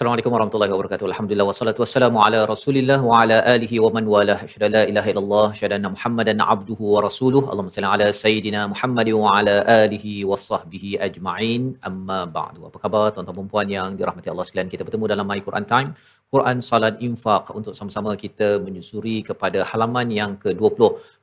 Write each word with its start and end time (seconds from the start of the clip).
Assalamualaikum 0.00 0.32
warahmatullahi 0.34 0.72
wabarakatuh. 0.72 1.06
Alhamdulillah 1.10 1.46
wassalatu 1.48 1.80
wassalamu 1.82 2.18
ala 2.26 2.38
Rasulillah 2.50 2.96
wa 3.08 3.16
ala 3.22 3.36
alihi 3.54 3.80
wa 3.84 3.88
man 3.96 4.04
walah. 4.12 4.36
Asyhadu 4.46 4.70
la 4.74 4.82
ilaha 4.90 5.08
illallah, 5.12 5.42
asyhadu 5.54 5.76
anna 5.76 5.88
Muhammadan 5.94 6.38
abduhu 6.52 6.92
wa 6.94 7.02
rasuluh. 7.06 7.42
Allahumma 7.50 7.74
salli 7.74 7.88
ala 7.94 8.06
sayidina 8.20 8.60
Muhammad 8.72 9.08
wa 9.22 9.34
ala 9.38 9.56
alihi 9.82 10.14
wa 10.30 10.38
sahbihi 10.46 10.92
ajma'in. 11.06 11.64
Amma 11.88 12.20
ba'du. 12.36 12.64
Apa 12.68 12.80
khabar 12.84 13.04
tuan-tuan 13.12 13.36
dan 13.40 13.50
puan 13.52 13.68
yang 13.76 13.90
dirahmati 13.98 14.32
Allah 14.32 14.46
sekalian? 14.48 14.70
Kita 14.74 14.88
bertemu 14.88 15.04
dalam 15.12 15.28
My 15.32 15.38
Quran 15.48 15.66
Time. 15.74 15.90
Quran 16.32 16.64
Salat 16.70 16.96
Infaq 17.08 17.52
untuk 17.60 17.76
sama-sama 17.80 18.16
kita 18.24 18.48
menyusuri 18.68 19.18
kepada 19.28 19.68
halaman 19.72 20.08
yang 20.20 20.32
ke-20 20.44 20.80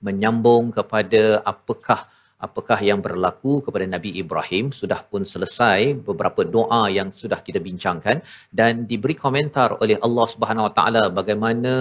menyambung 0.09 0.69
kepada 0.77 1.23
apakah 1.53 2.01
apakah 2.45 2.79
yang 2.89 2.99
berlaku 3.05 3.53
kepada 3.65 3.85
Nabi 3.95 4.09
Ibrahim 4.21 4.69
sudah 4.79 4.99
pun 5.11 5.25
selesai 5.33 5.97
beberapa 6.07 6.41
doa 6.55 6.81
yang 6.97 7.09
sudah 7.21 7.39
kita 7.47 7.59
bincangkan 7.67 8.21
dan 8.59 8.85
diberi 8.89 9.15
komentar 9.17 9.69
oleh 9.83 9.97
Allah 10.07 10.25
Subhanahu 10.33 10.67
Wa 10.69 10.73
Taala 10.77 11.03
bagaimana 11.19 11.73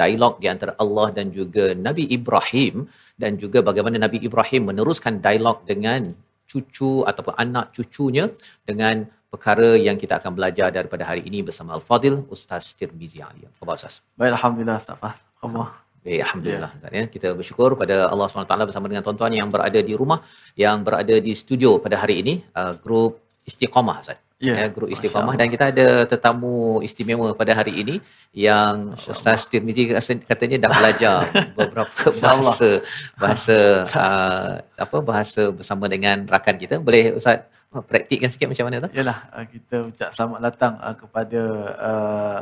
dialog 0.00 0.38
di 0.42 0.46
antara 0.54 0.72
Allah 0.78 1.10
dan 1.18 1.34
juga 1.38 1.74
Nabi 1.86 2.06
Ibrahim 2.18 2.86
dan 3.18 3.34
juga 3.42 3.58
bagaimana 3.68 3.98
Nabi 4.06 4.22
Ibrahim 4.28 4.70
meneruskan 4.70 5.18
dialog 5.18 5.66
dengan 5.66 6.06
cucu 6.46 7.02
ataupun 7.10 7.34
anak 7.44 7.74
cucunya 7.74 8.30
dengan 8.62 9.06
perkara 9.34 9.74
yang 9.74 9.98
kita 9.98 10.22
akan 10.22 10.32
belajar 10.38 10.70
daripada 10.70 11.02
hari 11.10 11.26
ini 11.26 11.42
bersama 11.42 11.74
Al-Fadil 11.74 12.22
Ustaz 12.30 12.78
Tirmizi 12.78 13.18
Ali. 13.18 13.42
Apa 13.50 13.74
Ustaz? 13.74 13.98
Baik, 14.14 14.38
Alhamdulillah 14.38 14.78
Ustaz 14.78 14.94
Fah. 15.02 15.18
Allah. 15.42 15.83
Baik, 16.04 16.20
Alhamdulillah. 16.26 16.70
Ya. 16.84 16.88
ya. 17.00 17.04
Kita 17.08 17.28
bersyukur 17.32 17.70
pada 17.80 18.12
Allah 18.12 18.26
SWT 18.28 18.54
bersama 18.68 18.86
dengan 18.92 19.02
tuan-tuan 19.06 19.32
yang 19.32 19.48
berada 19.48 19.80
di 19.80 19.96
rumah, 19.96 20.20
yang 20.52 20.84
berada 20.84 21.16
di 21.16 21.32
studio 21.32 21.80
pada 21.80 21.96
hari 21.96 22.20
ini, 22.20 22.34
uh, 22.52 22.76
grup 22.76 23.24
Istiqamah 23.48 23.96
Ustaz. 24.04 24.20
Ya, 24.44 24.52
ya 24.60 24.66
grup 24.68 24.92
Istiqamah 24.92 25.34
dan 25.40 25.48
kita 25.48 25.72
ada 25.72 26.04
tetamu 26.04 26.84
istimewa 26.84 27.32
pada 27.32 27.56
hari 27.56 27.72
ini 27.80 27.96
yang 28.36 28.92
Ustaz 29.00 29.48
Tirmizi 29.48 29.88
katanya 30.28 30.68
dah 30.68 30.70
belajar 30.76 31.16
beberapa 31.56 32.04
bahasa 32.20 32.68
bahasa 33.16 33.56
uh, 33.88 34.52
apa 34.76 34.98
bahasa 35.00 35.42
bersama 35.48 35.88
dengan 35.88 36.28
rakan 36.28 36.56
kita. 36.60 36.76
Boleh 36.84 37.16
Ustaz 37.16 37.48
praktikkan 37.88 38.28
sikit 38.28 38.52
macam 38.52 38.68
mana 38.68 38.84
tu? 38.84 38.90
Yalah, 38.92 39.18
uh, 39.32 39.46
kita 39.48 39.76
ucap 39.88 40.10
selamat 40.12 40.40
datang 40.52 40.74
uh, 40.84 40.94
kepada 40.98 41.42
uh, 41.80 42.40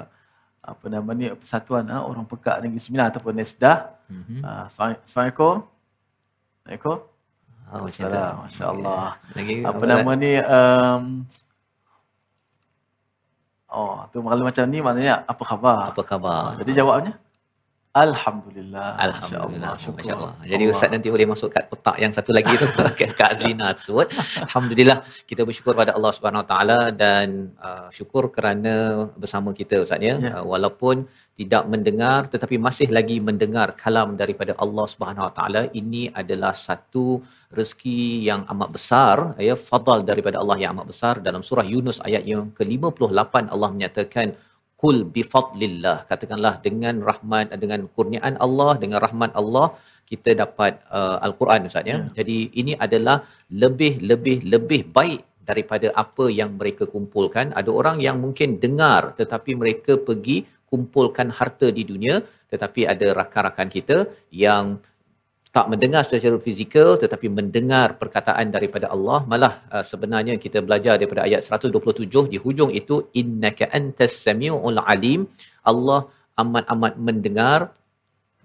apa 0.63 0.85
nama 0.87 1.11
ni 1.11 1.27
persatuan 1.35 1.83
uh, 1.91 2.07
orang 2.07 2.23
pekak 2.23 2.63
negeri 2.63 2.79
sembilan 2.79 3.07
ataupun 3.11 3.35
Nesda. 3.35 3.73
Mm-hmm. 4.07 4.41
Uh, 4.47 4.63
Assalamualaikum. 4.71 5.55
Assalamualaikum. 6.63 6.97
Oh, 7.73 7.81
macam 7.89 8.05
tu. 8.05 8.21
Masya-Allah. 8.47 9.07
Lagi 9.33 9.55
apa 9.65 9.83
nama 9.89 10.11
ni 10.15 10.33
um, 10.39 11.05
Oh, 13.73 14.05
tu 14.13 14.21
malam 14.21 14.45
macam 14.45 14.69
ni 14.69 14.85
maknanya 14.85 15.25
apa 15.25 15.43
khabar? 15.49 15.97
Apa 15.97 16.05
khabar? 16.05 16.61
Jadi 16.61 16.77
jawabnya 16.77 17.17
Alhamdulillah. 17.93 18.97
Alhamdulillah. 19.05 19.77
Masya 19.77 20.13
Allah. 20.17 20.33
Jadi 20.49 20.65
Ustaz 20.73 20.89
nanti 20.89 21.13
boleh 21.13 21.29
masuk 21.29 21.53
kat 21.53 21.69
kotak 21.69 21.97
yang 22.01 22.13
satu 22.17 22.33
lagi 22.33 22.53
tu 22.57 22.65
kat 23.01 23.13
Kak 23.19 23.29
Azrina 23.37 23.67
tersebut. 23.77 24.09
Alhamdulillah 24.49 24.99
kita 25.29 25.45
bersyukur 25.45 25.77
pada 25.77 25.93
Allah 25.97 26.13
Subhanahu 26.17 26.45
Taala 26.49 26.79
dan 26.89 27.53
uh, 27.61 27.93
syukur 27.93 28.33
kerana 28.37 28.75
bersama 29.23 29.53
kita 29.53 29.85
Ustaz 29.85 30.01
ya. 30.01 30.17
ya. 30.17 30.41
Uh, 30.41 30.45
walaupun 30.53 31.05
tidak 31.37 31.69
mendengar 31.69 32.33
tetapi 32.33 32.57
masih 32.57 32.89
lagi 32.97 33.21
mendengar 33.29 33.77
kalam 33.83 34.17
daripada 34.17 34.57
Allah 34.65 34.87
Subhanahu 34.93 35.29
Wa 35.29 35.33
Taala 35.37 35.63
ini 35.81 36.09
adalah 36.23 36.57
satu 36.57 37.21
rezeki 37.53 38.25
yang 38.29 38.49
amat 38.57 38.69
besar 38.73 39.17
ya 39.49 39.53
fadal 39.69 40.01
daripada 40.01 40.41
Allah 40.41 40.57
yang 40.65 40.73
amat 40.77 40.89
besar 40.93 41.15
dalam 41.21 41.45
surah 41.45 41.67
Yunus 41.75 42.01
ayat 42.09 42.25
yang 42.25 42.49
ke-58 42.57 43.53
Allah 43.53 43.69
menyatakan 43.77 44.33
kul 44.83 44.99
bifadlillah. 45.15 45.97
Katakanlah 46.11 46.55
dengan 46.67 46.95
rahmat 47.09 47.55
dengan 47.65 47.81
kurniaan 47.97 48.37
Allah 48.47 48.73
dengan 48.83 48.99
rahmat 49.07 49.33
Allah 49.41 49.67
kita 50.11 50.31
dapat 50.43 50.73
uh, 50.99 51.17
al-Quran 51.27 51.69
ustaz 51.71 51.91
ya. 51.91 51.93
ya. 51.93 51.99
Jadi 52.19 52.39
ini 52.61 52.73
adalah 52.87 53.17
lebih 53.65 53.93
lebih 54.11 54.39
lebih 54.55 54.81
baik 54.99 55.21
daripada 55.51 55.89
apa 56.03 56.25
yang 56.41 56.51
mereka 56.61 56.85
kumpulkan. 56.95 57.47
Ada 57.61 57.71
orang 57.81 57.97
yang 58.07 58.19
mungkin 58.25 58.59
dengar 58.65 59.03
tetapi 59.21 59.53
mereka 59.63 59.95
pergi 60.09 60.37
kumpulkan 60.73 61.29
harta 61.39 61.69
di 61.79 61.83
dunia 61.91 62.17
tetapi 62.53 62.81
ada 62.93 63.07
rakan-rakan 63.19 63.69
kita 63.77 63.97
yang 64.45 64.65
tak 65.57 65.67
mendengar 65.73 66.03
secara 66.11 66.37
fizikal 66.47 66.89
tetapi 67.03 67.27
mendengar 67.39 67.87
perkataan 68.01 68.49
daripada 68.57 68.87
Allah 68.95 69.19
malah 69.33 69.53
uh, 69.75 69.85
sebenarnya 69.91 70.35
kita 70.45 70.59
belajar 70.67 70.95
daripada 71.01 71.23
ayat 71.29 71.43
127 71.45 72.33
di 72.33 72.39
hujung 72.45 72.71
itu 72.81 72.97
innaka 73.23 73.69
antas 73.79 74.15
samiul 74.25 74.81
alim 74.93 75.23
Allah 75.73 76.01
amat-amat 76.43 76.95
mendengar 77.09 77.61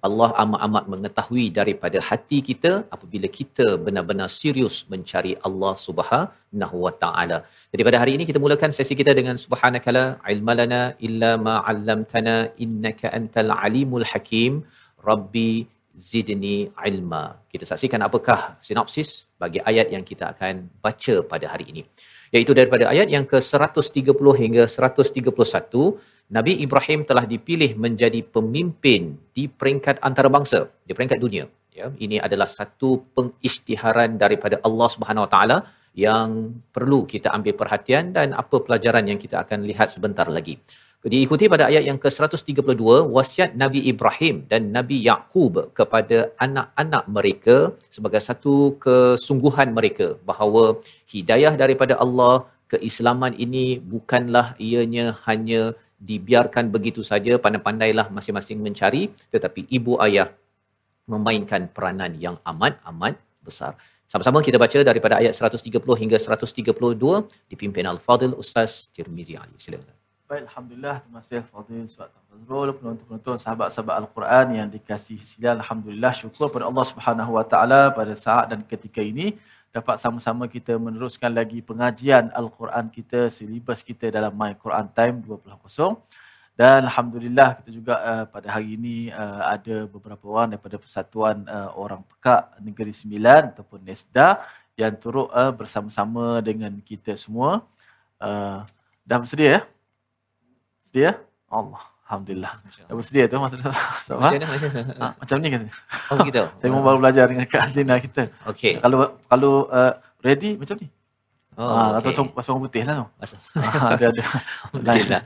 Allah 0.07 0.29
amat-amat 0.44 0.84
mengetahui 0.94 1.45
daripada 1.59 1.97
hati 2.07 2.40
kita 2.50 2.72
apabila 2.95 3.28
kita 3.38 3.66
benar-benar 3.85 4.29
serius 4.39 4.75
mencari 4.91 5.34
Allah 5.47 5.74
Subhanahu 5.85 6.78
wa 6.85 6.94
taala. 7.03 7.38
Jadi 7.74 7.81
pada 7.88 7.97
hari 8.01 8.12
ini 8.18 8.25
kita 8.29 8.39
mulakan 8.44 8.72
sesi 8.78 8.94
kita 9.00 9.12
dengan 9.19 9.41
subhanakala 9.44 10.03
ilmalana 10.34 10.81
illa 11.07 11.31
ma 11.47 11.56
'allamtana 11.66 12.35
innaka 12.66 13.09
antal 13.19 13.51
alimul 13.66 14.07
hakim. 14.12 14.62
Rabbi 15.09 15.51
zidni 15.97 16.69
ilma. 16.90 17.24
Kita 17.52 17.66
saksikan 17.66 18.06
apakah 18.08 18.62
sinopsis 18.62 19.25
bagi 19.41 19.59
ayat 19.69 19.90
yang 19.96 20.06
kita 20.06 20.38
akan 20.38 20.69
baca 20.85 21.16
pada 21.31 21.46
hari 21.53 21.66
ini. 21.74 21.81
Iaitu 22.30 22.53
daripada 22.59 22.85
ayat 22.94 23.09
yang 23.16 23.25
ke-130 23.31 24.25
hingga 24.41 24.63
131, 24.69 25.25
Nabi 26.38 26.53
Ibrahim 26.66 27.02
telah 27.09 27.25
dipilih 27.34 27.72
menjadi 27.80 28.19
pemimpin 28.36 29.16
di 29.31 29.47
peringkat 29.47 30.03
antarabangsa, 30.07 30.68
di 30.88 30.91
peringkat 30.91 31.19
dunia. 31.25 31.46
Ya, 31.78 31.88
ini 32.06 32.18
adalah 32.28 32.50
satu 32.50 32.90
pengisytiharan 33.16 34.18
daripada 34.18 34.57
Allah 34.68 34.90
Subhanahu 34.96 35.25
Wa 35.25 35.31
Taala 35.34 35.57
yang 35.97 36.30
perlu 36.75 37.09
kita 37.09 37.34
ambil 37.38 37.53
perhatian 37.57 38.13
dan 38.18 38.34
apa 38.41 38.62
pelajaran 38.66 39.06
yang 39.09 39.19
kita 39.24 39.41
akan 39.46 39.66
lihat 39.69 39.90
sebentar 39.96 40.28
lagi. 40.30 40.62
Diikuti 41.05 41.45
pada 41.45 41.69
ayat 41.69 41.83
yang 41.85 41.99
ke-132, 42.01 42.81
wasiat 43.15 43.53
Nabi 43.53 43.79
Ibrahim 43.91 44.49
dan 44.49 44.73
Nabi 44.73 44.97
Yaqub 45.05 45.69
kepada 45.77 46.33
anak-anak 46.41 47.03
mereka 47.17 47.57
sebagai 47.94 48.17
satu 48.17 48.73
kesungguhan 48.81 49.77
mereka 49.77 50.17
bahawa 50.25 50.81
hidayah 51.05 51.53
daripada 51.53 51.95
Allah, 52.01 52.49
keislaman 52.73 53.38
ini 53.45 53.77
bukanlah 53.77 54.57
ianya 54.57 55.15
hanya 55.29 55.77
dibiarkan 56.01 56.73
begitu 56.75 57.05
saja, 57.05 57.38
pandai-pandailah 57.38 58.09
masing-masing 58.17 58.59
mencari, 58.65 59.13
tetapi 59.29 59.69
ibu 59.77 60.01
ayah 60.07 60.33
memainkan 61.05 61.69
peranan 61.75 62.17
yang 62.25 62.35
amat-amat 62.41 63.15
besar. 63.45 63.77
Sama-sama 64.11 64.39
kita 64.44 64.57
baca 64.59 64.79
daripada 64.89 65.21
ayat 65.21 65.35
130 65.35 65.77
hingga 66.01 66.17
132 66.19 67.53
dipimpin 67.53 67.85
Al-Fadil 67.94 68.35
Ustaz 68.44 68.91
Tirmizi 68.95 69.35
Ali. 69.39 69.55
Silakan. 69.61 69.96
Baik, 70.27 70.44
Alhamdulillah. 70.51 71.00
Terima 71.00 71.24
kasih 71.24 71.39
Fadil 71.47 71.88
Suat 71.88 72.12
Fazrul, 72.27 72.75
penonton-penonton 72.75 73.39
sahabat-sahabat 73.39 73.95
Al-Quran 73.95 74.59
yang 74.59 74.68
dikasih 74.68 75.24
sila. 75.24 75.56
Alhamdulillah, 75.56 76.12
syukur 76.12 76.51
pada 76.51 76.68
Allah 76.68 76.83
Subhanahu 76.83 77.39
Wa 77.39 77.47
Taala 77.47 77.95
pada 77.95 78.12
saat 78.12 78.51
dan 78.51 78.59
ketika 78.68 79.00
ini 79.00 79.39
dapat 79.71 79.95
sama-sama 80.03 80.51
kita 80.51 80.75
meneruskan 80.75 81.31
lagi 81.31 81.63
pengajian 81.63 82.27
Al-Quran 82.35 82.91
kita, 82.91 83.31
silibus 83.31 83.79
kita 83.79 84.12
dalam 84.12 84.35
My 84.35 84.51
Quran 84.59 84.91
Time 84.91 85.24
20. 85.24 85.47
Dan 86.59 86.91
Alhamdulillah 86.91 87.63
kita 87.63 87.69
juga 87.71 87.95
uh, 87.95 88.25
pada 88.27 88.51
hari 88.51 88.75
ini 88.75 89.07
uh, 89.15 89.47
ada 89.47 89.88
beberapa 89.88 90.27
orang 90.27 90.59
daripada 90.59 90.75
Persatuan 90.75 91.47
uh, 91.47 91.71
Orang 91.71 92.03
Pekak 92.03 92.59
Negeri 92.59 92.91
Sembilan 92.91 93.56
ataupun 93.56 93.80
NESDA 93.80 94.44
yang 94.75 94.91
turut 95.00 95.31
uh, 95.31 95.56
bersama-sama 95.56 96.44
dengan 96.44 96.75
kita 96.83 97.15
semua. 97.15 97.63
Uh, 98.19 98.68
dah 99.07 99.23
bersedia 99.23 99.63
ya? 99.63 99.76
Sedia? 100.97 101.13
Allah. 101.53 101.77
Alhamdulillah. 102.09 102.53
Dah 102.89 102.95
bersedia 102.97 103.29
tu 103.29 103.38
maksudnya. 103.38 103.69
Macam 104.09 104.17
mana? 104.17 104.45
Ha, 104.97 105.05
macam 105.21 105.38
ni 105.38 105.47
kan? 105.53 105.61
Oh 106.09 106.15
begitu. 106.17 106.41
Saya 106.57 106.69
mau 106.73 106.81
baru 106.81 106.97
belajar 106.97 107.29
dengan 107.29 107.45
Kak 107.45 107.69
Azlina 107.69 108.01
kita. 108.01 108.33
Okey. 108.49 108.81
Kalau 108.81 109.13
kalau 109.29 109.69
uh, 109.69 109.94
ready 110.25 110.57
macam 110.57 110.81
ni. 110.81 110.89
Oh, 111.53 111.69
ha, 111.69 112.01
atau 112.01 112.09
okay. 112.09 112.33
pasang 112.33 112.57
putih 112.57 112.81
lah 112.81 113.05
tu. 113.05 113.07
Masa- 113.21 113.38
Ha, 113.61 113.94
ada 113.94 114.05
ada. 114.09 114.23
Alhamdulillah. 114.73 115.21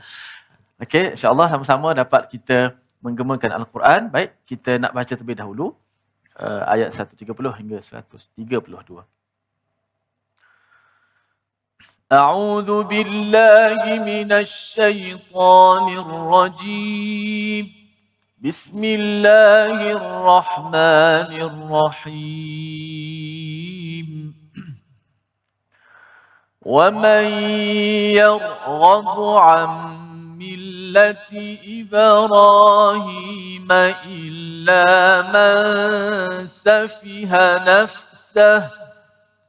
Okey, 0.84 1.04
insya-Allah 1.16 1.46
sama-sama 1.48 1.88
dapat 1.96 2.28
kita 2.28 2.76
menggemakan 3.00 3.50
Al-Quran. 3.56 4.12
Baik, 4.12 4.36
kita 4.44 4.76
nak 4.76 4.92
baca 4.92 5.08
terlebih 5.08 5.40
dahulu 5.40 5.72
uh, 6.36 6.62
ayat 6.68 6.92
130 6.92 7.24
hingga 7.32 7.80
132. 7.80 8.44
أعوذ 12.12 12.82
بالله 12.82 14.04
من 14.04 14.32
الشيطان 14.32 15.98
الرجيم. 15.98 17.72
بسم 18.44 18.84
الله 18.84 19.92
الرحمن 19.92 21.32
الرحيم. 21.48 22.52
ومن 26.62 27.24
يرغب 28.20 29.20
عن 29.38 29.68
ملة 30.38 31.58
إبراهيم 31.80 33.68
إلا 34.06 35.22
من 35.32 36.46
سفه 36.46 37.32
نفسه 37.64 38.70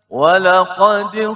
ولقد 0.10 1.36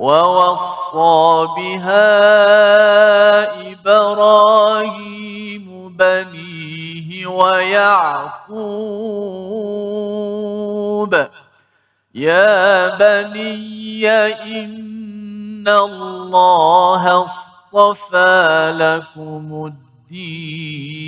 ووصى 0.00 1.48
بها 1.56 2.08
إبراهيم 3.72 5.66
بنيه 5.96 7.26
ويعقوب 7.26 8.60
يا 12.14 12.96
بني 12.96 14.08
إن 14.08 15.68
الله 15.68 17.24
اصطفى 17.24 18.72
لكم 18.78 19.66
الدين 19.66 21.00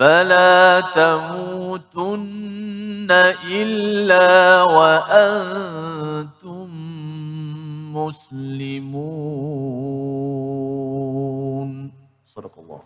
فلا 0.00 0.60
تموتن 0.98 3.10
إلا 3.60 4.28
وأنتم 4.76 6.68
مسلمون 7.98 8.90
صدق 12.36 12.56
الله 12.62 12.80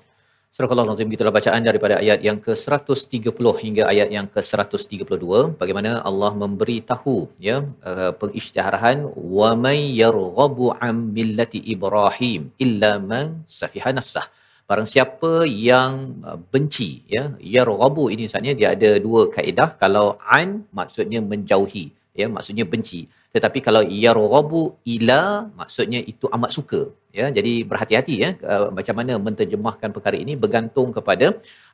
Surah 0.55 0.71
Al-Nazim 0.71 1.11
gitulah 1.13 1.35
bacaan 1.35 1.63
daripada 1.67 1.95
ayat 2.03 2.19
yang 2.27 2.39
ke-130 2.45 3.47
hingga 3.63 3.83
ayat 3.93 4.09
yang 4.17 4.27
ke-132 4.35 5.25
bagaimana 5.61 5.91
Allah 6.09 6.31
memberitahu 6.43 7.15
ya 7.47 7.57
uh, 7.91 8.13
pengisytiharan 8.21 8.99
wa 9.39 9.49
may 9.65 9.81
yarghabu 10.03 10.67
am 10.89 10.97
millati 11.17 11.61
Ibrahim 11.75 12.41
illa 12.67 12.93
man 13.11 13.27
safiha 13.59 13.91
nafsah 13.99 14.27
barang 14.70 14.88
siapa 14.94 15.32
yang 15.50 16.22
uh, 16.30 16.40
benci 16.54 16.90
ya 17.16 17.24
yarghabu 17.56 18.04
ini 18.14 18.30
sebenarnya 18.30 18.56
dia 18.60 18.68
ada 18.76 18.92
dua 19.06 19.22
kaedah. 19.36 19.70
Kalau 19.84 20.08
an 20.38 20.50
maksudnya 20.80 21.20
menjauhi 21.32 21.86
ya 22.22 22.28
maksudnya 22.36 22.66
benci. 22.74 23.02
Tetapi 23.34 23.60
kalau 23.68 23.82
yarghabu 24.04 24.62
ila 24.96 25.22
maksudnya 25.60 26.00
itu 26.12 26.26
amat 26.36 26.52
suka 26.58 26.82
ya. 27.20 27.26
Jadi 27.38 27.54
berhati-hati 27.70 28.16
ya 28.24 28.30
uh, 28.52 28.68
macam 28.78 28.96
mana 29.00 29.14
menterjemahkan 29.28 29.90
perkara 29.96 30.18
ini 30.24 30.34
bergantung 30.44 30.90
kepada 30.98 31.28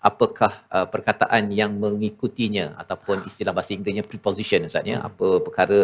apakah 0.10 0.54
uh, 0.76 0.88
perkataan 0.94 1.52
yang 1.60 1.76
mengikutinya 1.84 2.66
ataupun 2.84 3.28
istilah 3.32 3.52
bahasa 3.58 3.76
Inggerisnya 3.76 4.06
preposition 4.12 4.70
ustaz 4.70 4.88
ya 4.92 5.00
apa 5.10 5.30
perkara 5.48 5.80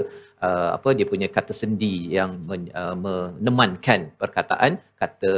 uh, 0.47 0.69
apa 0.77 0.95
dia 0.99 1.07
punya 1.11 1.27
kata 1.37 1.51
sendi 1.61 1.95
yang 2.15 2.39
men, 2.47 2.63
uh, 2.71 2.95
menemankan 3.05 4.15
perkataan 4.21 4.79
kata 5.01 5.33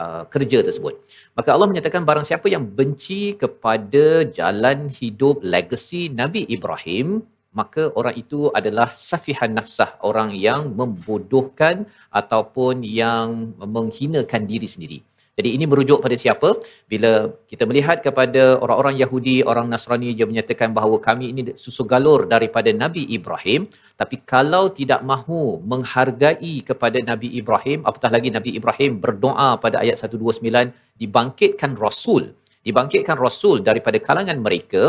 uh, 0.00 0.22
kerja 0.32 0.64
tersebut. 0.64 0.96
Maka 1.36 1.52
Allah 1.52 1.68
menyatakan 1.68 2.02
barang 2.08 2.24
siapa 2.24 2.48
yang 2.48 2.64
benci 2.64 3.36
kepada 3.36 4.24
jalan 4.32 4.88
hidup 4.88 5.44
legasi 5.44 6.08
Nabi 6.08 6.48
Ibrahim 6.48 7.20
maka 7.50 7.90
orang 7.98 8.14
itu 8.14 8.46
adalah 8.54 8.94
safihan 8.94 9.50
nafsah 9.50 9.98
orang 10.06 10.30
yang 10.38 10.70
membodohkan 10.70 11.82
ataupun 12.14 12.86
yang 12.86 13.58
menghinakan 13.58 14.46
diri 14.46 14.70
sendiri 14.70 14.98
jadi 15.40 15.50
ini 15.56 15.64
merujuk 15.70 15.98
pada 16.04 16.16
siapa? 16.22 16.48
Bila 16.92 17.10
kita 17.50 17.64
melihat 17.70 18.04
kepada 18.06 18.42
orang-orang 18.64 18.96
Yahudi 19.02 19.36
orang 19.52 19.66
Nasrani 19.72 20.12
dia 20.18 20.28
menyatakan 20.30 20.76
bahawa 20.78 20.96
kami 21.08 21.32
ini 21.32 21.42
susu 21.64 21.84
galur 21.92 22.20
daripada 22.34 22.68
Nabi 22.82 23.04
Ibrahim. 23.18 23.64
Tapi 24.00 24.16
kalau 24.32 24.64
tidak 24.80 25.00
mahu 25.12 25.42
menghargai 25.72 26.54
kepada 26.70 27.00
Nabi 27.10 27.28
Ibrahim 27.40 27.88
apatah 27.88 28.12
lagi 28.16 28.28
Nabi 28.36 28.52
Ibrahim 28.60 29.00
berdoa 29.04 29.50
pada 29.64 29.80
ayat 29.84 29.96
129 29.96 31.00
dibangkitkan 31.00 31.72
rasul 31.86 32.36
dibangkitkan 32.68 33.16
rasul 33.26 33.56
daripada 33.68 33.96
kalangan 34.08 34.38
mereka 34.46 34.82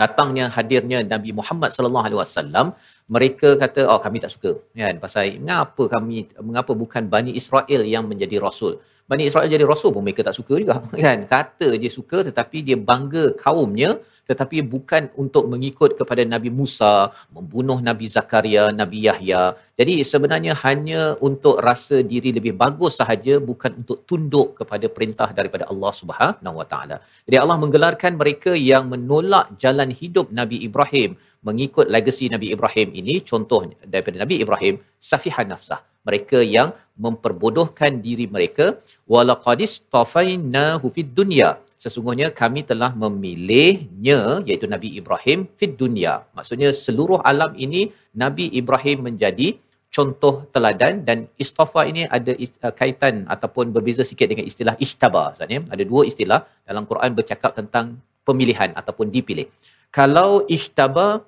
datangnya 0.00 0.46
hadirnya 0.56 0.98
Nabi 1.12 1.30
Muhammad 1.38 1.70
sallallahu 1.76 2.06
alaihi 2.08 2.20
wasallam 2.22 2.66
mereka 3.14 3.48
kata 3.62 3.82
oh 3.92 4.00
kami 4.04 4.20
tak 4.24 4.32
suka. 4.34 4.52
Kan? 4.80 4.96
Pasal 5.04 5.40
mengapa 5.42 5.84
kami 5.94 6.28
mengapa 6.48 6.72
bukan 6.82 7.04
Bani 7.14 7.32
Israel 7.40 7.82
yang 7.94 8.04
menjadi 8.10 8.38
rasul 8.46 8.74
Bani 9.06 9.30
Israel 9.30 9.46
jadi 9.46 9.62
rasul 9.62 9.94
pun 9.94 10.02
mereka 10.02 10.26
tak 10.26 10.34
suka 10.34 10.58
juga 10.58 10.82
kan? 10.98 11.18
Kata 11.30 11.78
je 11.78 11.86
suka 11.86 12.26
tetapi 12.26 12.66
dia 12.66 12.74
bangga 12.74 13.34
kaumnya 13.38 14.02
tetapi 14.30 14.58
bukan 14.74 15.02
untuk 15.22 15.44
mengikut 15.52 15.90
kepada 16.00 16.22
Nabi 16.34 16.50
Musa 16.58 17.14
membunuh 17.36 17.78
Nabi 17.88 18.06
Zakaria 18.16 18.64
Nabi 18.80 18.98
Yahya. 19.06 19.42
Jadi 19.80 19.94
sebenarnya 20.10 20.52
hanya 20.64 21.02
untuk 21.28 21.56
rasa 21.68 21.96
diri 22.12 22.30
lebih 22.38 22.54
bagus 22.62 22.98
sahaja 23.00 23.34
bukan 23.50 23.72
untuk 23.80 23.98
tunduk 24.08 24.48
kepada 24.60 24.86
perintah 24.96 25.28
daripada 25.38 25.64
Allah 25.72 25.92
Subhanahu 26.00 26.56
Wa 26.60 26.66
Taala. 26.72 26.96
Jadi 27.26 27.36
Allah 27.42 27.58
menggelarkan 27.62 28.12
mereka 28.22 28.52
yang 28.70 28.90
menolak 28.92 29.54
jalan 29.62 29.90
hidup 30.00 30.28
Nabi 30.40 30.58
Ibrahim 30.68 31.10
mengikut 31.48 31.86
legasi 31.96 32.26
Nabi 32.34 32.50
Ibrahim 32.56 32.88
ini. 33.00 33.22
Contoh 33.30 33.60
daripada 33.92 34.16
Nabi 34.22 34.42
Ibrahim 34.44 34.74
safihan 35.10 35.46
nafsah. 35.52 35.80
Mereka 36.06 36.38
yang 36.56 36.68
memperbodohkan 37.04 37.98
diri 38.06 38.26
mereka. 38.34 38.66
Walaqadis 39.12 39.72
tafainahu 39.94 40.86
fid 40.94 41.10
dunya 41.18 41.50
sesungguhnya 41.84 42.28
kami 42.40 42.60
telah 42.70 42.90
memilihnya 43.02 44.18
iaitu 44.48 44.66
Nabi 44.74 44.88
Ibrahim 45.00 45.38
fid 45.58 45.72
dunya 45.82 46.14
maksudnya 46.36 46.70
seluruh 46.84 47.20
alam 47.30 47.52
ini 47.66 47.82
Nabi 48.22 48.48
Ibrahim 48.60 48.98
menjadi 49.08 49.48
contoh 49.96 50.34
teladan 50.54 51.04
dan 51.08 51.18
istafa 51.44 51.82
ini 51.90 52.02
ada 52.16 52.32
uh, 52.66 52.74
kaitan 52.80 53.24
ataupun 53.34 53.72
berbeza 53.76 54.02
sikit 54.10 54.28
dengan 54.32 54.44
istilah 54.50 54.74
ishtaba 54.86 55.24
maksudnya 55.30 55.60
ada 55.74 55.84
dua 55.92 56.02
istilah 56.10 56.40
dalam 56.68 56.84
Quran 56.90 57.10
bercakap 57.18 57.52
tentang 57.60 57.86
pemilihan 58.26 58.74
ataupun 58.74 59.06
dipilih. 59.14 59.46
Kalau 59.94 60.42
ishtaba 60.50 61.22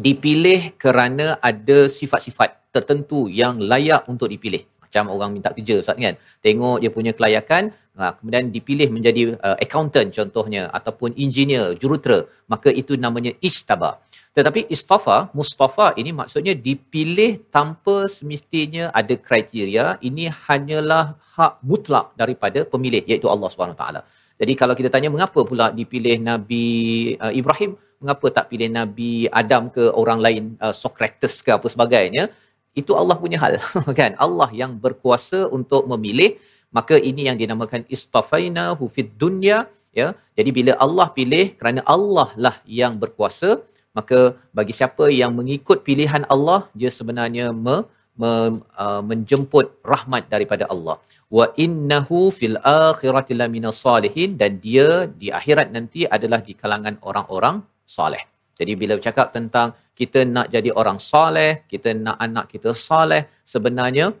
dipilih 0.00 0.72
kerana 0.80 1.36
ada 1.50 1.78
sifat-sifat 1.98 2.72
tertentu 2.74 3.28
yang 3.40 3.60
layak 3.60 4.08
untuk 4.10 4.32
dipilih. 4.32 4.64
Macam 4.82 5.12
orang 5.14 5.30
minta 5.36 5.52
kerja 5.52 5.84
Ustaz 5.84 6.00
kan? 6.00 6.16
Tengok 6.40 6.80
dia 6.82 6.90
punya 6.96 7.12
kelayakan 7.18 7.70
ha, 7.98 8.12
kemudian 8.18 8.50
dipilih 8.56 8.88
menjadi 8.96 9.22
uh, 9.46 9.56
accountant 9.64 10.10
contohnya 10.18 10.62
ataupun 10.78 11.14
engineer 11.24 11.74
jurutera 11.80 12.18
maka 12.52 12.70
itu 12.70 12.98
namanya 13.04 13.32
ijtaba. 13.48 13.90
Tetapi 14.34 14.60
istafa 14.74 15.30
mustafa 15.38 15.86
ini 16.00 16.10
maksudnya 16.20 16.54
dipilih 16.66 17.32
tanpa 17.54 18.10
semestinya 18.10 18.90
ada 19.00 19.14
kriteria 19.14 19.84
ini 20.08 20.26
hanyalah 20.26 21.14
hak 21.36 21.62
mutlak 21.70 22.06
daripada 22.18 22.66
pemilih 22.72 23.02
iaitu 23.10 23.30
Allah 23.30 23.50
taala. 23.78 24.00
Jadi 24.40 24.52
kalau 24.58 24.74
kita 24.78 24.90
tanya 24.90 25.10
mengapa 25.14 25.40
pula 25.46 25.70
dipilih 25.70 26.18
Nabi 26.30 26.66
uh, 27.24 27.30
Ibrahim? 27.30 27.78
Mengapa 28.02 28.26
tak 28.36 28.46
pilih 28.52 28.68
Nabi 28.68 29.30
Adam 29.40 29.70
ke 29.72 29.84
orang 30.00 30.18
lain 30.20 30.42
uh, 30.60 30.74
Socrates 30.74 31.40
ke 31.46 31.54
apa 31.54 31.66
sebagainya? 31.70 32.28
Itu 32.74 32.98
Allah 33.00 33.16
punya 33.22 33.38
hal 33.38 33.62
kan? 34.00 34.18
Allah 34.18 34.50
yang 34.50 34.74
berkuasa 34.82 35.46
untuk 35.46 35.86
memilih 35.86 36.34
maka 36.76 36.96
ini 37.10 37.22
yang 37.28 37.38
dinamakan 37.42 37.82
istafaina 37.94 38.64
hu 38.78 38.84
fid 38.94 39.10
dunya 39.22 39.58
ya. 40.00 40.08
Jadi 40.38 40.50
bila 40.58 40.72
Allah 40.84 41.06
pilih 41.18 41.46
kerana 41.60 41.80
Allah 41.96 42.28
lah 42.44 42.56
yang 42.80 42.94
berkuasa 43.02 43.50
maka 43.98 44.18
bagi 44.58 44.74
siapa 44.78 45.04
yang 45.20 45.32
mengikut 45.38 45.80
pilihan 45.88 46.24
Allah 46.34 46.60
dia 46.80 46.90
sebenarnya 46.98 47.46
me, 47.64 47.76
me, 48.20 48.32
uh, 48.84 49.02
menjemput 49.10 49.66
rahmat 49.92 50.26
daripada 50.34 50.66
Allah. 50.74 50.96
Wa 51.36 51.46
innahu 51.64 52.18
fil 52.38 52.58
akhirati 52.90 53.38
laminas 53.40 53.80
salihin 53.86 54.30
dan 54.40 54.58
dia 54.66 54.88
di 55.20 55.30
akhirat 55.40 55.70
nanti 55.76 56.02
adalah 56.16 56.40
di 56.48 56.54
kalangan 56.62 56.96
orang-orang 57.08 57.56
soleh 57.96 58.24
jadi 58.58 58.72
bila 58.80 58.92
bercakap 58.98 59.34
tentang 59.36 59.74
kita 59.98 60.22
nak 60.34 60.46
jadi 60.54 60.70
orang 60.80 60.98
soleh, 61.02 61.66
kita 61.66 61.90
nak 61.94 62.16
anak 62.26 62.46
kita 62.54 62.70
soleh, 62.70 63.26
sebenarnya 63.42 64.14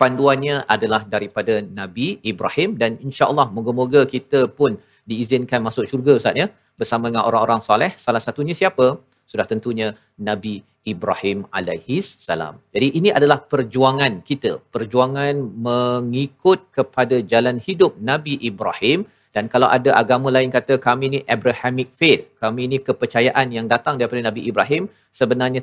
panduannya 0.00 0.56
adalah 0.74 1.02
daripada 1.14 1.54
Nabi 1.80 2.06
Ibrahim 2.30 2.70
dan 2.80 2.90
insya-Allah 3.08 3.46
moga-moga 3.56 4.00
kita 4.14 4.40
pun 4.58 4.72
diizinkan 5.10 5.60
masuk 5.66 5.84
syurga 5.90 6.14
Ustaz 6.20 6.40
ya 6.42 6.46
bersama 6.78 7.04
dengan 7.10 7.24
orang-orang 7.28 7.60
soleh. 7.68 7.92
Salah 8.04 8.22
satunya 8.26 8.54
siapa? 8.60 8.86
Sudah 9.32 9.46
tentunya 9.52 9.88
Nabi 10.28 10.54
Ibrahim 10.92 11.38
alaihi 11.58 11.98
salam. 12.26 12.54
Jadi 12.74 12.88
ini 12.98 13.10
adalah 13.18 13.38
perjuangan 13.52 14.12
kita, 14.28 14.52
perjuangan 14.74 15.34
mengikut 15.68 16.60
kepada 16.78 17.16
jalan 17.32 17.56
hidup 17.66 17.92
Nabi 18.10 18.34
Ibrahim 18.50 19.04
dan 19.34 19.46
kalau 19.52 19.68
ada 19.76 19.90
agama 20.02 20.28
lain 20.36 20.50
kata 20.56 20.74
kami 20.86 21.06
ni 21.14 21.18
Abrahamic 21.34 21.88
faith, 22.00 22.22
kami 22.42 22.62
ni 22.70 22.78
kepercayaan 22.88 23.46
yang 23.56 23.66
datang 23.72 23.94
daripada 24.00 24.22
Nabi 24.28 24.48
Ibrahim, 24.50 24.88
sebenarnya 25.20 25.60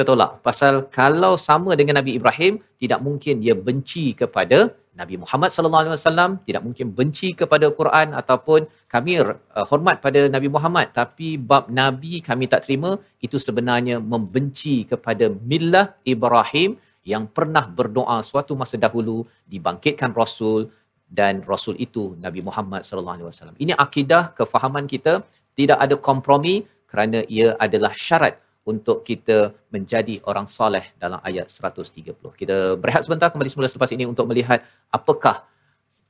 tertolak. 0.00 0.20
Tertolak. 0.20 0.44
Pasal 0.48 0.74
kalau 1.00 1.34
sama 1.48 1.70
dengan 1.80 1.94
Nabi 2.00 2.12
Ibrahim, 2.18 2.54
tidak 2.82 3.00
mungkin 3.06 3.34
dia 3.44 3.54
benci 3.68 4.04
kepada 4.20 4.58
Nabi 5.00 5.14
Muhammad 5.22 5.50
sallallahu 5.54 5.82
alaihi 5.86 5.94
wasallam, 5.96 6.30
tidak 6.46 6.62
mungkin 6.66 6.86
benci 6.98 7.28
kepada 7.40 7.66
Quran 7.78 8.08
ataupun 8.20 8.66
kami 8.94 9.12
uh, 9.22 9.66
hormat 9.70 9.96
pada 10.04 10.20
Nabi 10.34 10.48
Muhammad 10.56 10.90
tapi 11.00 11.28
bab 11.50 11.70
nabi 11.80 12.20
kami 12.28 12.44
tak 12.52 12.66
terima, 12.66 12.98
itu 13.26 13.36
sebenarnya 13.46 13.96
membenci 14.12 14.76
kepada 14.92 15.30
millah 15.50 15.86
Ibrahim 16.14 16.76
yang 17.12 17.24
pernah 17.36 17.64
berdoa 17.78 18.18
suatu 18.30 18.52
masa 18.60 18.76
dahulu 18.76 19.24
dibangkitkan 19.48 20.12
rasul 20.12 20.68
dan 21.08 21.40
rasul 21.52 21.74
itu 21.86 22.18
Nabi 22.24 22.40
Muhammad 22.48 22.82
sallallahu 22.88 23.16
alaihi 23.16 23.28
wasallam. 23.30 23.56
Ini 23.62 23.72
akidah 23.86 24.36
kefahaman 24.38 24.84
kita 24.94 25.24
tidak 25.58 25.78
ada 25.84 25.96
kompromi 26.08 26.54
kerana 26.90 27.22
ia 27.38 27.54
adalah 27.64 27.94
syarat 27.94 28.34
untuk 28.65 29.05
kita 29.05 29.53
menjadi 29.69 30.17
orang 30.25 30.49
soleh 30.49 30.89
dalam 30.97 31.21
ayat 31.21 31.47
130. 31.53 32.17
Kita 32.17 32.73
berehat 32.81 33.05
sebentar 33.05 33.29
kembali 33.29 33.49
semula 33.49 33.69
selepas 33.69 33.93
ini 33.93 34.09
untuk 34.09 34.25
melihat 34.25 34.65
apakah 34.89 35.45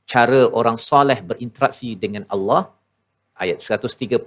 cara 0.08 0.48
orang 0.48 0.80
soleh 0.80 1.20
berinteraksi 1.20 1.92
dengan 1.98 2.24
Allah 2.32 2.72
ayat 3.36 3.60
131 3.60 4.24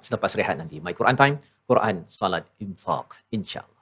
selepas 0.00 0.30
rehat 0.38 0.56
nanti. 0.56 0.80
My 0.80 0.96
Quran 0.96 1.16
Time, 1.18 1.36
Quran, 1.68 2.08
Salat, 2.08 2.48
Infaq, 2.62 3.12
insyaAllah. 3.34 3.76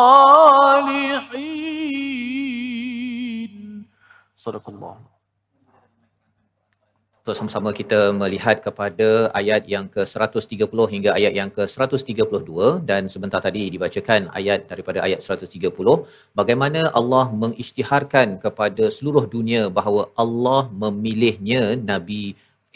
صدق 4.37 4.67
الله 4.69 4.97
Untuk 7.21 7.37
sama-sama 7.37 7.71
kita 7.77 8.17
melihat 8.21 8.57
kepada 8.65 9.09
ayat 9.41 9.63
yang 9.73 9.87
ke-130 9.95 10.79
hingga 10.93 11.11
ayat 11.19 11.33
yang 11.39 11.51
ke-132 11.57 12.51
dan 12.89 13.03
sebentar 13.13 13.41
tadi 13.47 13.63
dibacakan 13.75 14.33
ayat 14.39 14.65
daripada 14.71 14.99
ayat 15.07 15.21
130 15.21 15.69
bagaimana 16.41 16.81
Allah 16.99 17.27
mengisytiharkan 17.43 18.41
kepada 18.45 18.85
seluruh 18.97 19.25
dunia 19.35 19.63
bahawa 19.79 20.03
Allah 20.23 20.63
memilihnya 20.83 21.63
Nabi 21.93 22.25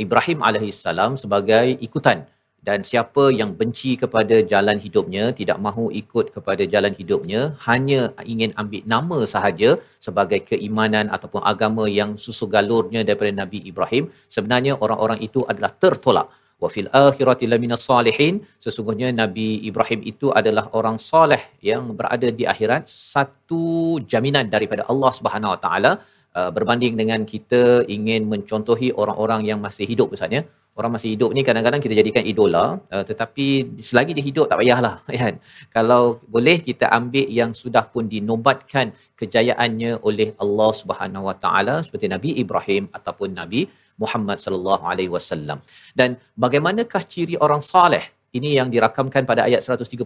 Ibrahim 0.04 0.40
alaihissalam 0.50 1.14
sebagai 1.24 1.66
ikutan. 1.88 2.20
Dan 2.68 2.84
siapa 2.90 3.24
yang 3.40 3.52
benci 3.60 3.92
kepada 4.02 4.38
jalan 4.52 4.78
hidupnya 4.86 5.32
tidak 5.40 5.58
mahu 5.66 5.86
ikut 6.02 6.26
kepada 6.36 6.64
jalan 6.74 6.92
hidupnya 7.00 7.42
hanya 7.68 8.12
ingin 8.34 8.52
ambil 8.62 8.84
nama 8.94 9.20
sahaja 9.34 9.70
sebagai 10.08 10.40
keimanan 10.50 11.08
ataupun 11.16 11.40
agama 11.52 11.88
yang 12.00 12.20
susu 12.26 12.52
galurnya 12.56 13.08
daripada 13.08 13.32
Nabi 13.32 13.64
Ibrahim 13.72 14.12
sebenarnya 14.36 14.76
orang-orang 14.84 15.24
itu 15.28 15.48
adalah 15.52 15.72
tertolak. 15.84 16.28
Wa 16.60 16.68
fil 16.68 16.92
akhirati 16.92 17.48
laminas 17.48 17.88
salihin 17.88 18.44
sesungguhnya 18.60 19.10
Nabi 19.16 19.64
Ibrahim 19.70 20.04
itu 20.12 20.28
adalah 20.40 20.68
orang 20.80 21.00
soleh 21.00 21.40
yang 21.64 21.96
berada 21.96 22.28
di 22.40 22.44
akhirat 22.54 22.92
satu 22.92 23.64
jaminan 24.04 24.52
daripada 24.52 24.84
Allah 24.92 25.12
Subhanahu 25.16 25.56
Wa 25.56 25.60
Taala 25.64 25.92
uh, 26.38 26.52
berbanding 26.56 26.94
dengan 27.02 27.24
kita 27.34 27.88
ingin 27.96 28.30
mencontohi 28.32 28.90
orang-orang 29.02 29.42
yang 29.50 29.60
masih 29.66 29.86
hidup 29.90 30.10
misalnya 30.14 30.42
orang 30.80 30.92
masih 30.96 31.10
hidup 31.14 31.30
ni 31.36 31.42
kadang-kadang 31.48 31.82
kita 31.86 31.94
jadikan 32.00 32.24
idola 32.32 32.66
uh, 32.96 33.04
tetapi 33.10 33.48
selagi 33.90 34.12
dia 34.18 34.26
hidup 34.30 34.46
tak 34.52 34.60
payahlah 34.62 34.96
kan. 35.22 35.36
Kalau 35.76 36.24
boleh 36.36 36.58
kita 36.70 36.88
ambil 37.00 37.28
yang 37.40 37.52
sudah 37.62 37.84
pun 37.94 38.08
dinobatkan 38.14 38.96
kejayaannya 39.20 39.92
oleh 40.08 40.30
Allah 40.44 40.72
Subhanahu 40.82 41.28
Wa 41.30 41.36
Taala 41.44 41.76
seperti 41.86 42.08
Nabi 42.16 42.30
Ibrahim 42.44 42.88
ataupun 42.98 43.36
Nabi 43.42 43.68
Muhammad 44.00 44.40
sallallahu 44.40 44.84
alaihi 44.92 45.12
wasallam. 45.12 45.60
Dan 46.00 46.16
bagaimanakah 46.44 47.04
ciri 47.14 47.36
orang 47.46 47.60
soleh 47.60 48.06
ini 48.38 48.50
yang 48.58 48.70
dirakamkan 48.74 49.24
pada 49.30 49.42
ayat 49.50 49.62
131 49.66 50.06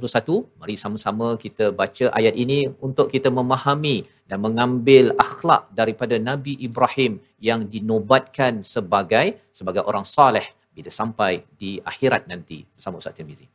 mari 0.60 0.75
sama-sama 0.84 1.27
kita 1.44 1.75
baca 1.80 2.06
ayat 2.20 2.36
ini 2.44 2.60
untuk 2.80 3.12
kita 3.12 3.27
memahami 3.27 4.08
dan 4.30 4.39
mengambil 4.46 5.12
akhlak 5.20 5.68
daripada 5.80 6.15
Nabi 6.30 6.56
Ibrahim 6.68 7.20
yang 7.44 7.68
dinobatkan 7.68 8.63
sebagai 8.63 9.25
sebagai 9.51 9.84
orang 9.84 10.08
soleh 10.08 10.48
bila 10.74 10.89
sampai 10.89 11.44
di 11.60 11.77
akhirat 11.92 12.25
nanti 12.32 12.65
bersama 12.75 12.98
Ustaz 12.98 13.13
Tirmizi. 13.18 13.46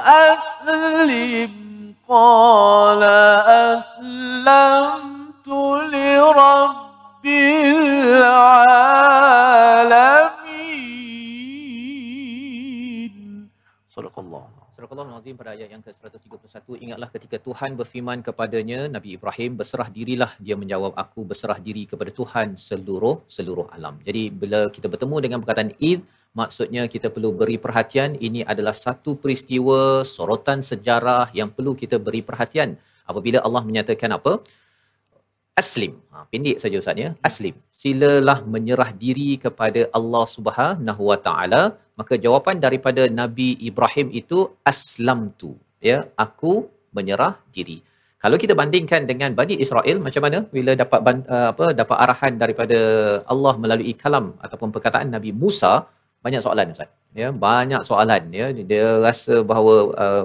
aslim 0.00 1.52
qala 2.08 3.20
aslamtu 3.76 5.76
lirabbi 5.92 6.81
العالمين 7.41 8.67
صدق 13.89 14.15
الله 14.19 14.57
Surah 14.77 14.93
Al-Azim 14.93 15.33
pada 15.33 15.51
ayat 15.57 15.69
yang 15.73 15.81
ke-131 15.85 16.77
ingatlah 16.85 17.09
ketika 17.09 17.37
Tuhan 17.45 17.71
berfirman 17.79 18.21
kepadanya 18.27 18.79
Nabi 18.95 19.09
Ibrahim 19.17 19.57
berserah 19.59 19.89
dirilah 19.95 20.31
dia 20.45 20.55
menjawab 20.61 20.93
aku 21.03 21.25
berserah 21.29 21.57
diri 21.67 21.83
kepada 21.91 22.13
Tuhan 22.19 22.53
seluruh 22.67 23.15
seluruh 23.35 23.65
alam. 23.75 23.97
Jadi 24.07 24.23
bila 24.41 24.59
kita 24.75 24.87
bertemu 24.93 25.15
dengan 25.25 25.37
perkataan 25.41 25.73
id 25.89 26.05
maksudnya 26.39 26.85
kita 26.93 27.09
perlu 27.15 27.29
beri 27.39 27.57
perhatian 27.65 28.21
ini 28.27 28.45
adalah 28.45 28.75
satu 28.85 29.17
peristiwa 29.23 30.05
sorotan 30.15 30.61
sejarah 30.71 31.33
yang 31.39 31.49
perlu 31.49 31.73
kita 31.81 31.97
beri 32.07 32.21
perhatian 32.29 32.77
apabila 33.09 33.41
Allah 33.47 33.63
menyatakan 33.69 34.13
apa 34.19 34.33
Aslim. 35.60 35.92
Ha, 36.12 36.24
pendek 36.32 36.56
saja 36.62 36.76
ustaz 36.82 37.02
ya. 37.04 37.10
Aslim. 37.28 37.54
Silalah 37.82 38.38
menyerah 38.54 38.90
diri 39.04 39.30
kepada 39.44 39.80
Allah 39.98 40.24
Subhanahu 40.36 41.02
wa 41.10 41.18
taala. 41.26 41.62
Maka 42.00 42.16
jawapan 42.24 42.56
daripada 42.66 43.02
Nabi 43.20 43.48
Ibrahim 43.70 44.08
itu 44.20 44.38
aslamtu. 44.72 45.52
Ya 45.88 45.98
aku 46.24 46.52
menyerah 46.96 47.34
diri. 47.56 47.78
Kalau 48.22 48.36
kita 48.42 48.54
bandingkan 48.58 49.02
dengan 49.10 49.30
Bani 49.38 49.54
Israel 49.64 49.96
macam 50.06 50.22
mana? 50.24 50.38
Bila 50.56 50.72
dapat 50.82 51.00
uh, 51.36 51.48
apa 51.52 51.66
dapat 51.80 51.96
arahan 52.04 52.34
daripada 52.42 52.78
Allah 53.32 53.54
melalui 53.62 53.94
kalam 54.02 54.26
ataupun 54.46 54.70
perkataan 54.74 55.10
Nabi 55.16 55.30
Musa 55.42 55.72
banyak 56.24 56.42
soalan 56.44 56.74
ustaz. 56.74 56.90
Ya 57.20 57.28
banyak 57.46 57.82
soalan. 57.88 58.22
Ya 58.38 58.46
dia 58.70 58.86
rasa 59.06 59.34
bahawa 59.50 59.74
uh, 60.04 60.24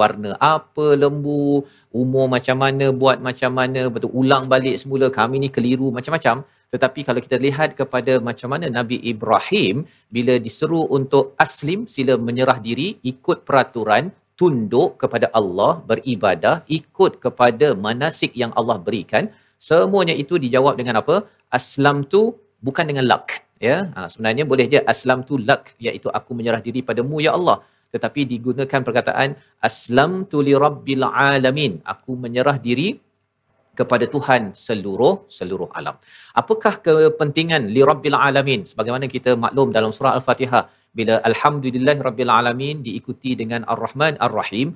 warna 0.00 0.30
apa 0.52 0.86
lembu 1.02 1.62
umur 2.00 2.26
macam 2.34 2.56
mana 2.64 2.86
buat 3.02 3.18
macam 3.28 3.52
mana 3.58 3.82
betul 3.94 4.12
ulang 4.20 4.44
balik 4.52 4.76
semula 4.82 5.08
kami 5.18 5.36
ni 5.44 5.48
keliru 5.56 5.88
macam-macam. 5.96 6.36
Tetapi 6.72 7.00
kalau 7.08 7.20
kita 7.24 7.36
lihat 7.46 7.70
kepada 7.80 8.12
macam 8.28 8.48
mana 8.52 8.66
Nabi 8.78 8.96
Ibrahim 9.12 9.76
bila 10.16 10.36
diseru 10.46 10.82
untuk 10.98 11.32
aslim 11.44 11.86
sila 11.94 12.16
menyerah 12.28 12.58
diri 12.66 12.88
ikut 13.12 13.38
peraturan 13.48 14.10
tunduk 14.40 14.90
kepada 15.02 15.26
Allah 15.38 15.72
beribadah 15.90 16.56
ikut 16.78 17.12
kepada 17.24 17.68
manasik 17.86 18.32
yang 18.42 18.52
Allah 18.60 18.76
berikan 18.86 19.26
semuanya 19.68 20.14
itu 20.22 20.34
dijawab 20.44 20.74
dengan 20.80 21.00
apa? 21.02 21.16
Aslam 21.58 22.04
tu 22.12 22.22
bukan 22.66 22.84
dengan 22.90 23.04
lak 23.12 23.47
ya? 23.66 23.76
Ha, 23.96 24.06
sebenarnya 24.12 24.44
boleh 24.50 24.66
je 24.72 24.78
aslam 24.92 25.20
tu 25.28 25.34
lak 25.48 25.74
iaitu 25.86 26.08
aku 26.18 26.30
menyerah 26.38 26.62
diri 26.66 26.80
padamu 26.88 27.18
ya 27.26 27.34
Allah. 27.38 27.58
Tetapi 27.94 28.20
digunakan 28.32 28.80
perkataan 28.86 29.30
aslam 29.68 30.12
tu 30.30 30.38
li 30.46 30.54
rabbil 30.64 31.04
alamin. 31.08 31.72
Aku 31.92 32.14
menyerah 32.24 32.56
diri 32.66 32.88
kepada 33.78 34.04
Tuhan 34.14 34.42
seluruh 34.66 35.14
seluruh 35.38 35.68
alam. 35.78 35.96
Apakah 36.40 36.74
kepentingan 36.86 37.70
li 37.74 37.82
rabbil 37.90 38.18
alamin? 38.28 38.60
Sebagaimana 38.70 39.06
kita 39.14 39.32
maklum 39.44 39.70
dalam 39.76 39.94
surah 39.96 40.14
al-fatihah 40.18 40.62
bila 40.98 41.14
alhamdulillah 41.30 41.96
rabbil 42.08 42.32
alamin 42.40 42.76
diikuti 42.86 43.32
dengan 43.42 43.62
ar-rahman 43.72 44.14
ar-rahim 44.26 44.68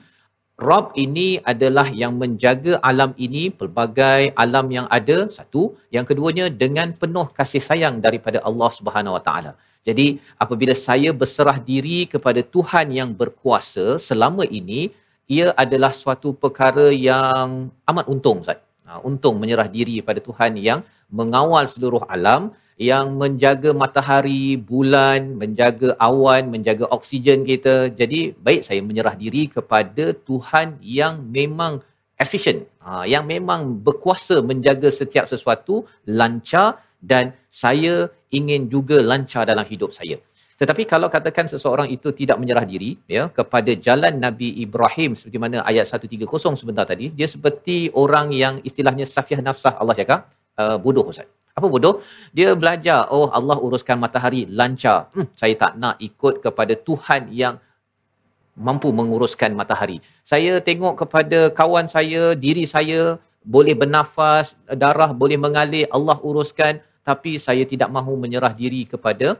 Rob 0.61 0.92
ini 1.04 1.40
adalah 1.52 1.88
yang 1.88 2.21
menjaga 2.21 2.76
alam 2.85 3.16
ini 3.16 3.49
pelbagai 3.49 4.37
alam 4.37 4.66
yang 4.68 4.87
ada 4.92 5.25
satu 5.37 5.73
yang 5.88 6.04
keduanya 6.04 6.52
dengan 6.62 6.92
penuh 6.92 7.25
kasih 7.38 7.62
sayang 7.68 8.04
daripada 8.04 8.38
Allah 8.44 8.68
Subhanahu 8.68 9.16
Wa 9.16 9.23
Taala. 9.25 9.52
Jadi 9.82 10.21
apabila 10.38 10.75
saya 10.76 11.11
berserah 11.11 11.59
diri 11.59 12.04
kepada 12.06 12.44
Tuhan 12.44 12.92
yang 12.92 13.11
berkuasa 13.16 13.99
selama 13.99 14.44
ini 14.47 14.92
ia 15.26 15.56
adalah 15.64 15.90
suatu 15.90 16.37
perkara 16.37 16.92
yang 16.92 17.73
amat 17.90 18.06
untung 18.12 18.44
Ustaz. 18.44 18.61
Ha, 18.87 19.00
untung 19.09 19.40
menyerah 19.42 19.66
diri 19.66 20.04
pada 20.04 20.21
Tuhan 20.21 20.61
yang 20.61 20.85
mengawal 21.09 21.64
seluruh 21.64 22.04
alam 22.14 22.52
yang 22.80 23.15
menjaga 23.21 23.71
matahari, 23.76 24.56
bulan, 24.56 25.37
menjaga 25.41 25.95
awan, 26.00 26.49
menjaga 26.54 26.89
oksigen 26.97 27.45
kita. 27.45 27.93
Jadi 28.00 28.32
baik 28.47 28.63
saya 28.67 28.80
menyerah 28.80 29.15
diri 29.15 29.49
kepada 29.56 30.17
Tuhan 30.28 30.80
yang 30.80 31.21
memang 31.28 31.85
efisien, 32.25 32.65
ha, 32.85 33.04
yang 33.04 33.25
memang 33.26 33.82
berkuasa 33.87 34.41
menjaga 34.50 34.89
setiap 35.00 35.26
sesuatu 35.32 35.85
lancar 36.06 36.80
dan 37.02 37.35
saya 37.50 37.95
ingin 38.30 38.71
juga 38.75 39.02
lancar 39.02 39.43
dalam 39.50 39.67
hidup 39.67 39.91
saya. 39.99 40.17
Tetapi 40.63 40.82
kalau 40.87 41.08
katakan 41.11 41.50
seseorang 41.50 41.91
itu 41.91 42.08
tidak 42.15 42.39
menyerah 42.39 42.63
diri 42.63 42.95
ya 43.11 43.26
kepada 43.39 43.75
jalan 43.87 44.23
Nabi 44.23 44.63
Ibrahim 44.65 45.19
seperti 45.19 45.39
mana 45.45 45.58
ayat 45.67 45.91
130 45.91 46.23
sebentar 46.61 46.87
tadi, 46.87 47.11
dia 47.11 47.26
seperti 47.26 47.91
orang 48.02 48.30
yang 48.30 48.54
istilahnya 48.63 49.02
safiah 49.02 49.43
nafsah 49.43 49.75
Allah 49.82 49.97
cakap, 49.99 50.30
uh, 50.63 50.78
bodoh 50.78 51.11
Ustaz. 51.11 51.26
Apa 51.52 51.67
bodoh? 51.69 52.00
Dia 52.32 52.56
belajar, 52.56 53.12
oh 53.12 53.28
Allah 53.28 53.60
uruskan 53.60 54.00
matahari 54.00 54.49
lancar. 54.49 55.12
Hmm, 55.12 55.28
saya 55.36 55.52
tak 55.52 55.76
nak 55.76 56.00
ikut 56.00 56.41
kepada 56.41 56.73
Tuhan 56.73 57.28
yang 57.28 57.60
mampu 58.56 58.88
menguruskan 58.88 59.52
matahari. 59.52 60.00
Saya 60.25 60.65
tengok 60.65 61.04
kepada 61.04 61.52
kawan 61.52 61.88
saya, 61.93 62.32
diri 62.32 62.65
saya 62.65 63.21
boleh 63.45 63.76
bernafas, 63.76 64.56
darah 64.73 65.12
boleh 65.12 65.36
mengalir, 65.36 65.84
Allah 65.93 66.17
uruskan. 66.25 66.80
Tapi 67.02 67.36
saya 67.36 67.67
tidak 67.69 67.91
mahu 67.93 68.15
menyerah 68.17 68.54
diri 68.54 68.88
kepada 68.88 69.36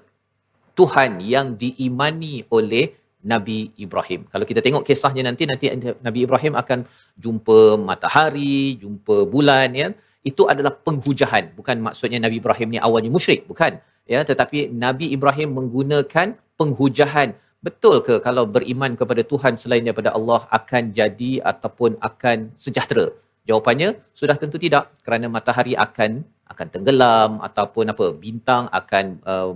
Tuhan 0.77 1.23
yang 1.23 1.55
diimani 1.55 2.45
oleh 2.53 2.93
Nabi 3.23 3.71
Ibrahim. 3.79 4.27
Kalau 4.27 4.43
kita 4.43 4.59
tengok 4.59 4.83
kisahnya 4.83 5.23
nanti, 5.23 5.47
nanti 5.47 5.71
Nabi 6.03 6.27
Ibrahim 6.27 6.59
akan 6.59 6.85
jumpa 7.15 7.79
matahari, 7.79 8.77
jumpa 8.83 9.31
bulan, 9.31 9.71
ya 9.73 9.89
itu 10.31 10.43
adalah 10.53 10.73
penghujahan. 10.87 11.45
Bukan 11.59 11.77
maksudnya 11.87 12.19
Nabi 12.23 12.39
Ibrahim 12.43 12.69
ni 12.75 12.79
awalnya 12.79 13.11
musyrik. 13.17 13.43
Bukan. 13.51 13.79
Ya 14.13 14.21
tetapi 14.31 14.71
Nabi 14.85 15.11
Ibrahim 15.17 15.49
menggunakan 15.59 16.39
penghujahan. 16.59 17.35
Betul 17.63 18.03
ke 18.07 18.15
kalau 18.27 18.43
beriman 18.55 18.99
kepada 18.99 19.23
Tuhan 19.23 19.55
selain 19.55 19.87
daripada 19.87 20.11
Allah 20.19 20.41
akan 20.59 20.91
jadi 20.99 21.33
ataupun 21.53 21.95
akan 22.09 22.51
sejahtera? 22.59 23.07
Jawapannya 23.47 23.99
sudah 24.21 24.35
tentu 24.39 24.59
tidak. 24.59 24.91
Kerana 25.07 25.27
matahari 25.31 25.75
akan 25.87 26.23
akan 26.53 26.67
tenggelam 26.75 27.31
ataupun 27.49 27.85
apa 27.93 28.07
bintang 28.25 28.69
akan 28.69 29.05
uh, 29.25 29.53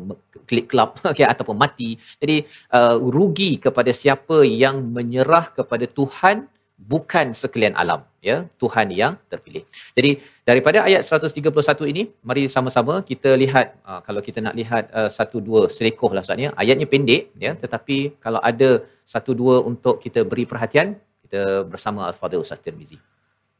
klik 0.48 0.72
kelap 0.72 0.98
okay, 1.10 1.26
ataupun 1.26 1.56
mati. 1.58 1.90
Jadi 2.22 2.36
uh, 2.72 2.96
rugi 3.16 3.58
kepada 3.66 3.90
siapa 3.90 4.42
yang 4.46 4.80
menyerah 4.96 5.52
kepada 5.58 5.86
Tuhan 5.98 6.48
bukan 6.76 7.32
sekalian 7.40 7.74
alam 7.82 8.00
ya 8.20 8.36
Tuhan 8.60 8.92
yang 9.00 9.12
terpilih. 9.32 9.64
Jadi 9.96 10.10
daripada 10.48 10.84
ayat 10.88 11.02
131 11.08 11.92
ini 11.92 12.02
mari 12.28 12.44
sama-sama 12.56 13.00
kita 13.10 13.32
lihat 13.42 13.66
uh, 13.88 14.00
kalau 14.06 14.20
kita 14.28 14.44
nak 14.46 14.54
lihat 14.60 14.84
uh, 14.92 15.10
satu 15.18 15.40
dua 15.48 15.62
selekoh 15.76 16.12
lah 16.12 16.22
Ustaz 16.26 16.44
ya. 16.46 16.52
Ayatnya 16.62 16.86
pendek 16.92 17.32
ya 17.46 17.52
tetapi 17.64 17.98
kalau 18.24 18.40
ada 18.50 18.70
satu 19.14 19.32
dua 19.40 19.56
untuk 19.70 19.96
kita 20.04 20.22
beri 20.30 20.44
perhatian 20.52 20.98
kita 21.26 21.42
bersama 21.72 22.06
Al-Fadhil 22.10 22.44
Ustaz 22.44 22.60
Tirmizi. 22.64 22.98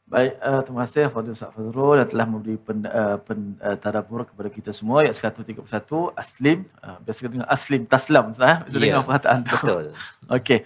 Baik, 0.07 0.39
uh, 0.39 0.63
terima 0.63 0.87
kasih 0.87 1.11
Fadil 1.11 1.35
Ustaz 1.35 1.51
Fazrul 1.51 1.99
dan 1.99 2.07
telah 2.07 2.25
memberi 2.31 2.55
pen, 2.55 2.79
uh, 2.87 3.19
pen, 3.19 3.59
uh, 3.59 3.75
tadabur 3.75 4.23
kepada 4.23 4.47
kita 4.47 4.71
semua 4.71 5.03
ayat 5.03 5.19
131 5.19 5.67
Aslim 6.15 6.63
uh, 6.79 6.95
biasa 7.03 7.27
dengan 7.27 7.47
Aslim 7.51 7.83
Taslam 7.83 8.31
Ustaz 8.31 8.47
eh? 8.47 8.57
biasa 8.63 8.75
yeah, 8.79 8.83
dengan 8.87 9.03
perkataan 9.03 9.39
tu. 9.43 9.57
Betul. 9.59 9.85
Okey. 10.39 10.59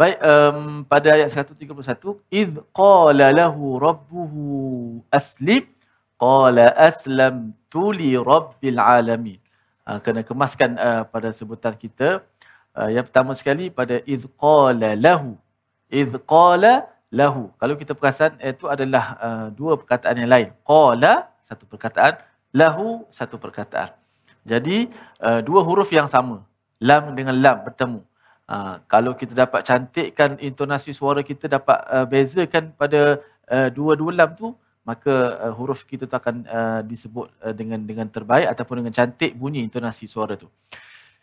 Baik, 0.00 0.16
um, 0.24 0.80
pada 0.88 1.12
ayat 1.12 1.28
131, 1.28 2.24
"Idh 2.32 2.56
qala 2.72 3.26
lahu 3.36 3.76
rabbuhu 3.76 4.44
aslim, 5.12 5.68
qala 6.16 6.72
aslamtu 6.72 7.92
li 7.92 8.16
rabbil 8.16 8.80
alamin." 8.80 9.36
Uh, 9.84 10.00
kena 10.00 10.24
kemaskan 10.24 10.80
uh, 10.80 11.02
pada 11.04 11.28
sebutan 11.36 11.76
kita. 11.76 12.24
Uh, 12.72 12.88
yang 12.88 13.04
pertama 13.04 13.36
sekali 13.36 13.68
pada 13.68 14.00
idh 14.08 14.24
qala 14.40 14.96
lahu. 14.96 15.36
Idh 15.92 16.16
qala 16.24 16.88
lahu. 17.12 17.52
Kalau 17.60 17.76
kita 17.76 17.92
perasan 17.92 18.40
itu 18.40 18.72
adalah 18.72 19.04
uh, 19.20 19.46
dua 19.52 19.76
perkataan 19.76 20.16
yang 20.16 20.32
lain. 20.32 20.48
Qala 20.64 21.28
satu 21.44 21.68
perkataan, 21.68 22.24
lahu 22.56 23.04
satu 23.12 23.36
perkataan. 23.36 23.92
Jadi 24.48 24.88
uh, 25.20 25.44
dua 25.44 25.60
huruf 25.60 25.92
yang 25.92 26.08
sama. 26.08 26.40
Lam 26.80 27.12
dengan 27.12 27.36
lam 27.36 27.68
bertemu. 27.68 28.00
Ha, 28.50 28.82
kalau 28.90 29.14
kita 29.14 29.30
dapat 29.30 29.62
cantikkan 29.62 30.34
intonasi 30.42 30.90
suara 30.90 31.22
kita 31.22 31.46
dapat 31.46 31.78
uh, 31.86 32.02
bezakan 32.02 32.74
pada 32.74 33.22
uh, 33.46 33.68
dua-dua 33.70 34.10
lam 34.10 34.30
tu 34.34 34.48
maka 34.82 35.38
uh, 35.38 35.52
huruf 35.54 35.86
kita 35.86 36.10
tu 36.10 36.16
akan 36.18 36.42
uh, 36.50 36.80
disebut 36.82 37.30
uh, 37.46 37.54
dengan 37.54 37.78
dengan 37.78 38.10
terbaik 38.10 38.50
ataupun 38.50 38.82
dengan 38.82 38.90
cantik 38.98 39.38
bunyi 39.38 39.62
intonasi 39.62 40.10
suara 40.10 40.34
tu. 40.34 40.50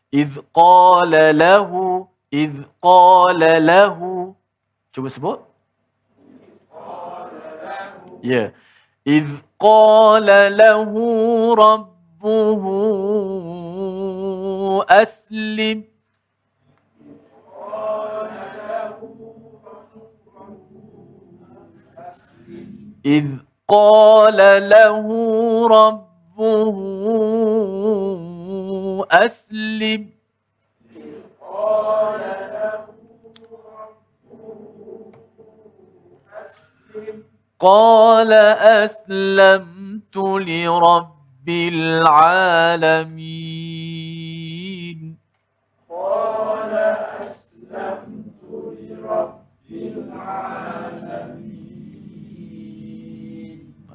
Iz 0.07 0.39
qala 0.55 1.35
lahu 1.35 2.07
iz 2.31 2.55
qala 2.79 3.51
lahu 3.59 4.31
cuba 4.95 5.11
sebut. 5.11 5.43
Ya. 8.23 8.31
Yeah. 8.31 8.47
Iz 9.03 9.27
qala 9.59 10.39
lahu 10.61 11.03
rabbuhu 11.59 12.71
aslim 14.87 15.96
إذ 23.08 23.28
قال 23.67 24.38
له 24.70 25.08
ربه 25.67 26.78
أسلم. 29.12 30.10
قال 31.41 32.20
له 32.20 32.84
ربه 33.80 34.60
أسلم 36.46 37.24
أسلمت 38.84 40.17
لرب 40.17 41.48
العالمين. 41.50 42.67
قال 45.89 46.74
أسلمت 47.24 48.43
لرب 48.43 49.39
العالمين. 49.72 50.87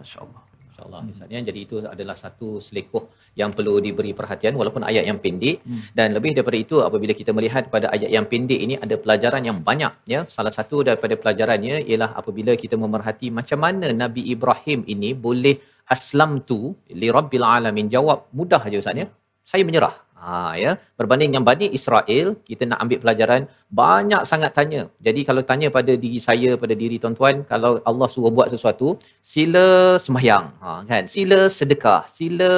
Masya-Allah. 0.03 0.43
Insya-Allah. 0.73 1.01
Hmm. 1.05 1.47
Jadi 1.49 1.61
itu 1.67 1.77
adalah 1.95 2.17
satu 2.23 2.49
selekoh 2.67 3.05
yang 3.41 3.51
perlu 3.57 3.75
diberi 3.87 4.13
perhatian 4.19 4.57
walaupun 4.61 4.83
ayat 4.91 5.05
yang 5.09 5.19
pendek 5.25 5.61
hmm. 5.63 5.83
dan 5.99 6.17
lebih 6.17 6.31
daripada 6.37 6.59
itu 6.65 6.77
apabila 6.89 7.13
kita 7.21 7.31
melihat 7.37 7.69
pada 7.75 7.87
ayat 7.97 8.11
yang 8.17 8.27
pendek 8.33 8.61
ini 8.67 8.75
ada 8.85 8.97
pelajaran 9.03 9.45
yang 9.49 9.59
banyak 9.69 9.93
ya. 10.15 10.21
Salah 10.37 10.53
satu 10.59 10.81
daripada 10.89 11.15
pelajarannya 11.23 11.77
ialah 11.91 12.11
apabila 12.21 12.55
kita 12.63 12.77
memerhati 12.85 13.29
macam 13.41 13.61
mana 13.67 13.91
Nabi 14.03 14.25
Ibrahim 14.35 14.83
ini 14.95 15.13
boleh 15.27 15.57
aslamtu 15.95 16.61
li 17.03 17.09
rabbil 17.19 17.47
alamin 17.57 17.93
jawab 17.93 18.33
mudah 18.39 18.63
aja 18.69 18.79
ustaz 18.83 19.03
ya. 19.03 19.07
Hmm. 19.07 19.21
Saya 19.53 19.63
menyerah. 19.69 19.95
Ha 20.23 20.55
ya, 20.63 20.73
berbanding 20.99 21.31
dengan 21.35 21.45
Bani 21.49 21.67
Israel, 21.79 22.27
kita 22.49 22.63
nak 22.71 22.79
ambil 22.83 22.99
pelajaran 23.03 23.43
banyak 23.81 24.23
sangat 24.31 24.51
tanya. 24.59 24.83
Jadi 25.07 25.21
kalau 25.29 25.43
tanya 25.51 25.69
pada 25.77 25.93
diri 26.03 26.19
saya, 26.27 26.51
pada 26.63 26.75
diri 26.83 26.97
tuan-tuan, 27.03 27.43
kalau 27.53 27.73
Allah 27.91 28.09
suruh 28.15 28.31
buat 28.37 28.49
sesuatu, 28.55 28.89
sila 29.33 29.67
sembahyang, 30.05 30.47
ha 30.63 30.71
kan? 30.91 31.11
Sila 31.15 31.41
sedekah, 31.59 32.01
sila 32.19 32.51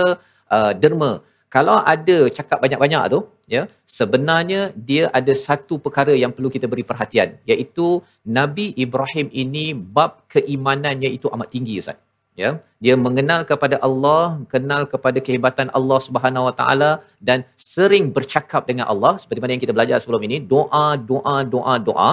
uh, 0.57 0.72
derma. 0.83 1.12
Kalau 1.57 1.77
ada 1.94 2.18
cakap 2.37 2.59
banyak-banyak 2.64 3.03
tu, 3.14 3.20
ya, 3.55 3.62
sebenarnya 3.98 4.61
dia 4.88 5.05
ada 5.18 5.33
satu 5.46 5.74
perkara 5.85 6.12
yang 6.22 6.33
perlu 6.37 6.53
kita 6.57 6.68
beri 6.72 6.85
perhatian, 6.90 7.40
iaitu 7.53 7.88
Nabi 8.38 8.66
Ibrahim 8.85 9.29
ini 9.44 9.66
bab 9.72 10.29
keimanannya 10.35 11.11
itu 11.16 11.33
amat 11.33 11.48
tinggi 11.57 11.81
Ustaz 11.85 11.96
ya 12.42 12.51
dia 12.85 12.94
mengenal 13.07 13.40
kepada 13.51 13.77
Allah 13.87 14.23
kenal 14.53 14.83
kepada 14.92 15.18
kehebatan 15.27 15.68
Allah 15.79 15.99
Subhanahu 16.07 16.47
Wa 16.49 16.55
Taala 16.61 16.90
dan 17.29 17.38
sering 17.73 18.07
bercakap 18.16 18.62
dengan 18.70 18.87
Allah. 18.92 19.12
Seperti 19.23 19.40
mana 19.42 19.53
yang 19.55 19.64
kita 19.64 19.75
belajar 19.79 19.97
sebelum 20.03 20.23
ini 20.29 20.38
doa 20.53 20.87
doa 21.11 21.37
doa 21.55 21.75
doa. 21.88 22.12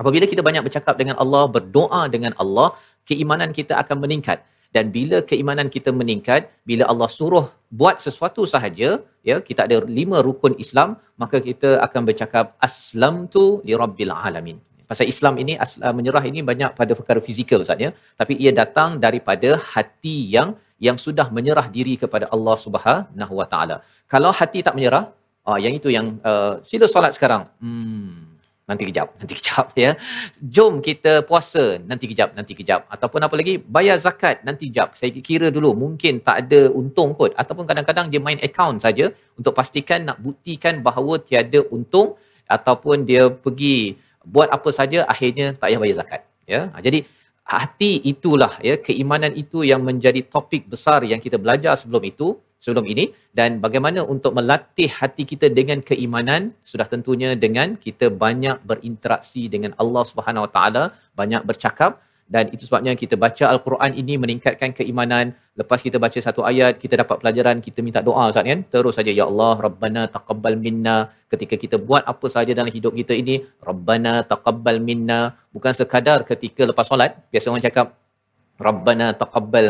Apabila 0.00 0.24
kita 0.32 0.42
banyak 0.48 0.64
bercakap 0.66 0.94
dengan 1.00 1.16
Allah 1.24 1.44
berdoa 1.56 2.02
dengan 2.14 2.32
Allah 2.42 2.68
keimanan 3.10 3.52
kita 3.58 3.74
akan 3.82 3.98
meningkat. 4.04 4.40
Dan 4.74 4.90
bila 4.96 5.18
keimanan 5.30 5.68
kita 5.74 5.90
meningkat 6.00 6.50
bila 6.68 6.84
Allah 6.92 7.08
suruh 7.18 7.46
buat 7.80 7.96
sesuatu 8.06 8.42
sahaja 8.52 8.88
ya 9.28 9.36
kita 9.48 9.60
ada 9.66 9.76
lima 9.98 10.18
rukun 10.26 10.54
Islam 10.64 10.88
maka 11.22 11.38
kita 11.48 11.70
akan 11.86 12.02
bercakap 12.08 12.54
aslamtu 12.68 13.44
li 13.66 13.74
rabbil 13.82 14.12
alamin 14.26 14.58
Pasal 14.90 15.06
Islam 15.12 15.34
ini 15.42 15.54
asal 15.64 15.94
menyerah 15.98 16.24
ini 16.30 16.40
banyak 16.50 16.70
pada 16.80 16.92
perkara 16.98 17.20
fizikal 17.28 17.64
Ustaz 17.66 17.84
ya. 17.86 17.90
Tapi 18.20 18.34
ia 18.42 18.52
datang 18.62 18.98
daripada 19.06 19.50
hati 19.72 20.16
yang 20.36 20.50
yang 20.86 20.96
sudah 21.06 21.26
menyerah 21.36 21.66
diri 21.76 21.94
kepada 22.02 22.26
Allah 22.34 22.56
Subhanahu 22.64 23.34
Wa 23.40 23.46
Taala. 23.52 23.76
Kalau 24.12 24.30
hati 24.40 24.60
tak 24.66 24.76
menyerah, 24.78 25.04
ah 25.48 25.58
yang 25.64 25.74
itu 25.78 25.88
yang 25.96 26.06
uh, 26.30 26.54
sila 26.68 26.86
solat 26.94 27.12
sekarang. 27.16 27.44
Hmm 27.62 28.26
nanti 28.70 28.84
kejap, 28.90 29.08
nanti 29.18 29.34
kejap 29.38 29.66
ya. 29.78 29.90
Jom 30.54 30.82
kita 30.82 31.12
puasa, 31.28 31.64
nanti 31.90 32.04
kejap, 32.10 32.34
nanti 32.38 32.52
kejap. 32.58 32.80
Ataupun 32.94 33.22
apa 33.26 33.34
lagi? 33.40 33.54
Bayar 33.76 33.96
zakat, 34.06 34.42
nanti 34.42 34.68
kejap. 34.70 34.98
Saya 34.98 35.10
kira 35.28 35.48
dulu 35.56 35.70
mungkin 35.84 36.18
tak 36.28 36.36
ada 36.46 36.60
untung 36.80 37.14
kot 37.18 37.32
ataupun 37.38 37.64
kadang-kadang 37.70 38.10
dia 38.12 38.20
main 38.26 38.38
account 38.42 38.82
saja 38.82 39.14
untuk 39.38 39.54
pastikan 39.58 40.02
nak 40.10 40.18
buktikan 40.18 40.82
bahawa 40.82 41.22
tiada 41.22 41.62
untung 41.70 42.18
ataupun 42.50 43.06
dia 43.06 43.30
pergi 43.30 43.78
buat 44.34 44.48
apa 44.56 44.70
saja 44.78 44.98
akhirnya 45.12 45.46
tak 45.54 45.68
payah 45.70 45.80
bayar 45.82 45.96
zakat 46.00 46.20
ya. 46.52 46.60
Ha, 46.74 46.82
jadi 46.86 46.98
hati 47.46 47.92
itulah 48.12 48.52
ya 48.68 48.74
keimanan 48.86 49.32
itu 49.42 49.62
yang 49.70 49.82
menjadi 49.88 50.20
topik 50.34 50.66
besar 50.72 51.00
yang 51.06 51.22
kita 51.22 51.38
belajar 51.44 51.78
sebelum 51.80 52.02
itu 52.12 52.28
sebelum 52.64 52.84
ini. 52.92 53.04
Dan 53.38 53.62
bagaimana 53.64 54.02
untuk 54.14 54.32
melatih 54.38 54.90
hati 54.98 55.22
kita 55.32 55.46
dengan 55.58 55.78
keimanan 55.90 56.50
sudah 56.70 56.86
tentunya 56.92 57.30
dengan 57.44 57.78
kita 57.84 58.10
banyak 58.24 58.56
berinteraksi 58.70 59.46
dengan 59.54 59.72
Allah 59.82 60.04
Subhanahu 60.10 60.46
Wa 60.48 60.52
Taala 60.56 60.84
banyak 61.20 61.42
bercakap 61.50 62.02
dan 62.34 62.50
itu 62.54 62.66
sebabnya 62.66 62.92
kita 63.02 63.14
baca 63.24 63.44
al-Quran 63.54 63.92
ini 64.00 64.14
meningkatkan 64.22 64.70
keimanan. 64.78 65.30
Lepas 65.60 65.78
kita 65.86 65.96
baca 66.04 66.18
satu 66.26 66.42
ayat 66.50 66.74
kita 66.82 66.98
dapat 67.02 67.22
pelajaran 67.22 67.62
kita 67.66 67.86
minta 67.86 68.00
doa 68.08 68.24
Ustaz 68.30 68.42
kan? 68.50 68.60
Terus 68.72 68.98
saja 68.98 69.12
ya 69.18 69.24
Allah 69.30 69.54
rabbana 69.66 70.02
taqabbal 70.16 70.58
minna. 70.64 70.96
Ketika 71.32 71.54
kita 71.54 71.76
buat 71.88 72.02
apa 72.12 72.26
saja 72.26 72.50
dalam 72.58 72.72
hidup 72.76 72.98
kita 72.98 73.14
ini 73.22 73.46
rabbana 73.68 74.26
taqabbal 74.32 74.82
minna. 74.88 75.38
Bukan 75.54 75.70
sekadar 75.78 76.26
ketika 76.30 76.66
lepas 76.70 76.90
solat 76.90 77.14
biasa 77.30 77.46
orang 77.54 77.64
cakap 77.68 77.94
rabbana 78.66 79.06
taqabbal 79.22 79.66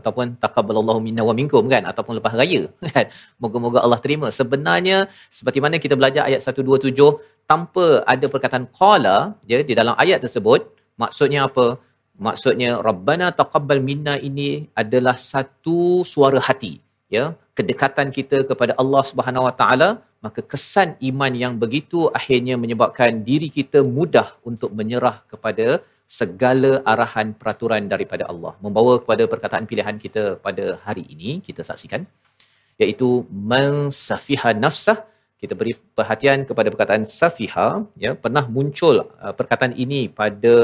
ataupun 0.00 0.26
taqabbalallahu 0.42 1.00
minna 1.06 1.22
wa 1.22 1.34
minkum 1.38 1.70
kan? 1.70 1.86
Ataupun 1.86 2.18
lepas 2.18 2.34
raya 2.34 2.66
kan? 2.98 3.06
Moga-moga 3.38 3.78
Allah 3.86 4.02
terima. 4.02 4.26
Sebenarnya 4.40 5.06
seperti 5.30 5.62
mana 5.62 5.78
kita 5.78 5.94
belajar 5.94 6.26
ayat 6.26 6.42
127 6.42 6.98
tanpa 7.46 8.02
ada 8.12 8.26
perkataan 8.26 8.66
qala 8.74 9.38
ya 9.46 9.62
di 9.62 9.74
dalam 9.78 9.94
ayat 10.02 10.18
tersebut 10.26 10.66
maksudnya 11.02 11.46
apa 11.48 11.78
maksudnya 12.26 12.70
rabbana 12.88 13.26
taqabbal 13.40 13.82
minna 13.90 14.14
ini 14.28 14.48
adalah 14.82 15.16
satu 15.32 15.78
suara 16.12 16.40
hati 16.48 16.74
ya. 17.16 17.24
Kedekatan 17.58 18.08
kita 18.18 18.38
kepada 18.50 18.72
Allah 18.82 19.02
Subhanahu 19.10 19.46
Wa 19.48 19.54
Taala 19.60 19.88
maka 20.24 20.40
kesan 20.52 20.90
iman 21.08 21.32
yang 21.42 21.54
begitu 21.62 22.00
akhirnya 22.18 22.54
menyebabkan 22.64 23.20
diri 23.28 23.48
kita 23.58 23.78
mudah 23.96 24.28
untuk 24.50 24.70
menyerah 24.78 25.16
kepada 25.32 25.66
segala 26.18 26.70
arahan 26.92 27.28
peraturan 27.40 27.84
daripada 27.92 28.24
Allah. 28.32 28.52
Membawa 28.64 28.94
kepada 29.02 29.24
perkataan 29.32 29.64
pilihan 29.70 29.96
kita 30.04 30.24
pada 30.46 30.64
hari 30.86 31.04
ini 31.14 31.30
kita 31.48 31.62
saksikan 31.70 32.04
iaitu 32.82 33.08
mansafiha 33.52 34.52
nafsah. 34.64 34.98
Kita 35.42 35.54
beri 35.60 35.72
perhatian 35.98 36.40
kepada 36.48 36.68
perkataan 36.72 37.04
safiha 37.18 37.68
ya. 38.04 38.10
Pernah 38.24 38.44
muncul 38.56 38.96
uh, 39.24 39.34
perkataan 39.38 39.72
ini 39.84 40.02
pada 40.20 40.54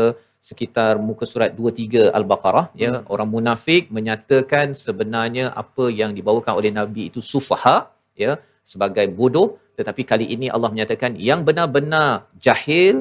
sekitar 0.48 0.92
muka 1.08 1.24
surat 1.32 1.50
23 1.58 2.08
al-baqarah 2.18 2.66
ya. 2.82 2.90
Hmm. 2.90 3.04
orang 3.12 3.28
munafik 3.34 3.82
menyatakan 3.96 4.66
sebenarnya 4.84 5.46
apa 5.62 5.84
yang 6.00 6.10
dibawakan 6.18 6.54
oleh 6.60 6.70
nabi 6.78 7.02
itu 7.10 7.20
sufaha 7.32 7.76
ya 8.24 8.32
sebagai 8.72 9.06
bodoh. 9.18 9.48
Tetapi 9.78 10.02
kali 10.10 10.26
ini 10.34 10.46
Allah 10.54 10.70
menyatakan 10.74 11.12
yang 11.28 11.40
benar-benar 11.48 12.08
jahil 12.46 12.96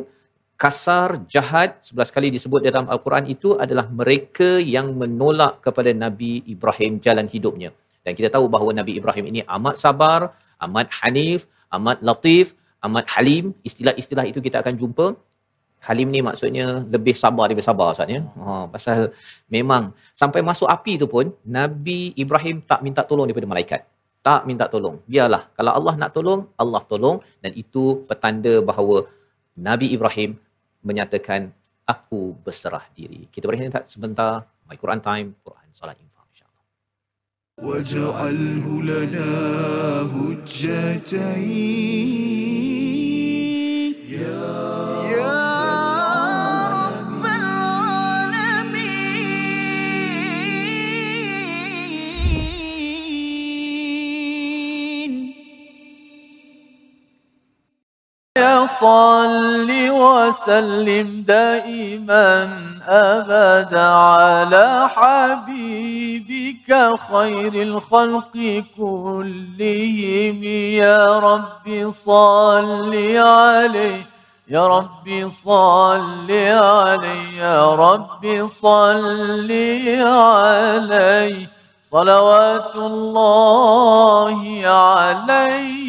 kasar 0.63 1.09
jahat 1.33 1.69
11 1.89 2.15
kali 2.15 2.27
disebut 2.35 2.61
dalam 2.67 2.85
al-Quran 2.93 3.25
itu 3.35 3.49
adalah 3.63 3.85
mereka 3.99 4.49
yang 4.75 4.87
menolak 5.01 5.53
kepada 5.65 5.91
nabi 6.03 6.33
Ibrahim 6.53 6.93
jalan 7.05 7.27
hidupnya. 7.35 7.69
Dan 8.05 8.13
kita 8.19 8.29
tahu 8.35 8.45
bahawa 8.55 8.71
nabi 8.79 8.93
Ibrahim 8.99 9.25
ini 9.31 9.41
amat 9.57 9.75
sabar 9.83 10.21
amat 10.65 10.87
hanif 10.99 11.41
amat 11.77 11.97
latif 12.09 12.53
amat 12.87 13.05
halim. 13.13 13.45
Istilah-istilah 13.69 14.25
itu 14.31 14.39
kita 14.47 14.57
akan 14.63 14.75
jumpa 14.81 15.05
Halim 15.83 16.09
ni 16.11 16.19
maksudnya 16.25 16.83
lebih 16.93 17.13
sabar 17.13 17.47
daripada 17.47 17.67
sabar 17.69 17.87
Ustaz 17.95 18.09
ya. 18.09 18.21
Ha, 18.43 18.65
pasal 18.73 19.13
memang 19.47 19.93
sampai 20.11 20.41
masuk 20.41 20.67
api 20.67 20.93
tu 21.01 21.07
pun 21.07 21.31
Nabi 21.45 22.11
Ibrahim 22.17 22.59
tak 22.65 22.81
minta 22.85 23.01
tolong 23.05 23.29
daripada 23.29 23.47
malaikat. 23.47 23.81
Tak 24.25 24.43
minta 24.49 24.65
tolong. 24.67 24.99
Biarlah. 25.07 25.47
Kalau 25.55 25.71
Allah 25.77 25.93
nak 26.01 26.11
tolong, 26.11 26.41
Allah 26.59 26.81
tolong. 26.91 27.17
Dan 27.39 27.55
itu 27.55 28.03
petanda 28.09 28.59
bahawa 28.59 29.07
Nabi 29.55 29.87
Ibrahim 29.95 30.35
menyatakan, 30.83 31.53
Aku 31.87 32.35
berserah 32.43 32.83
diri. 32.91 33.31
Kita 33.31 33.47
berhenti 33.47 33.71
tak 33.71 33.87
sebentar. 33.87 34.43
My 34.67 34.75
Quran 34.75 34.99
Time, 34.99 35.31
Quran 35.39 35.71
Salat 35.71 35.95
Info. 36.03 36.17
واجعله 37.57 38.81
لنا 38.81 39.31
هجتين 40.13 40.67
يا 44.09 44.76
صل 58.79 59.69
وسلم 59.89 61.07
دائما 61.27 62.29
أبدا 62.87 63.87
على 63.87 64.89
حبيبك 64.95 66.69
خير 67.11 67.53
الخلق 67.53 68.63
كلهم. 68.77 70.43
يا 70.83 71.19
رب 71.19 71.65
صل 71.93 72.93
عليه 73.17 74.01
يا 74.49 74.67
ربي 74.67 75.29
صل 75.29 76.31
عليه 76.31 77.37
يا 77.37 77.75
ربي 77.75 78.49
صل 78.49 79.51
عليه 80.01 81.49
صلوات 81.91 82.75
الله 82.75 84.61
عليه 84.67 85.86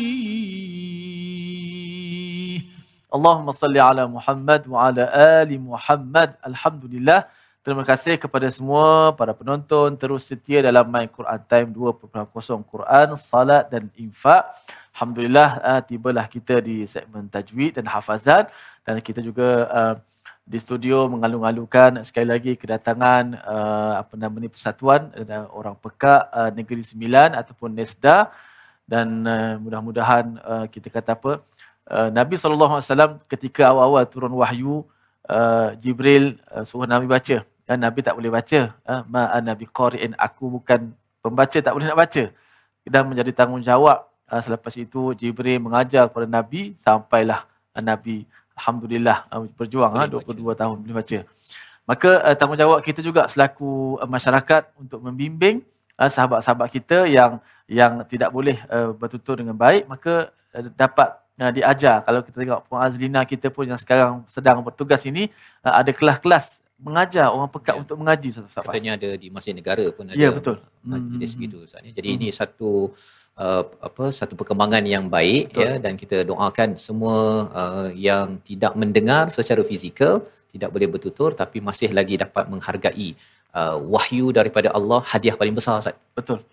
Allahumma 3.09 3.57
salli 3.57 3.81
ala 3.81 4.05
Muhammad 4.05 4.68
wa 4.68 4.85
ala 4.85 5.09
ali 5.40 5.57
Muhammad. 5.57 6.37
Alhamdulillah. 6.44 7.25
Terima 7.64 7.81
kasih 7.81 8.21
kepada 8.21 8.44
semua 8.53 9.16
para 9.16 9.33
penonton 9.33 9.97
terus 9.97 10.29
setia 10.29 10.61
dalam 10.61 10.85
My 10.92 11.09
Quran 11.09 11.40
Time 11.49 11.68
2.0 11.73 12.12
Quran, 12.68 13.07
Salat 13.16 13.73
dan 13.73 13.88
Infak. 13.97 14.44
Alhamdulillah 14.92 15.51
uh, 15.57 15.81
tibalah 15.81 16.29
kita 16.29 16.61
di 16.61 16.85
segmen 16.85 17.33
tajwid 17.33 17.81
dan 17.81 17.88
hafazan 17.88 18.44
dan 18.85 19.01
kita 19.01 19.25
juga 19.25 19.49
uh, 19.73 19.94
di 20.44 20.61
studio 20.61 21.09
mengalu-alukan 21.09 22.05
sekali 22.05 22.29
lagi 22.29 22.61
kedatangan 22.61 23.40
uh, 23.40 24.05
apa 24.05 24.21
nama 24.21 24.37
ni 24.37 24.53
persatuan 24.53 25.09
uh, 25.16 25.49
orang 25.57 25.81
pekak 25.81 26.29
uh, 26.29 26.53
Negeri 26.53 26.85
Sembilan 26.85 27.33
ataupun 27.40 27.73
Nesda 27.73 28.29
dan 28.85 29.25
uh, 29.25 29.57
mudah-mudahan 29.64 30.25
uh, 30.44 30.66
kita 30.68 30.92
kata 30.92 31.16
apa 31.16 31.33
uh, 31.40 31.59
Nabi 31.88 32.37
SAW 32.37 33.24
ketika 33.33 33.72
awal-awal 33.72 34.05
turun 34.05 34.37
wahyu 34.37 34.85
uh, 35.29 35.72
Jibril 35.81 36.37
uh, 36.53 36.64
suruh 36.64 36.88
Nabi 36.88 37.09
baca 37.09 37.44
dan 37.68 37.77
Nabi 37.81 38.01
tak 38.01 38.16
boleh 38.16 38.33
baca. 38.33 38.61
Ha? 38.88 38.94
Ma 39.09 39.40
Nabi 39.44 39.68
qari'in 39.68 40.16
aku 40.16 40.61
bukan 40.61 40.92
pembaca 41.20 41.59
tak 41.61 41.72
boleh 41.72 41.88
nak 41.88 42.01
baca. 42.01 42.24
Dan 42.88 43.03
menjadi 43.05 43.37
tanggungjawab 43.37 44.09
ha, 44.33 44.40
selepas 44.40 44.72
itu 44.81 45.12
Jibril 45.12 45.61
mengajar 45.61 46.09
kepada 46.09 46.24
Nabi 46.24 46.72
sampailah 46.81 47.44
Nabi 47.77 48.24
alhamdulillah 48.57 49.29
ha, 49.29 49.44
berjuang 49.44 49.92
ha, 49.92 50.09
22 50.09 50.57
tahun 50.57 50.77
boleh 50.81 50.96
baca. 50.96 51.18
Maka 51.88 52.11
uh, 52.20 52.37
tanggungjawab 52.37 52.85
kita 52.85 53.01
juga 53.01 53.24
selaku 53.29 53.96
uh, 54.01 54.09
masyarakat 54.09 54.77
untuk 54.77 55.01
membimbing 55.01 55.64
uh, 55.96 56.09
sahabat-sahabat 56.09 56.68
kita 56.68 57.09
yang 57.09 57.40
yang 57.68 58.05
tidak 58.05 58.29
boleh 58.33 58.61
uh, 58.68 58.92
bertutur 58.92 59.40
dengan 59.40 59.57
baik 59.57 59.88
maka 59.88 60.29
uh, 60.53 60.68
dapat 60.77 61.16
uh, 61.38 61.53
diajar 61.55 62.03
kalau 62.03 62.20
kita 62.27 62.37
tengok 62.42 62.61
Puan 62.66 62.81
Azlina 62.83 63.22
kita 63.22 63.48
pun 63.48 63.64
yang 63.64 63.81
sekarang 63.81 64.27
sedang 64.29 64.61
bertugas 64.61 65.03
ini 65.07 65.31
uh, 65.62 65.79
ada 65.81 65.90
kelas-kelas 65.94 66.59
mengajar 66.79 67.27
orang 67.35 67.51
pekat 67.51 67.74
ya. 67.74 67.81
untuk 67.83 67.96
mengaji 67.98 68.29
Ustaz 68.31 68.62
Katanya 68.62 68.94
ada 68.94 69.11
di 69.18 69.29
masjid 69.35 69.51
negara 69.51 69.83
pun 69.90 70.07
ada. 70.07 70.14
Ya 70.14 70.31
betul. 70.31 70.62
Majlis 70.87 71.35
hmm. 71.35 71.40
gitu 71.42 71.57
Ustaz. 71.66 71.83
Jadi 71.83 72.09
hmm. 72.09 72.16
ini 72.22 72.29
satu 72.31 72.94
uh, 73.35 73.62
apa 73.83 74.05
satu 74.14 74.38
perkembangan 74.38 74.87
yang 74.87 75.11
baik 75.11 75.51
betul. 75.51 75.62
ya 75.66 75.72
dan 75.83 75.98
kita 75.98 76.22
doakan 76.22 76.79
semua 76.79 77.16
uh, 77.51 77.88
yang 77.90 78.38
tidak 78.46 78.79
mendengar 78.79 79.35
secara 79.35 79.66
fizikal 79.66 80.22
tidak 80.55 80.70
boleh 80.70 80.87
bertutur 80.87 81.35
tapi 81.35 81.59
masih 81.59 81.90
lagi 81.90 82.14
dapat 82.14 82.46
menghargai 82.46 83.18
uh, 83.59 83.77
wahyu 83.94 84.31
daripada 84.31 84.70
Allah 84.70 85.03
hadiah 85.03 85.35
paling 85.35 85.59
besar 85.59 85.83
Ustaz. 85.83 85.98
Betul. 86.14 86.46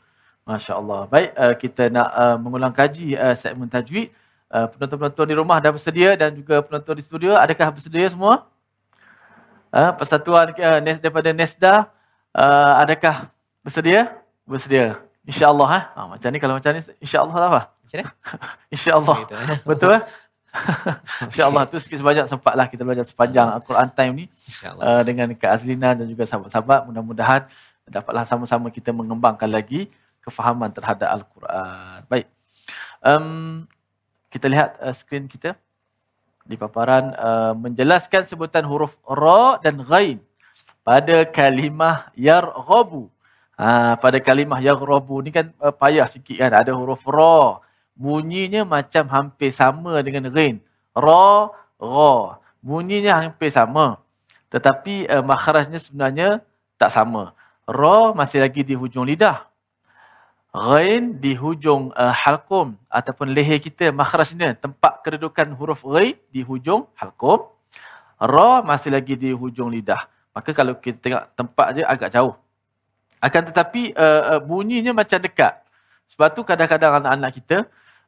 Masya-Allah. 0.49 1.01
Baik 1.09 1.29
uh, 1.37 1.53
kita 1.57 1.83
nak 1.93 2.09
uh, 2.17 2.37
mengulang 2.41 2.73
kaji 2.73 3.13
uh, 3.13 3.37
segmen 3.37 3.69
tajwid. 3.69 4.09
Uh, 4.55 4.71
penonton-penonton 4.71 5.27
di 5.27 5.35
rumah 5.35 5.59
dah 5.59 5.75
bersedia 5.75 6.15
dan 6.15 6.31
juga 6.31 6.63
penonton 6.63 6.95
di 6.95 7.03
studio 7.03 7.35
adakah 7.35 7.75
bersedia 7.75 8.07
semua? 8.07 8.47
uh, 9.75 9.91
persatuan 9.99 10.55
uh, 10.55 10.79
daripada 10.79 11.29
Nesda 11.35 11.91
uh, 12.31 12.73
adakah 12.79 13.27
bersedia? 13.59 14.15
Bersedia. 14.47 15.03
Insya-Allah 15.25 15.67
ha? 15.67 15.79
ha. 15.91 15.99
macam 16.05 16.29
ni 16.31 16.39
kalau 16.39 16.53
macam 16.55 16.71
ni 16.71 16.81
insya-Allah 17.01 17.35
lah 17.35 17.47
apa? 17.51 17.61
Macam 17.83 17.97
ni? 17.99 18.05
insya-Allah. 18.75 19.17
Betul 19.69 19.99
eh? 19.99 20.03
InsyaAllah 21.27 21.67
tu 21.67 21.75
sikit 21.83 21.99
sebanyak 21.99 22.31
sempatlah 22.31 22.71
kita 22.71 22.87
belajar 22.87 23.03
sepanjang 23.03 23.59
Al-Quran 23.59 23.91
time 23.91 24.13
ni 24.15 24.25
uh, 24.63 25.03
dengan 25.03 25.27
Kak 25.35 25.51
Azlina 25.51 25.91
dan 25.91 26.07
juga 26.07 26.23
sahabat-sahabat. 26.23 26.87
Mudah-mudahan 26.87 27.43
dapatlah 27.91 28.23
sama-sama 28.23 28.71
kita 28.71 28.95
mengembangkan 28.95 29.51
lagi 29.51 29.91
kefahaman 30.23 30.71
terhadap 30.71 31.11
Al-Quran. 31.11 31.99
Baik. 32.07 32.25
Um, 33.03 33.67
kita 34.35 34.51
lihat 34.51 34.75
uh, 34.83 34.91
skrin 34.91 35.31
kita 35.31 35.55
di 36.43 36.59
paparan 36.59 37.15
uh, 37.15 37.55
menjelaskan 37.55 38.27
sebutan 38.27 38.67
huruf 38.67 38.99
ra 39.07 39.55
dan 39.63 39.79
ghain 39.79 40.19
pada 40.83 41.23
kalimah 41.23 42.11
yarghabu. 42.19 43.07
Ha, 43.55 43.95
pada 43.95 44.19
kalimah 44.19 44.59
yarghabu 44.59 45.23
ni 45.23 45.31
kan 45.31 45.55
uh, 45.63 45.71
payah 45.71 46.03
sikit 46.11 46.35
kan 46.35 46.51
ada 46.51 46.75
huruf 46.75 46.99
ra. 47.07 47.63
Bunyinya 47.95 48.67
macam 48.67 49.07
hampir 49.07 49.55
sama 49.55 50.03
dengan 50.03 50.27
ghain. 50.27 50.59
Ra, 50.91 51.47
ra. 51.79 52.43
Bunyinya 52.59 53.23
hampir 53.23 53.47
sama. 53.55 54.03
Tetapi 54.51 55.07
uh, 55.07 55.23
makhrajnya 55.23 55.79
sebenarnya 55.79 56.43
tak 56.75 56.91
sama. 56.91 57.31
Ra 57.63 58.11
masih 58.11 58.43
lagi 58.43 58.67
di 58.67 58.75
hujung 58.75 59.07
lidah. 59.07 59.47
Ghain 60.55 61.19
di 61.19 61.35
hujung 61.35 61.91
uh, 61.91 62.15
halqum 62.15 62.79
ataupun 62.87 63.35
leher 63.35 63.59
kita 63.59 63.91
makhrajnya 63.91 64.55
tempat 64.55 65.03
kedudukan 65.03 65.51
huruf 65.51 65.83
ghain 65.83 66.15
di 66.31 66.47
hujung 66.47 66.87
halqum. 66.95 67.43
Ra 68.15 68.63
masih 68.63 68.95
lagi 68.95 69.19
di 69.19 69.35
hujung 69.35 69.67
lidah. 69.67 70.07
Maka 70.31 70.55
kalau 70.55 70.79
kita 70.79 70.95
tengok 71.03 71.23
tempat 71.35 71.67
dia 71.75 71.83
agak 71.83 72.07
jauh. 72.15 72.39
Akan 73.19 73.43
tetapi 73.43 73.91
uh, 73.99 74.39
uh, 74.39 74.39
bunyinya 74.39 74.95
macam 74.95 75.19
dekat. 75.19 75.59
Sebab 76.15 76.31
tu 76.31 76.47
kadang-kadang 76.47 77.03
anak-anak 77.03 77.31
kita 77.35 77.57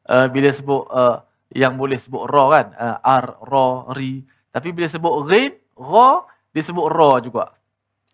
uh, 0.08 0.32
bila 0.32 0.48
sebut 0.48 0.88
uh, 0.88 1.20
yang 1.52 1.76
boleh 1.76 2.00
sebut 2.00 2.32
ra 2.32 2.44
kan, 2.48 2.68
uh, 2.80 2.96
r, 3.04 3.26
ra, 3.44 3.68
ri. 3.92 4.24
Tapi 4.56 4.72
bila 4.72 4.88
sebut 4.88 5.12
ghain, 5.28 5.52
ra 5.76 6.24
dia 6.56 6.64
sebut 6.64 6.88
ra 6.88 7.20
juga. 7.20 7.52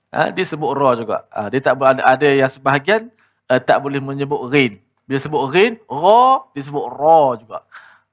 Uh, 0.10 0.34
dia 0.34 0.46
sebut 0.50 0.74
ra 0.74 0.98
juga. 0.98 1.30
Uh, 1.30 1.54
dia 1.54 1.62
tak 1.62 1.78
ada 1.78 2.02
ada 2.02 2.30
yang 2.34 2.50
sebahagian 2.50 3.12
uh, 3.49 3.62
tak 3.62 3.77
boleh 3.84 3.99
menyebut 3.99 4.39
ghin. 4.51 4.79
Bila 5.03 5.19
sebut 5.19 5.43
ghin, 5.51 5.71
ra, 5.88 6.47
disebut 6.56 6.86
ra 6.88 7.21
juga. 7.39 7.60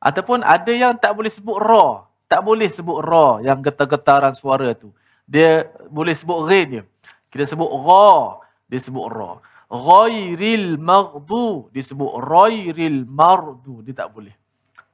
Ataupun 0.03 0.43
ada 0.43 0.73
yang 0.73 0.97
tak 0.97 1.15
boleh 1.15 1.31
sebut 1.31 1.59
ra. 1.61 2.09
Tak 2.31 2.41
boleh 2.47 2.71
sebut 2.71 2.99
ra 3.03 3.43
yang 3.43 3.59
getar-getaran 3.63 4.35
suara 4.35 4.75
tu. 4.75 4.91
Dia 5.27 5.71
boleh 5.91 6.15
sebut 6.15 6.47
ghin 6.51 6.67
je. 6.81 6.83
Kita 7.31 7.55
sebut 7.55 7.71
ra, 7.71 8.43
dia 8.67 8.79
sebut 8.83 9.07
ra. 9.07 9.39
Ghairil 9.71 10.75
maghdu, 10.83 11.71
disebut 11.71 12.11
ghairil 12.19 13.07
mardu. 13.07 13.87
Dia 13.87 14.03
tak 14.03 14.11
boleh. 14.11 14.35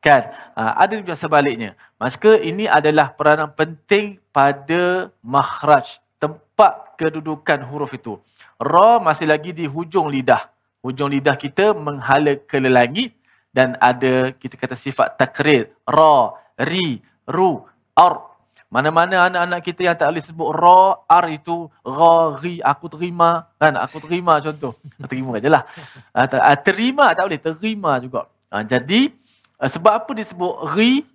Kan? 0.05 0.29
Ha, 0.53 0.85
ada 0.85 1.01
juga 1.01 1.16
sebaliknya. 1.16 1.72
Maka 1.96 2.37
ini 2.37 2.68
adalah 2.68 3.09
peranan 3.16 3.49
penting 3.57 4.20
pada 4.37 5.09
makhraj. 5.25 5.96
Tempat 6.20 6.92
kedudukan 7.01 7.64
huruf 7.64 7.96
itu. 7.96 8.20
Ra 8.57 8.97
masih 8.97 9.29
lagi 9.29 9.53
di 9.53 9.69
hujung 9.69 10.09
lidah. 10.09 10.49
Hujung 10.81 11.12
lidah 11.12 11.37
kita 11.37 11.77
menghala 11.77 12.40
ke 12.40 12.57
langit 12.62 13.12
dan 13.53 13.77
ada 13.81 14.33
kita 14.33 14.57
kata 14.57 14.73
sifat 14.73 15.21
takrir. 15.21 15.73
Ra, 15.85 16.33
ri, 16.61 17.05
ru, 17.29 17.64
ar. 17.92 18.33
Mana-mana 18.66 19.31
anak-anak 19.31 19.61
kita 19.62 19.81
yang 19.87 19.97
tak 19.97 20.11
boleh 20.11 20.25
sebut 20.25 20.49
ra, 20.51 20.99
ar 21.07 21.25
itu 21.31 21.71
ra, 21.85 22.35
ri, 22.40 22.59
aku 22.64 22.87
terima. 22.90 23.47
Kan? 23.61 23.77
Aku 23.79 24.03
terima 24.03 24.40
contoh. 24.42 24.75
terima 25.11 25.38
je 25.38 25.49
lah. 25.53 25.62
Ah, 26.11 26.57
terima 26.59 27.12
tak 27.12 27.25
boleh, 27.29 27.40
terima 27.40 27.92
juga. 28.03 28.27
Ha, 28.51 28.64
jadi, 28.66 29.12
ah, 29.61 29.71
sebab 29.71 29.92
apa 30.03 30.11
disebut 30.16 30.55
ri, 30.75 31.07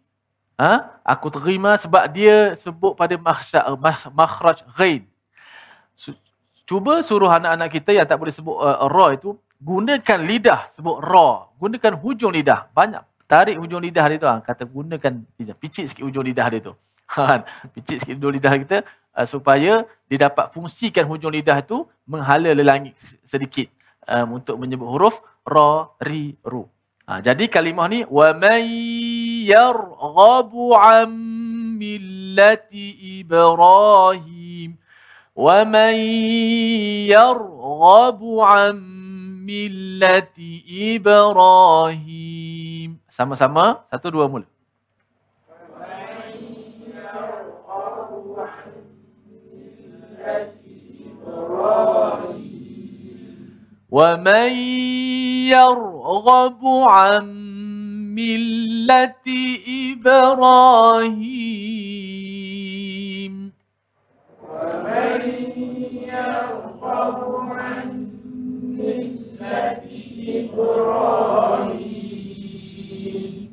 ha? 0.61 1.01
aku 1.01 1.33
terima 1.33 1.73
sebab 1.81 2.05
dia 2.13 2.53
sebut 2.53 2.93
pada 2.93 3.17
makhraj 4.13 4.61
ghain 4.77 5.09
cuba 6.71 7.03
suruh 7.03 7.27
anak-anak 7.27 7.67
kita 7.67 7.91
yang 7.91 8.07
tak 8.07 8.15
boleh 8.15 8.31
sebut 8.31 8.55
uh, 8.55 8.87
ra 8.87 9.11
itu 9.11 9.35
gunakan 9.59 10.19
lidah 10.23 10.71
sebut 10.71 11.03
ra 11.03 11.51
gunakan 11.59 11.99
hujung 11.99 12.31
lidah. 12.31 12.71
Banyak. 12.71 13.03
Tarik 13.27 13.59
hujung 13.59 13.83
lidah 13.83 14.05
dia 14.07 14.17
tu 14.23 14.27
ha. 14.31 14.39
kata 14.39 14.63
gunakan 14.63 15.13
lidah. 15.35 15.55
Picit 15.59 15.91
sikit 15.91 16.07
hujung 16.07 16.23
lidah 16.23 16.47
dia 16.47 16.63
tu. 16.71 16.75
Ha, 17.11 17.27
kan? 17.27 17.41
Picit 17.75 17.99
sikit 17.99 18.15
hujung 18.15 18.31
lidah 18.39 18.55
kita 18.55 18.77
uh, 19.19 19.27
supaya 19.27 19.83
dia 20.07 20.17
dapat 20.31 20.55
fungsikan 20.55 21.03
hujung 21.11 21.35
lidah 21.35 21.59
itu 21.59 21.83
menghala 22.07 22.55
lelangit 22.55 22.95
sedikit 23.27 23.67
um, 24.07 24.39
untuk 24.39 24.55
menyebut 24.55 24.87
huruf 24.87 25.19
ra 25.43 25.91
ri 25.99 26.39
ru. 26.39 26.63
Ha, 27.03 27.19
jadi 27.19 27.51
kalimah 27.51 27.91
ni 27.91 28.07
wa 28.07 28.31
may 28.31 28.63
yarghabu 29.43 30.71
am 30.79 31.11
millati 31.75 33.19
ibrahim 33.19 34.79
ومن 35.41 35.95
يرغب 37.09 38.21
عن 38.45 38.77
ملة 39.41 40.37
إبراهيم. 40.93 42.89
Sama-sama 43.09 43.89
satu 43.89 44.13
dua 44.13 44.29
mula. 44.29 44.45
ومن 53.91 54.51
يرغب 55.51 56.61
عن 56.87 57.25
ملة 58.15 59.27
إبراهيم. 59.91 61.31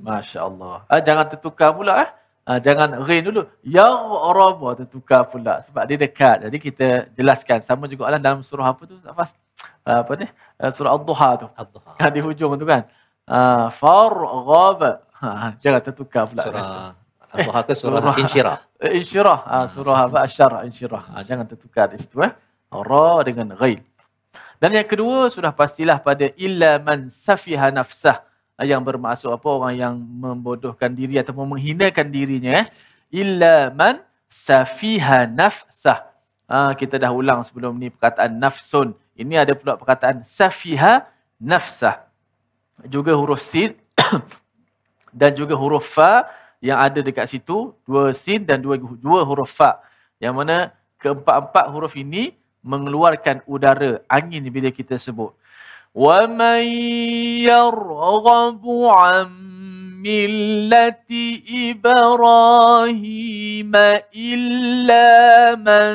Masya 0.09 0.41
Allah. 0.49 0.77
Ah, 0.89 1.01
jangan 1.05 1.27
tertukar 1.29 1.71
pula 1.77 1.93
eh. 2.01 2.11
Ah, 2.49 2.57
jangan 2.57 3.05
rain 3.05 3.21
dulu. 3.21 3.45
Ya 3.61 3.85
Rabbah 4.39 4.73
tertukar 4.81 5.29
pula. 5.29 5.61
Sebab 5.69 5.85
dia 5.85 6.01
dekat. 6.01 6.49
Jadi 6.49 6.57
kita 6.57 6.89
jelaskan. 7.13 7.61
Sama 7.61 7.85
juga 7.85 8.09
Allah 8.09 8.17
dalam 8.17 8.41
surah 8.41 8.73
apa 8.73 8.89
tu? 8.89 8.97
Safas? 9.05 9.37
Ah, 9.85 10.01
apa 10.01 10.13
ni? 10.17 10.27
Ah, 10.57 10.73
surah 10.73 10.97
Al-Duha 10.97 11.31
tu. 11.37 11.47
Ad-Duha. 11.53 11.93
Ah, 12.01 12.09
di 12.09 12.21
hujung 12.25 12.57
tu 12.57 12.65
kan. 12.65 12.89
Ah, 13.29 13.69
Farghab. 13.69 15.05
Ah, 15.21 15.53
jangan 15.61 15.81
tertukar 15.85 16.25
pula. 16.25 16.41
Surah 16.41 16.97
Ad-Duha 17.29 17.61
ke 17.69 17.73
surah 17.77 18.01
Surah- 18.01 18.19
Insyirah? 18.25 18.57
Eh, 18.81 18.93
Insyirah. 19.05 19.39
Ah, 19.45 19.67
surah 19.69 19.97
apa? 20.09 20.19
Asyarah. 20.25 20.61
Insyirah. 20.65 21.03
Ah, 21.13 21.23
jangan 21.27 21.45
tertukar 21.45 21.93
di 21.93 22.01
situ 22.01 22.25
eh. 22.25 22.33
Ra 22.73 23.21
dengan 23.25 23.53
ghail. 23.57 23.81
Dan 24.59 24.71
yang 24.75 24.89
kedua 24.89 25.31
sudah 25.31 25.53
pastilah 25.55 26.03
pada 26.03 26.29
illa 26.35 26.83
man 26.83 27.09
safiha 27.13 27.71
nafsah 27.71 28.27
Ah, 28.59 28.67
yang 28.67 28.83
bermaksud 28.83 29.31
apa 29.31 29.47
orang 29.47 29.75
yang 29.79 29.95
membodohkan 29.95 30.91
diri 30.91 31.15
ataupun 31.23 31.47
menghinakan 31.55 32.11
dirinya 32.11 32.59
eh. 32.59 32.67
illa 33.15 33.71
man 33.71 34.03
safiha 34.27 35.31
nafsah. 35.31 36.11
Ah, 36.49 36.73
kita 36.75 36.99
dah 36.99 37.13
ulang 37.15 37.45
sebelum 37.47 37.77
ni 37.79 37.93
perkataan 37.93 38.35
nafsun. 38.41 38.97
Ini 39.15 39.45
ada 39.47 39.53
pula 39.55 39.77
perkataan 39.79 40.25
safiha 40.27 41.07
nafsah. 41.39 42.03
Juga 42.89 43.15
huruf 43.15 43.39
sin 43.45 43.75
dan 45.21 45.35
juga 45.39 45.55
huruf 45.55 45.87
fa 45.99 46.27
yang 46.59 46.83
ada 46.83 46.99
dekat 47.03 47.31
situ 47.31 47.71
dua 47.87 48.11
sin 48.11 48.43
dan 48.43 48.59
dua 48.59 48.75
dua 48.79 49.23
huruf 49.23 49.55
fa. 49.55 49.79
Yang 50.19 50.35
mana 50.35 50.75
keempat-empat 50.99 51.71
huruf 51.71 51.95
ini 51.95 52.35
mengeluarkan 52.67 53.47
udara 53.47 54.03
angin 54.11 54.43
bila 54.51 54.75
kita 54.75 54.99
sebut. 54.99 55.31
Wa 55.95 56.27
man 56.27 56.67
yarghabu 57.47 58.91
an 58.91 59.31
millati 60.03 61.39
ibrahim 61.71 63.71
illa 64.11 65.55
man 65.55 65.95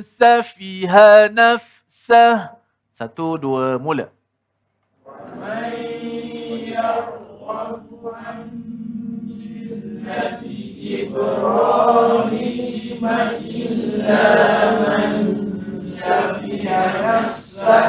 safiha 0.00 1.28
nafsah. 1.28 2.56
Satu 2.96 3.36
dua 3.40 3.80
mula 3.80 4.12
نبي 10.10 11.06
إبراهيم 11.06 13.02
إلا 13.60 14.24
من 14.80 15.12
سفي 15.84 16.66
نفسه 16.66 17.88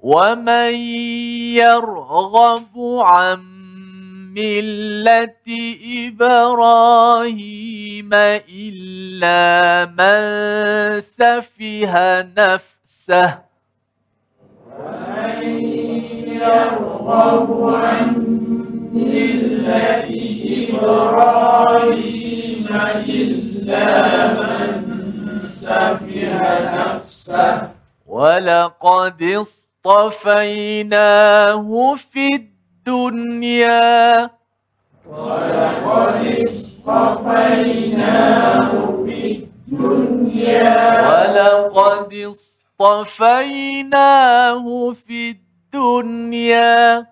ومن 0.00 0.74
يرغب 1.58 2.74
عن 3.00 3.40
ملة 4.36 5.48
إبراهيم 6.06 8.10
إلا 8.14 9.40
من 9.98 10.20
سفه 11.00 11.94
نفسه. 12.36 13.30
ومن 14.78 15.42
يرغب 16.28 17.48
عن 17.74 18.12
إبراهيم 21.26 22.66
إلا 23.08 23.86
من 24.34 25.40
نفسه 26.76 27.68
ولقد 28.06 29.22
اصطفيناه 29.86 30.88
في 31.94 32.34
الدنيا 32.34 34.30
ولقد 35.06 36.36
اصطفيناه 36.86 37.90
في 39.04 39.18
الدنيا. 39.32 40.76
ولقد 41.08 42.12
اصطفيناه 42.80 44.64
في 44.92 45.30
الدنيا. 45.30 47.06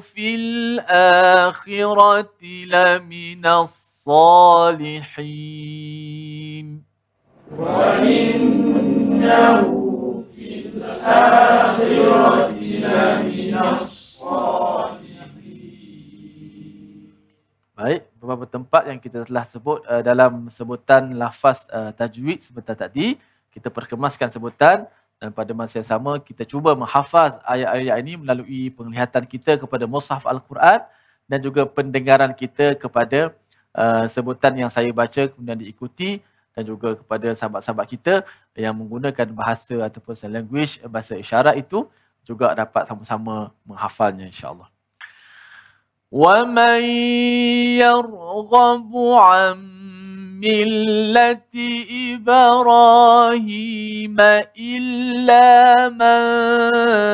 في 0.00 0.34
الآخرة 0.34 2.28
لمن 2.66 3.46
الصالحين 5.50 6.82
وإنه 7.58 9.62
في 10.34 10.66
الآخرة 10.66 12.50
لمن 12.50 13.58
الصالحين 13.72 13.99
Baik, 17.80 18.12
beberapa 18.20 18.44
tempat 18.44 18.82
yang 18.92 19.00
kita 19.00 19.24
telah 19.24 19.48
sebut 19.48 19.80
uh, 19.88 20.04
dalam 20.04 20.52
sebutan 20.52 21.16
lafaz 21.16 21.64
uh, 21.72 21.88
tajwid 21.96 22.44
sebentar 22.44 22.76
tadi, 22.76 23.16
kita 23.48 23.72
perkemaskan 23.72 24.28
sebutan 24.28 24.84
dan 25.16 25.32
pada 25.32 25.56
masa 25.56 25.80
yang 25.80 25.88
sama 25.88 26.20
kita 26.20 26.44
cuba 26.44 26.76
menghafaz 26.76 27.40
ayat-ayat 27.40 27.96
ini 28.04 28.20
melalui 28.20 28.68
penglihatan 28.68 29.24
kita 29.24 29.56
kepada 29.56 29.88
mushaf 29.88 30.28
Al-Quran 30.28 30.84
dan 31.24 31.38
juga 31.40 31.64
pendengaran 31.64 32.36
kita 32.36 32.76
kepada 32.76 33.32
uh, 33.72 34.04
sebutan 34.12 34.60
yang 34.60 34.68
saya 34.68 34.92
baca 34.92 35.32
kemudian 35.32 35.56
diikuti 35.64 36.20
dan 36.52 36.68
juga 36.68 37.00
kepada 37.00 37.32
sahabat-sahabat 37.32 37.86
kita 37.96 38.28
yang 38.60 38.76
menggunakan 38.76 39.24
bahasa 39.32 39.88
ataupun 39.88 40.12
language 40.28 40.84
bahasa 40.84 41.16
isyarat 41.16 41.56
itu 41.56 41.88
juga 42.28 42.52
dapat 42.52 42.84
sama-sama 42.84 43.56
menghafalnya 43.64 44.28
insya-Allah. 44.28 44.68
ومن 46.12 46.82
يرغب 47.78 48.90
عن 48.96 49.56
مله 50.42 51.38
إبراهيم 52.14 54.16
الا 54.60 55.88
من 55.88 56.20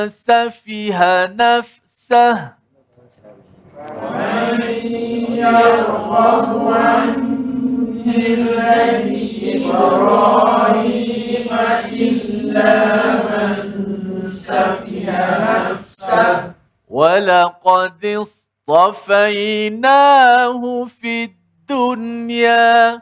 سفه 0.08 1.26
نفسه 1.26 2.52
ومن 4.02 4.60
يرغب 5.36 6.72
عن 6.72 7.12
مله 8.06 9.06
إبراهيم 9.54 11.48
الا 11.92 12.74
من 13.28 13.52
سفه 14.22 15.06
نفسه 15.70 16.52
ولقد 16.88 17.92
اصطفيناه 18.68 20.58
في 20.84 21.24
الدنيا. 21.24 23.00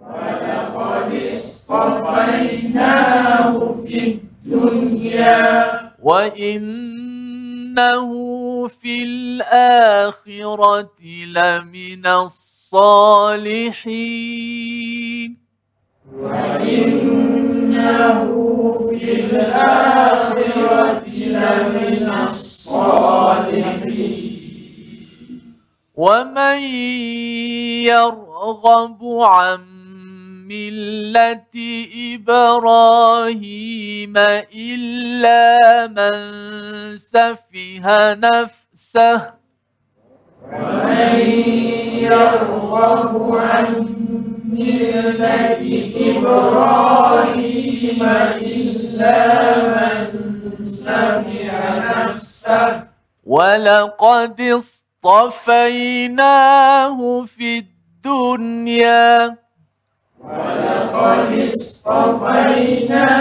ولقد 0.00 1.20
اصطفيناه 1.24 2.12
في 3.72 4.18
الدنيا 4.44 5.80
وإنه 6.02 8.10
في 8.68 9.04
الآخرة 9.04 10.90
لمن 11.32 12.06
الصالحين. 12.06 13.06
وإنه 16.12 18.24
في 18.90 19.20
الآخرة 19.20 21.04
لمن 21.08 22.10
الصالحين. 22.24 23.83
ومن 25.94 26.58
يرغب 27.86 28.98
عن 29.20 29.60
مله 30.48 31.44
إبراهيم 32.14 34.14
الا 34.54 35.86
من 35.86 36.18
سفه 36.98 38.14
نفسه 38.14 39.30
ومن 40.42 41.18
يرغب 42.02 43.34
عن 43.36 43.86
مله 44.52 45.62
إبراهيم 46.16 48.02
الا 48.42 49.18
من 49.74 50.00
سفه 50.64 51.78
نفسه 51.78 52.84
ولقد 53.24 54.40
اصطفيناه 55.04 56.96
في 57.24 57.58
الدنيا. 57.58 59.36
ولقد 60.20 61.38
اصطفيناه 61.54 63.16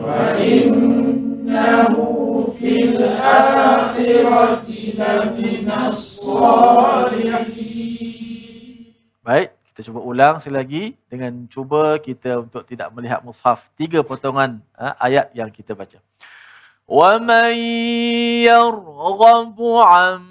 وإنه 0.03 1.95
في 2.59 2.75
الآخرة 2.83 4.61
لمن 4.97 5.71
الصالحين. 5.87 7.70
Baik, 9.21 9.53
kita 9.69 9.85
cuba 9.85 10.01
ulang 10.01 10.41
sekali 10.41 10.57
lagi 10.57 10.97
dengan 11.05 11.45
cuba 11.45 12.01
kita 12.01 12.41
untuk 12.41 12.65
tidak 12.65 12.89
melihat 12.89 13.21
mushaf 13.21 13.61
tiga 13.77 14.01
potongan 14.01 14.65
ha, 14.73 14.97
ayat 14.97 15.29
yang 15.37 15.53
kita 15.53 15.77
baca. 15.77 16.01
Wa 16.89 17.21
man 17.21 17.53
yarghabu 18.41 19.77
an 19.77 20.25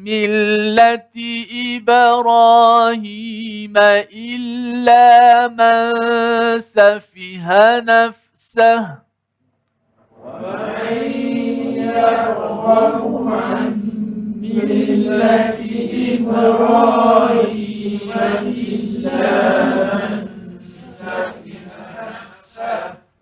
millati 0.00 1.44
Ibrahim 1.76 3.04
illa 4.08 5.52
man 5.52 5.92
safiha 6.64 7.84
nafsah 7.84 9.04
وَمَنْ 10.26 11.06
يَرْغَبُ 11.86 12.98
عَنْ 13.30 13.78
إِبْرَاهِيمَ 16.26 17.55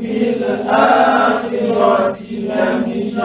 في 0.00 0.14
الآخرة 0.36 2.16
لمن 2.20 3.16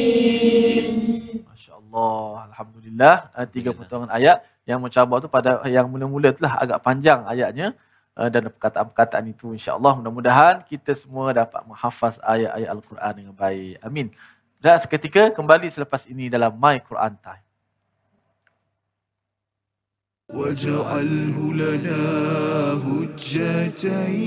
الصالحين 0.00 0.86
Masya 1.50 1.72
Allah, 1.76 2.46
Alhamdulillah. 2.54 3.14
Ah, 3.34 3.46
Tiga 3.48 3.74
potongan 3.74 4.08
ayat 4.14 4.46
yang 4.64 4.78
mencabar 4.80 5.18
tu 5.18 5.26
pada 5.28 5.60
yang 5.66 5.90
mula-mula 5.90 6.30
tu 6.30 6.46
lah 6.46 6.62
agak 6.62 6.78
panjang 6.80 7.26
ayatnya. 7.26 7.74
Ah, 8.14 8.30
Dan 8.30 8.48
perkataan-perkataan 8.54 9.24
itu 9.28 9.50
insya 9.54 9.74
Allah 9.74 9.98
mudah-mudahan 9.98 10.62
kita 10.70 10.94
semua 10.94 11.34
dapat 11.34 11.62
menghafaz 11.66 12.22
ayat-ayat 12.22 12.68
Al-Quran 12.70 13.12
dengan 13.18 13.34
baik. 13.34 13.74
Amin. 13.82 14.06
Dan 14.60 14.76
seketika 14.78 15.32
kembali 15.32 15.66
selepas 15.72 16.04
ini 16.06 16.28
dalam 16.28 16.52
My 16.54 16.78
Quran 16.84 17.16
Time. 17.18 17.43
واجعله 20.33 21.53
لنا 21.53 22.01
هجتين. 22.85 24.25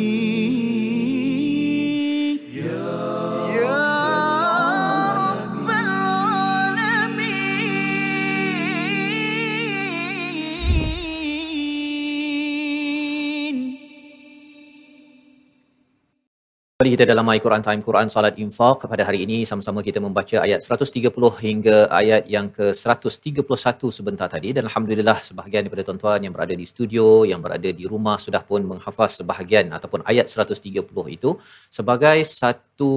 Kembali 16.79 16.95
kita 16.95 17.11
dalam 17.11 17.26
My 17.26 17.39
Quran 17.45 17.62
Time 17.66 17.81
Quran 17.87 18.07
Salat 18.07 18.35
Infaq. 18.43 18.87
Pada 18.91 19.03
hari 19.03 19.26
ini 19.26 19.39
sama-sama 19.51 19.83
kita 19.87 19.99
membaca 19.99 20.37
ayat 20.47 20.62
130 20.62 21.11
hingga 21.43 21.76
ayat 22.01 22.22
yang 22.35 22.47
ke-131 22.55 23.91
sebentar 23.97 24.29
tadi. 24.35 24.55
Dan 24.55 24.70
alhamdulillah 24.70 25.18
sebahagian 25.29 25.66
daripada 25.66 25.83
tuan-tuan 25.89 26.22
yang 26.22 26.31
berada 26.37 26.55
di 26.61 26.66
studio 26.72 27.26
yang 27.31 27.43
berada 27.43 27.66
di 27.81 27.83
rumah 27.93 28.14
sudah 28.26 28.43
pun 28.51 28.62
menghafaz 28.70 29.18
sebahagian 29.18 29.74
ataupun 29.74 30.07
ayat 30.07 30.31
130 30.31 30.87
itu 31.16 31.31
sebagai 31.66 32.22
satu 32.43 32.93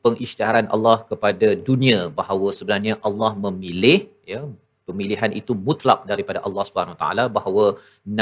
pengisytiharan 0.00 0.72
Allah 0.72 1.04
kepada 1.12 1.50
dunia 1.68 2.08
bahawa 2.08 2.56
sebenarnya 2.56 2.96
Allah 3.04 3.32
memilih 3.36 4.08
ya 4.24 4.48
pemilihan 4.88 5.30
itu 5.40 5.52
mutlak 5.68 6.08
daripada 6.08 6.40
Allah 6.40 6.64
Subhanahu 6.68 6.96
Wa 6.96 7.00
Taala 7.04 7.24
bahawa 7.28 7.66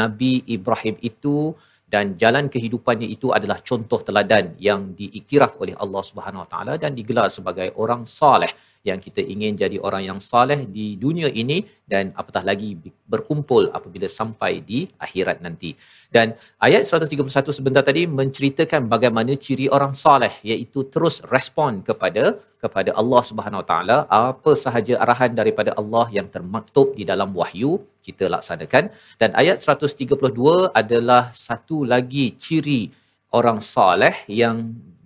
Nabi 0.00 0.42
Ibrahim 0.56 0.98
itu 1.10 1.54
dan 1.88 2.20
jalan 2.20 2.52
kehidupannya 2.52 3.08
itu 3.08 3.32
adalah 3.32 3.64
contoh 3.64 4.04
teladan 4.04 4.52
yang 4.60 4.92
diiktiraf 4.92 5.56
oleh 5.56 5.72
Allah 5.72 6.02
Subhanahu 6.04 6.44
Wa 6.44 6.48
Taala 6.52 6.74
dan 6.76 6.92
digelar 6.92 7.32
sebagai 7.32 7.72
orang 7.80 8.04
soleh 8.04 8.52
yang 8.86 8.98
kita 9.06 9.20
ingin 9.34 9.58
jadi 9.62 9.76
orang 9.86 10.02
yang 10.08 10.18
soleh 10.22 10.60
di 10.76 10.86
dunia 11.04 11.28
ini 11.42 11.58
dan 11.92 12.12
apatah 12.20 12.42
lagi 12.50 12.70
berkumpul 13.12 13.72
apabila 13.78 14.08
sampai 14.18 14.52
di 14.70 14.80
akhirat 15.06 15.38
nanti. 15.46 15.70
Dan 16.14 16.36
ayat 16.66 16.84
131 16.86 17.58
sebentar 17.58 17.82
tadi 17.88 18.02
menceritakan 18.20 18.88
bagaimana 18.94 19.34
ciri 19.46 19.66
orang 19.76 19.92
soleh 20.04 20.32
iaitu 20.50 20.86
terus 20.94 21.18
respon 21.34 21.82
kepada 21.88 22.38
kepada 22.62 22.90
Allah 23.00 23.22
Subhanahu 23.30 23.62
Wa 23.62 23.68
Taala 23.70 23.98
apa 24.10 24.52
sahaja 24.64 24.94
arahan 25.04 25.32
daripada 25.40 25.70
Allah 25.80 26.06
yang 26.18 26.28
termaktub 26.36 26.94
di 26.98 27.04
dalam 27.10 27.30
wahyu 27.40 27.72
kita 28.06 28.26
laksanakan 28.34 28.84
dan 29.20 29.30
ayat 29.42 29.58
132 29.62 30.16
adalah 30.80 31.22
satu 31.46 31.84
lagi 31.92 32.26
ciri 32.44 32.82
orang 33.38 33.60
soleh 33.74 34.14
yang 34.40 34.56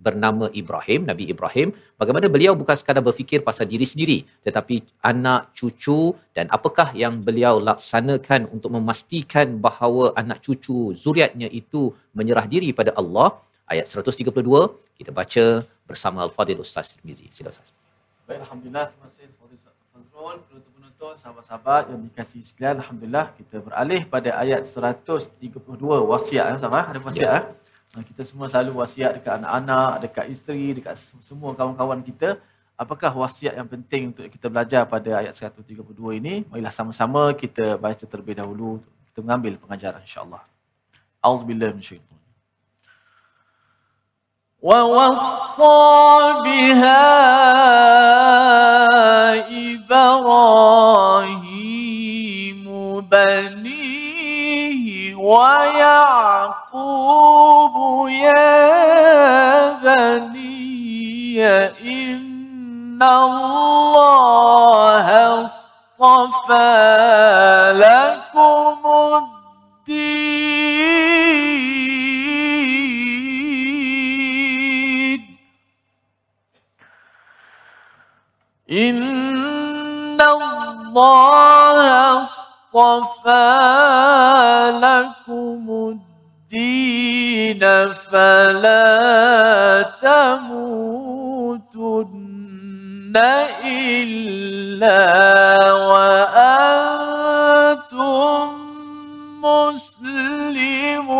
bernama 0.05 0.45
Ibrahim, 0.61 1.01
Nabi 1.09 1.23
Ibrahim, 1.33 1.69
bagaimana 2.01 2.27
beliau 2.35 2.53
bukan 2.61 2.75
sekadar 2.79 3.03
berfikir 3.07 3.39
pasal 3.47 3.65
diri 3.73 3.85
sendiri, 3.91 4.17
tetapi 4.45 4.75
anak, 5.11 5.41
cucu 5.57 6.01
dan 6.37 6.45
apakah 6.57 6.87
yang 7.03 7.23
beliau 7.27 7.55
laksanakan 7.69 8.51
untuk 8.55 8.71
memastikan 8.77 9.47
bahawa 9.67 10.11
anak 10.21 10.39
cucu 10.45 10.79
zuriatnya 11.03 11.47
itu 11.61 11.83
menyerah 12.17 12.45
diri 12.53 12.71
pada 12.79 12.93
Allah. 13.01 13.29
Ayat 13.73 13.87
132, 13.87 14.27
kita 14.99 15.11
baca 15.19 15.45
bersama 15.89 16.19
Al-Fadhil 16.27 16.59
Ustaz 16.65 16.93
Tirmizi. 16.93 17.27
Sila 17.35 17.49
Ustaz. 17.55 17.71
Baik, 18.27 18.39
Alhamdulillah. 18.45 18.85
Terima 18.91 19.07
kasih 19.07 19.25
Fadil 19.39 19.59
Fazrul, 19.63 20.37
penonton-penonton, 20.47 21.13
sahabat-sahabat 21.21 21.83
yang 21.91 21.99
dikasihi 22.07 22.43
sekalian. 22.49 22.75
Alhamdulillah, 22.83 23.25
kita 23.39 23.55
beralih 23.65 24.01
pada 24.13 24.29
ayat 24.43 24.61
132 24.67 25.53
wasiat. 26.11 26.45
Ya, 26.55 26.59
sama 26.59 26.81
ada 26.91 26.99
wasiat. 27.07 27.23
Ya. 27.23 27.35
Ya 27.39 27.62
Kita 27.98 28.22
semua 28.22 28.46
selalu 28.52 28.78
wasiat 28.78 29.18
dekat 29.18 29.42
anak-anak, 29.42 29.92
dekat 30.04 30.26
isteri, 30.28 30.76
dekat 30.76 31.00
semua 31.24 31.56
kawan-kawan 31.56 32.04
kita. 32.04 32.36
Apakah 32.78 33.10
wasiat 33.10 33.58
yang 33.58 33.66
penting 33.66 34.14
untuk 34.14 34.30
kita 34.30 34.46
belajar 34.46 34.86
pada 34.86 35.18
ayat 35.18 35.34
132 35.34 35.82
ini? 36.20 36.46
Marilah 36.46 36.70
sama-sama 36.70 37.34
kita 37.34 37.74
baca 37.74 38.04
terlebih 38.06 38.38
dahulu. 38.38 38.78
Kita 39.10 39.18
mengambil 39.24 39.58
pengajaran 39.58 40.04
insyaAllah. 40.04 40.44
Auzubillah 41.18 41.74
min 41.74 41.82
syaitan. 41.82 42.18
ووصى 44.62 46.42
بها 46.42 47.06
إبراهيم 49.70 51.46
بنيه 53.00 55.14
ويعقوب 56.52 58.08
يا 58.08 59.72
بني 59.82 61.46
إن 61.80 63.02
الله 63.02 64.51
فلا 88.10 88.86
تموتن 90.02 91.58
إلا 93.64 95.00
وأنتم 95.90 97.18
مسلمون 99.42 101.18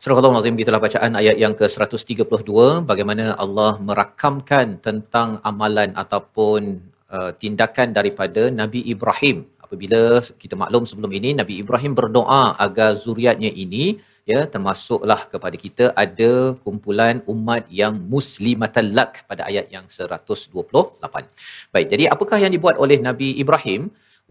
Surah 0.00 0.16
Al-Azim 0.16 0.56
itulah 0.56 0.80
bacaan 0.80 1.12
ayat 1.12 1.36
yang 1.36 1.52
ke-132 1.52 2.48
bagaimana 2.88 3.36
Allah 3.36 3.76
merakamkan 3.76 4.80
tentang 4.80 5.44
amalan 5.44 5.92
ataupun 5.92 6.80
uh, 7.12 7.30
tindakan 7.36 7.92
daripada 7.92 8.48
Nabi 8.48 8.80
Ibrahim 8.88 9.44
apabila 9.65 10.01
kita 10.43 10.55
maklum 10.61 10.83
sebelum 10.89 11.11
ini 11.19 11.29
Nabi 11.41 11.55
Ibrahim 11.63 11.93
berdoa 11.99 12.43
agar 12.65 12.89
zuriatnya 13.03 13.51
ini 13.65 13.85
ya 14.31 14.41
termasuklah 14.53 15.19
kepada 15.33 15.57
kita 15.65 15.85
ada 16.03 16.31
kumpulan 16.65 17.17
umat 17.33 17.63
yang 17.81 17.95
muslimatan 18.13 18.87
lak 18.97 19.13
pada 19.29 19.43
ayat 19.49 19.67
yang 19.75 19.85
128. 19.97 21.29
Baik, 21.73 21.87
jadi 21.93 22.03
apakah 22.15 22.39
yang 22.43 22.53
dibuat 22.57 22.77
oleh 22.85 22.99
Nabi 23.09 23.29
Ibrahim? 23.45 23.83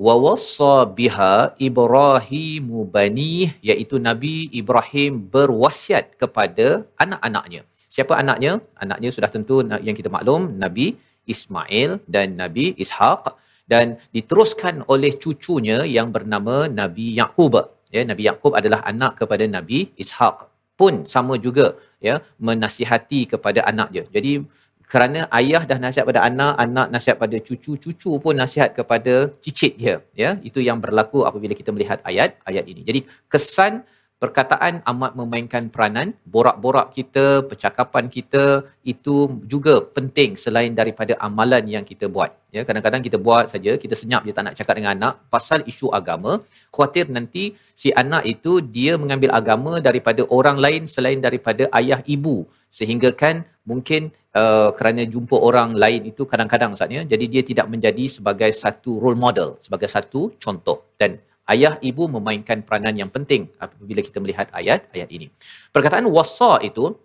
wa 0.05 0.15
wassa 0.23 0.75
biha 0.99 1.35
Ibrahim 1.67 2.65
bani 2.95 3.35
iaitu 3.69 3.97
Nabi 4.09 4.51
Ibrahim 4.61 5.23
berwasiat 5.35 6.19
kepada 6.23 6.83
anak-anaknya. 7.05 7.63
Siapa 7.95 8.15
anaknya? 8.23 8.53
Anaknya 8.85 9.11
sudah 9.17 9.31
tentu 9.31 9.63
yang 9.87 9.97
kita 9.99 10.11
maklum 10.17 10.59
Nabi 10.63 10.87
Ismail 11.35 12.03
dan 12.15 12.35
Nabi 12.43 12.75
Ishaq 12.85 13.23
dan 13.73 13.97
diteruskan 14.17 14.85
oleh 14.93 15.13
cucunya 15.23 15.79
yang 15.97 16.09
bernama 16.17 16.57
Nabi 16.81 17.07
Yaqub. 17.21 17.55
Ya, 17.95 18.03
Nabi 18.11 18.23
Yaqub 18.29 18.53
adalah 18.61 18.81
anak 18.93 19.13
kepada 19.21 19.45
Nabi 19.57 19.79
Ishaq 20.05 20.37
pun 20.81 20.95
sama 21.15 21.35
juga 21.47 21.67
ya 22.03 22.19
menasihati 22.47 23.21
kepada 23.33 23.63
anaknya. 23.71 24.03
Jadi 24.17 24.33
kerana 24.93 25.21
ayah 25.39 25.63
dah 25.71 25.79
nasihat 25.85 26.07
pada 26.11 26.21
anak, 26.29 26.53
anak 26.65 26.87
nasihat 26.95 27.17
pada 27.23 27.37
cucu, 27.47 27.73
cucu 27.85 28.13
pun 28.25 28.35
nasihat 28.43 28.71
kepada 28.79 29.15
cicit 29.45 29.73
dia. 29.81 29.97
Ya, 30.23 30.31
itu 30.49 30.61
yang 30.69 30.79
berlaku 30.85 31.23
apabila 31.29 31.55
kita 31.61 31.71
melihat 31.77 31.99
ayat 32.11 32.37
ayat 32.51 32.65
ini. 32.73 32.83
Jadi 32.89 33.01
kesan 33.33 33.83
perkataan 34.23 34.81
amat 34.91 35.13
memainkan 35.21 35.65
peranan, 35.75 36.09
borak-borak 36.35 36.89
kita, 36.97 37.25
percakapan 37.51 38.07
kita 38.17 38.65
itu 38.93 39.17
juga 39.53 39.75
penting 39.97 40.39
selain 40.45 40.73
daripada 40.81 41.13
amalan 41.27 41.65
yang 41.75 41.85
kita 41.91 42.09
buat. 42.15 42.31
Ya, 42.55 42.63
kadang-kadang 42.69 43.03
kita 43.07 43.19
buat 43.27 43.51
saja, 43.53 43.75
kita 43.85 43.95
senyap 44.01 44.23
je 44.27 44.33
tak 44.37 44.45
nak 44.47 44.57
cakap 44.59 44.75
dengan 44.79 44.95
anak 44.97 45.15
pasal 45.35 45.61
isu 45.73 45.91
agama, 45.99 46.33
khuatir 46.75 47.07
nanti 47.17 47.45
si 47.75 47.91
anak 48.03 48.23
itu 48.35 48.63
dia 48.77 48.95
mengambil 49.03 49.31
agama 49.41 49.73
daripada 49.89 50.23
orang 50.39 50.59
lain 50.65 50.83
selain 50.95 51.19
daripada 51.27 51.67
ayah 51.79 52.01
ibu 52.17 52.37
sehingga 52.79 53.11
kan 53.23 53.47
mungkin 53.71 54.11
uh, 54.41 54.71
kerana 54.79 55.03
jumpa 55.15 55.37
orang 55.49 55.71
lain 55.83 56.11
itu 56.11 56.23
kadang-kadang 56.31 56.75
Ustaz 56.77 56.91
ya 56.97 57.03
jadi 57.13 57.25
dia 57.33 57.43
tidak 57.51 57.67
menjadi 57.71 58.05
sebagai 58.17 58.51
satu 58.63 58.99
role 59.03 59.19
model 59.25 59.51
sebagai 59.67 59.87
satu 59.87 60.35
contoh 60.45 60.79
dan 61.01 61.23
ayah 61.53 61.77
ibu 61.89 62.09
memainkan 62.09 62.65
peranan 62.67 62.95
yang 62.97 63.11
penting 63.13 63.53
apabila 63.61 64.01
kita 64.01 64.19
melihat 64.23 64.47
ayat 64.61 64.89
ayat 64.97 65.09
ini. 65.17 65.27
Perkataan 65.75 66.07
wasa 66.09 66.63
itu 66.69 66.97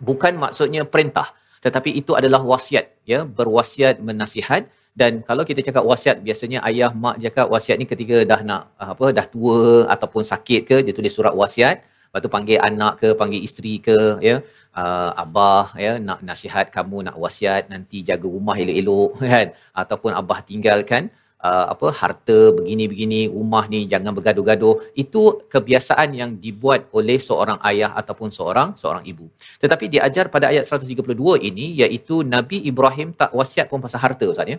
bukan 0.00 0.36
maksudnya 0.36 0.84
perintah 0.84 1.36
tetapi 1.66 1.90
itu 2.00 2.12
adalah 2.18 2.42
wasiat 2.52 2.86
ya 3.12 3.20
berwasiat 3.38 3.98
menasihat. 4.08 4.62
Dan 4.96 5.20
kalau 5.28 5.44
kita 5.48 5.60
cakap 5.60 5.84
wasiat 5.90 6.16
biasanya 6.26 6.58
ayah 6.68 6.88
mak 7.02 7.16
cakap 7.24 7.46
wasiat 7.52 7.76
ni 7.80 7.86
ketika 7.92 8.16
dah 8.30 8.40
nak 8.48 8.62
apa 8.80 9.06
dah 9.16 9.26
tua 9.34 9.84
ataupun 9.94 10.22
sakit 10.32 10.60
ke 10.68 10.76
dia 10.84 10.94
tulis 10.96 11.12
surat 11.16 11.34
wasiat. 11.42 11.84
Lepas 11.84 12.20
tu 12.24 12.30
panggil 12.32 12.58
anak 12.68 12.92
ke 13.02 13.08
panggil 13.20 13.40
isteri 13.48 13.74
ke 13.86 13.98
ya 14.28 14.36
uh, 14.80 15.10
abah 15.24 15.76
ya 15.84 15.92
nak 16.06 16.24
nasihat 16.28 16.72
kamu 16.76 17.04
nak 17.08 17.16
wasiat 17.24 17.68
nanti 17.72 18.00
jaga 18.08 18.24
rumah 18.36 18.56
elok-elok 18.62 19.10
kan? 19.34 19.46
Ataupun 19.82 20.10
abah 20.20 20.40
tinggalkan 20.48 21.12
uh, 21.46 21.66
apa 21.74 21.88
harta 22.00 22.38
begini-begini 22.58 23.20
rumah 23.36 23.64
ni 23.72 23.80
jangan 23.92 24.12
bergaduh-gaduh. 24.18 24.74
Itu 25.02 25.22
kebiasaan 25.54 26.08
yang 26.20 26.30
dibuat 26.44 26.90
oleh 26.98 27.18
seorang 27.28 27.58
ayah 27.70 27.90
ataupun 28.00 28.30
seorang 28.38 28.74
seorang 28.82 29.04
ibu. 29.12 29.26
Tetapi 29.62 29.84
diajar 29.94 30.26
pada 30.34 30.50
ayat 30.52 30.64
132 30.66 31.48
ini 31.48 31.66
iaitu 31.82 32.26
Nabi 32.34 32.58
Ibrahim 32.70 33.14
tak 33.20 33.30
wasiat 33.38 33.66
pun 33.70 33.80
pasal 33.84 34.02
harta 34.04 34.26
ustaz 34.32 34.50
ya. 34.54 34.58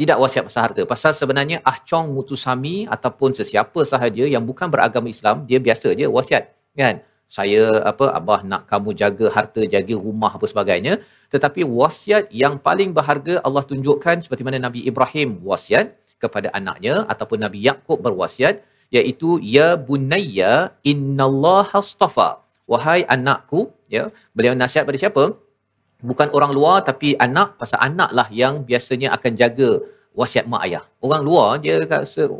Tidak 0.00 0.16
wasiat 0.22 0.44
pasal 0.48 0.62
harta. 0.66 0.82
Pasal 0.94 1.12
sebenarnya 1.20 1.58
ahcong 1.72 2.06
mutusami 2.16 2.76
ataupun 2.96 3.36
sesiapa 3.36 3.80
sahaja 3.92 4.24
yang 4.34 4.44
bukan 4.50 4.72
beragama 4.72 5.12
Islam 5.12 5.44
dia 5.48 5.60
biasa 5.66 5.92
je 5.98 6.08
wasiat 6.18 6.44
kan. 6.82 7.04
Saya 7.30 7.86
apa 7.86 8.10
abah 8.18 8.40
nak 8.50 8.62
kamu 8.70 8.90
jaga 9.00 9.26
harta 9.34 9.62
jaga 9.74 9.94
rumah 10.06 10.32
apa 10.36 10.46
sebagainya. 10.52 10.94
Tetapi 11.30 11.62
wasiat 11.62 12.32
yang 12.42 12.58
paling 12.58 12.90
berharga 12.96 13.34
Allah 13.46 13.62
tunjukkan 13.62 14.26
seperti 14.26 14.42
mana 14.46 14.58
Nabi 14.66 14.82
Ibrahim 14.90 15.38
wasiat 15.50 15.99
kepada 16.22 16.48
anaknya 16.58 16.94
ataupun 17.12 17.38
Nabi 17.44 17.60
Yakub 17.68 17.98
berwasiat 18.06 18.54
iaitu 18.98 19.38
ya 19.56 19.68
bunayya 19.88 20.52
innallaha 20.92 21.78
astafa. 21.84 22.30
Wahai 22.72 23.00
anakku 23.14 23.60
ya 23.94 24.04
beliau 24.36 24.54
nasihat 24.62 24.84
pada 24.88 24.98
siapa? 25.02 25.24
Bukan 26.10 26.28
orang 26.36 26.52
luar 26.58 26.76
tapi 26.90 27.08
anak 27.26 27.48
pasal 27.60 27.78
anaklah 27.88 28.28
yang 28.42 28.54
biasanya 28.68 29.08
akan 29.16 29.32
jaga 29.40 29.70
wasiat 30.20 30.46
mak 30.52 30.62
ayah. 30.66 30.84
Orang 31.06 31.22
luar 31.28 31.48
dia 31.64 31.76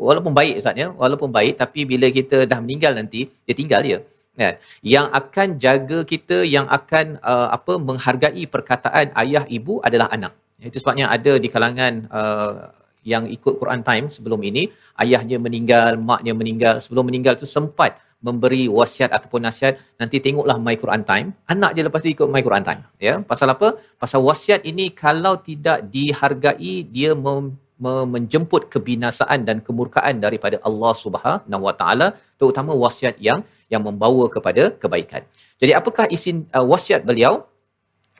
walaupun 0.07 0.33
baik 0.39 0.55
ustaz 0.61 0.81
ya, 0.83 0.87
walaupun 1.01 1.29
baik 1.37 1.55
tapi 1.63 1.81
bila 1.91 2.07
kita 2.19 2.37
dah 2.51 2.59
meninggal 2.63 2.93
nanti 2.99 3.21
dia 3.45 3.55
tinggal 3.61 3.81
dia 3.87 3.99
kan? 4.41 4.55
Yang 4.95 5.07
akan 5.19 5.47
jaga 5.65 5.99
kita 6.11 6.37
yang 6.55 6.67
akan 6.77 7.05
uh, 7.31 7.47
apa 7.57 7.73
menghargai 7.89 8.43
perkataan 8.53 9.07
ayah 9.23 9.43
ibu 9.57 9.73
adalah 9.87 10.07
anak. 10.17 10.33
Itu 10.69 10.77
sebabnya 10.81 11.05
ada 11.15 11.33
di 11.43 11.49
kalangan 11.53 11.93
uh, 12.19 12.69
yang 13.03 13.25
ikut 13.25 13.53
Quran 13.61 13.81
Time 13.89 14.05
sebelum 14.15 14.39
ini 14.49 14.69
ayahnya 15.03 15.37
meninggal 15.45 15.97
maknya 15.97 16.33
meninggal 16.37 16.75
sebelum 16.83 17.09
meninggal 17.09 17.33
tu 17.41 17.49
sempat 17.57 17.97
memberi 18.21 18.69
wasiat 18.69 19.09
ataupun 19.17 19.41
nasihat 19.47 19.81
nanti 19.97 20.21
tengoklah 20.21 20.57
My 20.65 20.75
Quran 20.77 21.01
Time 21.09 21.33
anak 21.53 21.73
je 21.75 21.81
lepas 21.87 21.99
tu 22.05 22.09
ikut 22.13 22.29
My 22.29 22.43
Quran 22.45 22.65
Time 22.67 22.81
ya 23.07 23.13
pasal 23.31 23.49
apa 23.55 23.67
pasal 23.97 24.21
wasiat 24.29 24.61
ini 24.71 24.93
kalau 24.93 25.33
tidak 25.49 25.89
dihargai 25.89 26.75
dia 26.95 27.17
mem- 27.17 27.57
menjemput 27.81 28.69
kebinasaan 28.73 29.41
dan 29.47 29.57
kemurkaan 29.65 30.21
daripada 30.21 30.61
Allah 30.61 30.93
Subhanahu 30.93 31.63
Wa 31.67 31.73
Taala 31.81 32.07
terutama 32.37 32.77
wasiat 32.77 33.17
yang 33.17 33.41
yang 33.73 33.81
membawa 33.87 34.27
kepada 34.35 34.63
kebaikan. 34.81 35.23
Jadi 35.61 35.71
apakah 35.79 36.05
isi 36.15 36.31
uh, 36.51 36.65
wasiat 36.71 37.01
beliau? 37.09 37.47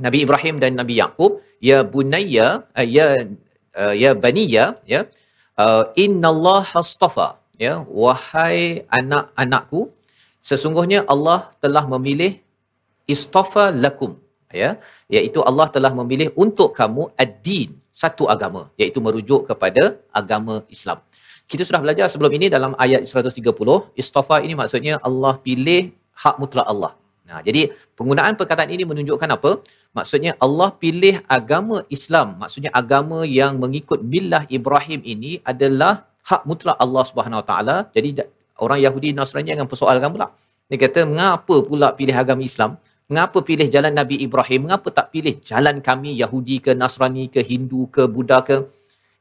Nabi 0.05 0.25
Ibrahim 0.25 0.55
dan 0.63 0.79
Nabi 0.79 0.97
Yaqub, 0.97 1.43
ya 1.69 1.83
bunayya, 1.93 2.47
uh, 2.73 2.87
ya 2.97 3.07
uh, 3.81 3.93
ya 4.03 4.11
baniya, 4.23 4.65
ya. 4.93 5.01
Uh, 5.63 5.83
innallaha 6.03 6.79
astafa, 6.85 7.27
ya. 7.65 7.73
Wahai 8.03 8.87
anak-anakku, 8.99 9.81
sesungguhnya 10.49 11.01
Allah 11.13 11.39
telah 11.63 11.83
memilih 11.93 12.31
istafa 13.15 13.65
lakum, 13.83 14.13
ya. 14.63 14.71
Iaitu 15.15 15.39
Allah 15.49 15.67
telah 15.75 15.91
memilih 16.01 16.29
untuk 16.43 16.71
kamu 16.79 17.11
ad-din, 17.23 17.69
satu 18.01 18.25
agama, 18.35 18.61
iaitu 18.81 18.99
merujuk 19.07 19.41
kepada 19.51 19.83
agama 20.21 20.55
Islam 20.75 20.99
kita 21.51 21.63
sudah 21.67 21.81
belajar 21.83 22.07
sebelum 22.11 22.31
ini 22.37 22.47
dalam 22.55 22.71
ayat 22.83 23.03
130 23.03 23.43
istafa 24.01 24.39
ini 24.45 24.55
maksudnya 24.55 25.03
Allah 25.07 25.35
pilih 25.45 25.91
hak 26.23 26.35
mutlak 26.39 26.63
Allah 26.73 26.91
nah 27.31 27.41
jadi 27.47 27.61
penggunaan 27.97 28.35
perkataan 28.39 28.71
ini 28.75 28.83
menunjukkan 28.91 29.29
apa 29.37 29.51
maksudnya 29.97 30.31
Allah 30.45 30.69
pilih 30.83 31.15
agama 31.37 31.77
Islam 31.97 32.27
maksudnya 32.43 32.71
agama 32.81 33.19
yang 33.39 33.55
mengikut 33.63 33.99
millah 34.13 34.43
Ibrahim 34.57 35.01
ini 35.13 35.33
adalah 35.51 35.93
hak 36.29 36.43
mutlak 36.49 36.77
Allah 36.85 37.03
Subhanahu 37.09 37.41
Wa 37.41 37.47
taala 37.51 37.75
jadi 37.95 38.27
orang 38.65 38.79
Yahudi 38.85 39.09
Nasrani 39.19 39.49
jangan 39.53 39.69
persoalkan 39.71 40.11
pula 40.15 40.27
dia 40.69 40.79
kata 40.85 41.01
mengapa 41.11 41.55
pula 41.71 41.89
pilih 41.99 42.17
agama 42.23 42.43
Islam 42.51 42.73
Mengapa 43.11 43.43
pilih 43.47 43.67
jalan 43.67 43.91
Nabi 43.99 44.23
Ibrahim? 44.23 44.59
Mengapa 44.71 44.87
tak 44.97 45.07
pilih 45.11 45.33
jalan 45.49 45.83
kami 45.87 46.15
Yahudi 46.15 46.63
ke 46.65 46.71
Nasrani 46.81 47.27
ke 47.27 47.43
Hindu 47.43 47.81
ke 47.95 48.07
Buddha 48.07 48.39
ke? 48.39 48.63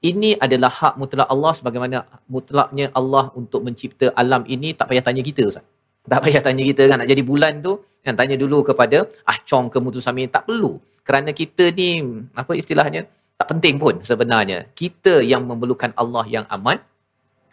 ini 0.01 0.31
adalah 0.45 0.73
hak 0.73 0.95
mutlak 1.01 1.29
Allah 1.29 1.53
sebagaimana 1.59 1.99
mutlaknya 2.35 2.89
Allah 2.97 3.29
untuk 3.37 3.61
mencipta 3.67 4.09
alam 4.17 4.43
ini 4.49 4.73
tak 4.73 4.89
payah 4.91 5.05
tanya 5.05 5.21
kita 5.21 5.45
Ustaz. 5.45 5.65
Tak 6.09 6.21
payah 6.25 6.43
tanya 6.47 6.65
kita 6.65 6.83
kan 6.91 6.97
nak 7.03 7.09
jadi 7.13 7.23
bulan 7.31 7.61
tu 7.67 7.73
kan 8.01 8.17
tanya 8.17 8.37
dulu 8.41 8.65
kepada 8.65 9.05
ah 9.29 9.39
Chong 9.49 9.69
ke 9.73 9.79
Mutusami 9.85 10.25
tak 10.33 10.49
perlu. 10.49 10.81
Kerana 11.05 11.31
kita 11.37 11.69
ni 11.77 12.01
apa 12.33 12.53
istilahnya 12.57 13.05
tak 13.37 13.47
penting 13.53 13.77
pun 13.83 13.95
sebenarnya. 14.01 14.69
Kita 14.81 15.21
yang 15.21 15.45
memerlukan 15.51 15.93
Allah 16.03 16.25
yang 16.29 16.47
amat 16.57 16.81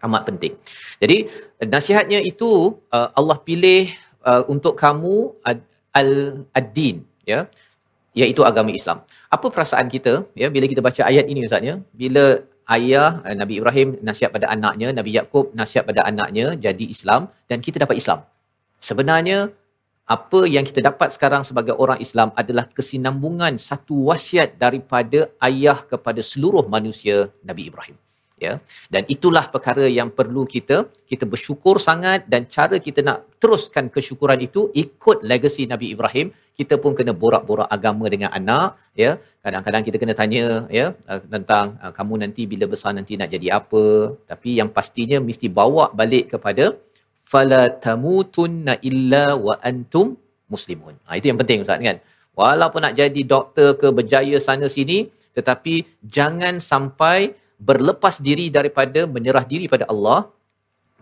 amat 0.05 0.21
penting. 0.29 0.53
Jadi 1.01 1.17
nasihatnya 1.73 2.19
itu 2.31 2.77
uh, 2.95 3.09
Allah 3.19 3.37
pilih 3.47 3.89
uh, 4.29 4.43
untuk 4.53 4.73
kamu 4.83 5.15
al-ad-din 5.99 7.01
ya 7.31 7.39
iaitu 8.21 8.41
agama 8.49 8.71
Islam. 8.79 9.01
Apa 9.35 9.47
perasaan 9.53 9.87
kita 9.95 10.13
ya 10.41 10.47
bila 10.53 10.65
kita 10.71 10.81
baca 10.87 11.01
ayat 11.09 11.25
ini 11.31 11.41
ustaz 11.47 11.65
ya? 11.69 11.75
Bila 12.01 12.25
ayah 12.77 13.09
eh, 13.27 13.35
Nabi 13.41 13.53
Ibrahim 13.59 13.89
nasihat 14.07 14.31
pada 14.35 14.47
anaknya, 14.55 14.87
Nabi 14.99 15.11
Yakub 15.19 15.53
nasihat 15.59 15.83
pada 15.89 16.01
anaknya 16.09 16.45
jadi 16.65 16.85
Islam 16.95 17.21
dan 17.49 17.59
kita 17.65 17.77
dapat 17.83 17.97
Islam. 18.01 18.21
Sebenarnya 18.79 19.49
apa 20.07 20.39
yang 20.47 20.63
kita 20.63 20.79
dapat 20.89 21.11
sekarang 21.15 21.43
sebagai 21.43 21.75
orang 21.83 21.99
Islam 22.05 22.31
adalah 22.41 22.65
kesinambungan 22.77 23.59
satu 23.59 24.07
wasiat 24.09 24.55
daripada 24.55 25.27
ayah 25.47 25.83
kepada 25.91 26.23
seluruh 26.23 26.63
manusia 26.75 27.27
Nabi 27.43 27.63
Ibrahim. 27.69 27.97
ya? 28.39 28.53
Dan 28.93 29.03
itulah 29.15 29.45
perkara 29.51 29.85
yang 29.99 30.09
perlu 30.19 30.47
kita 30.47 30.87
kita 31.11 31.27
bersyukur 31.33 31.75
sangat 31.87 32.23
dan 32.31 32.47
cara 32.55 32.79
kita 32.87 33.03
nak 33.07 33.27
teruskan 33.43 33.91
kesyukuran 33.95 34.39
itu 34.47 34.71
ikut 34.83 35.27
legasi 35.31 35.67
Nabi 35.73 35.91
Ibrahim 35.95 36.29
kita 36.59 36.75
pun 36.81 36.91
kena 36.97 37.13
borak-borak 37.21 37.69
agama 37.75 38.05
dengan 38.13 38.29
anak 38.39 38.79
ya? 39.03 39.11
Kadang-kadang 39.45 39.83
kita 39.87 39.97
kena 40.01 40.13
tanya 40.21 40.43
ya 40.77 40.85
uh, 41.11 41.19
tentang 41.35 41.77
uh, 41.83 41.91
kamu 41.97 42.13
nanti 42.23 42.49
bila 42.53 42.65
besar 42.73 42.91
nanti 42.97 43.13
nak 43.19 43.29
jadi 43.35 43.47
apa? 43.59 43.83
Tapi 44.31 44.49
yang 44.59 44.71
pastinya 44.77 45.19
mesti 45.27 45.47
bawa 45.59 45.85
balik 45.99 46.33
kepada 46.33 46.73
fala 47.31 47.61
tamutunna 47.85 48.73
illa 48.89 49.25
wa 49.47 49.55
antum 49.69 50.07
muslimun. 50.53 50.95
Ha, 51.07 51.17
itu 51.19 51.27
yang 51.29 51.39
penting 51.41 51.65
ustaz 51.65 51.83
kan? 51.89 51.97
Walaupun 52.39 52.81
nak 52.85 52.95
jadi 53.01 53.21
doktor 53.33 53.69
ke 53.81 53.87
berjaya 53.97 54.37
sana 54.47 54.67
sini 54.77 54.99
tetapi 55.37 55.73
jangan 56.15 56.55
sampai 56.71 57.19
berlepas 57.67 58.15
diri 58.27 58.47
daripada 58.57 59.01
menyerah 59.15 59.45
diri 59.51 59.65
pada 59.73 59.85
Allah 59.93 60.19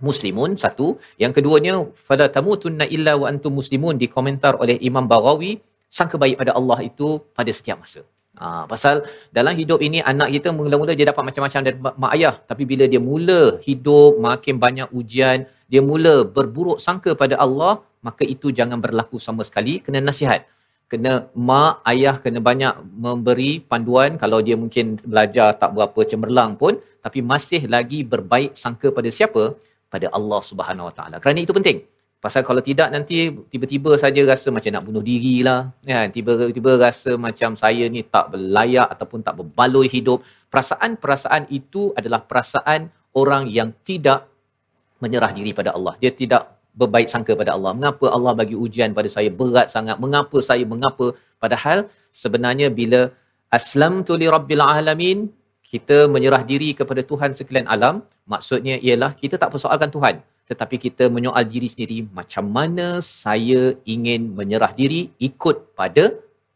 muslimun 0.08 0.52
satu. 0.64 0.88
Yang 1.24 1.32
keduanya 1.38 1.74
fala 2.08 2.26
tamutunna 2.36 2.86
illa 2.96 3.14
wa 3.22 3.28
antum 3.32 3.54
muslimun 3.60 3.96
dikomentar 4.04 4.54
oleh 4.64 4.76
Imam 4.90 5.08
Baghawi 5.14 5.52
sangka 5.98 6.18
baik 6.24 6.38
pada 6.42 6.52
Allah 6.60 6.80
itu 6.90 7.08
pada 7.38 7.52
setiap 7.58 7.80
masa. 7.84 8.02
Ha, 8.36 8.68
pasal 8.72 8.96
dalam 9.38 9.54
hidup 9.60 9.80
ini 9.88 10.00
anak 10.12 10.28
kita 10.36 10.50
mula-mula 10.58 10.92
dia 11.00 11.08
dapat 11.12 11.24
macam-macam 11.28 11.62
dari 11.68 11.78
mak 12.04 12.12
ayah. 12.16 12.36
Tapi 12.50 12.64
bila 12.72 12.84
dia 12.94 13.02
mula 13.12 13.42
hidup 13.68 14.20
makin 14.28 14.56
banyak 14.66 14.90
ujian 15.00 15.48
dia 15.72 15.82
mula 15.82 16.16
berburuk 16.36 16.78
sangka 16.86 17.12
pada 17.18 17.36
Allah 17.46 17.82
maka 18.06 18.24
itu 18.34 18.54
jangan 18.54 18.78
berlaku 18.86 19.18
sama 19.18 19.42
sekali. 19.50 19.82
Kena 19.86 20.00
nasihat. 20.10 20.46
Kena 20.86 21.12
mak 21.34 21.82
ayah 21.90 22.16
kena 22.24 22.40
banyak 22.50 22.74
memberi 23.06 23.52
panduan. 23.72 24.22
Kalau 24.22 24.40
dia 24.46 24.54
mungkin 24.54 25.02
belajar 25.02 25.58
tak 25.62 25.74
berapa 25.74 26.00
cemerlang 26.12 26.54
pun 26.62 26.78
tapi 27.02 27.26
masih 27.32 27.66
lagi 27.76 28.06
berbaik 28.06 28.54
sangka 28.54 28.94
pada 28.98 29.10
siapa? 29.10 29.58
Pada 29.90 30.08
Allah 30.18 30.42
Subhanahu 30.50 30.90
Wa 30.90 30.94
Taala. 30.98 31.18
Kerana 31.18 31.42
itu 31.42 31.54
penting. 31.58 31.82
Pasal 32.22 32.42
kalau 32.42 32.62
tidak 32.70 32.90
nanti 32.94 33.30
tiba-tiba 33.54 33.98
saja 34.02 34.22
rasa 34.26 34.50
macam 34.50 34.74
nak 34.74 34.86
bunuh 34.88 35.04
diri 35.06 35.46
lah 35.46 35.70
kan 35.86 36.10
tiba-tiba 36.10 36.72
rasa 36.74 37.12
macam 37.22 37.54
saya 37.54 37.86
ni 37.86 38.02
tak 38.02 38.34
berlayak 38.34 38.88
ataupun 38.94 39.22
tak 39.26 39.38
berbaloi 39.42 39.86
hidup. 39.90 40.26
Perasaan-perasaan 40.54 41.50
itu 41.54 41.94
adalah 41.98 42.22
perasaan 42.26 42.90
orang 43.14 43.46
yang 43.50 43.70
tidak 43.86 44.26
menyerah 45.04 45.32
diri 45.38 45.52
pada 45.60 45.72
Allah 45.78 45.94
dia 46.02 46.12
tidak 46.22 46.44
berbaik 46.82 47.08
sangka 47.14 47.34
pada 47.42 47.52
Allah. 47.56 47.72
Mengapa 47.78 48.06
Allah 48.16 48.34
bagi 48.42 48.56
ujian 48.66 48.92
pada 48.98 49.10
saya 49.16 49.30
berat 49.40 49.68
sangat? 49.76 49.96
Mengapa 50.04 50.38
saya 50.50 50.64
mengapa? 50.74 51.08
Padahal 51.44 51.80
sebenarnya 52.22 52.68
bila 52.80 53.02
aslam 53.58 53.94
tu 54.08 54.14
li 54.22 54.28
rabbil 54.36 54.64
alamin, 54.64 55.20
kita 55.72 55.98
menyerah 56.16 56.42
diri 56.52 56.70
kepada 56.80 57.02
Tuhan 57.12 57.32
sekalian 57.38 57.68
alam, 57.76 57.96
maksudnya 58.34 58.76
ialah 58.88 59.12
kita 59.22 59.36
tak 59.42 59.50
persoalkan 59.56 59.90
Tuhan, 59.96 60.16
tetapi 60.52 60.76
kita 60.86 61.06
menyoal 61.16 61.46
diri 61.54 61.68
sendiri 61.74 61.98
macam 62.20 62.46
mana 62.58 62.88
saya 63.24 63.62
ingin 63.96 64.22
menyerah 64.40 64.72
diri 64.82 65.02
ikut 65.30 65.58
pada 65.80 66.06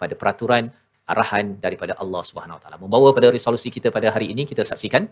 pada 0.02 0.14
peraturan 0.20 0.64
arahan 1.12 1.46
daripada 1.66 1.94
Allah 2.04 2.22
Subhanahu 2.30 2.58
Wa 2.58 2.62
Taala. 2.64 2.78
Membawa 2.84 3.10
pada 3.18 3.28
resolusi 3.38 3.70
kita 3.76 3.90
pada 3.98 4.08
hari 4.16 4.28
ini 4.34 4.44
kita 4.52 4.64
saksikan 4.72 5.10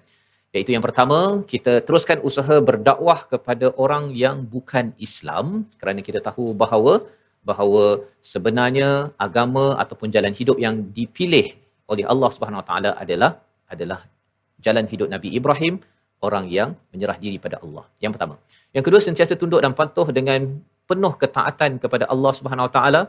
Iaitu 0.55 0.71
yang 0.75 0.83
pertama, 0.85 1.43
kita 1.51 1.83
teruskan 1.87 2.23
usaha 2.29 2.55
berdakwah 2.69 3.19
kepada 3.31 3.67
orang 3.83 4.15
yang 4.23 4.47
bukan 4.53 4.95
Islam 5.07 5.67
kerana 5.79 5.99
kita 6.07 6.19
tahu 6.23 6.55
bahawa 6.61 6.93
bahawa 7.49 7.83
sebenarnya 8.31 8.89
agama 9.25 9.65
ataupun 9.83 10.07
jalan 10.15 10.33
hidup 10.39 10.57
yang 10.65 10.75
dipilih 10.97 11.55
oleh 11.91 12.03
Allah 12.13 12.29
Subhanahu 12.35 12.61
Wa 12.63 12.67
Taala 12.69 12.91
adalah 13.03 13.31
adalah 13.73 13.99
jalan 14.65 14.85
hidup 14.91 15.07
Nabi 15.15 15.29
Ibrahim 15.39 15.79
orang 16.27 16.45
yang 16.57 16.69
menyerah 16.91 17.17
diri 17.23 17.37
pada 17.45 17.57
Allah. 17.63 17.85
Yang 18.03 18.11
pertama. 18.15 18.35
Yang 18.75 18.83
kedua 18.87 19.01
sentiasa 19.07 19.33
tunduk 19.41 19.61
dan 19.65 19.73
patuh 19.79 20.07
dengan 20.19 20.59
penuh 20.89 21.13
ketaatan 21.21 21.71
kepada 21.83 22.05
Allah 22.13 22.31
Subhanahu 22.39 22.67
Wa 22.67 22.73
Taala, 22.77 23.01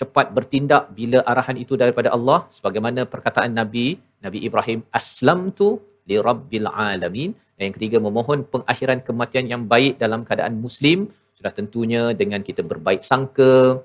cepat 0.00 0.26
bertindak 0.36 0.92
bila 0.98 1.18
arahan 1.30 1.56
itu 1.64 1.76
daripada 1.82 2.08
Allah 2.16 2.38
sebagaimana 2.56 3.00
perkataan 3.14 3.52
Nabi 3.60 3.86
Nabi 4.24 4.38
Ibrahim 4.48 4.80
aslamtu 4.98 5.68
li 6.08 6.16
rabbil 6.28 6.68
alamin. 6.68 7.30
Dan 7.56 7.62
yang 7.70 7.74
ketiga 7.78 7.98
memohon 8.06 8.42
pengakhiran 8.52 9.00
kematian 9.06 9.46
yang 9.52 9.62
baik 9.72 10.00
dalam 10.02 10.22
keadaan 10.28 10.58
muslim. 10.64 10.98
Sudah 11.38 11.52
tentunya 11.58 12.02
dengan 12.20 12.40
kita 12.48 12.62
berbaik 12.62 13.02
sangka 13.10 13.82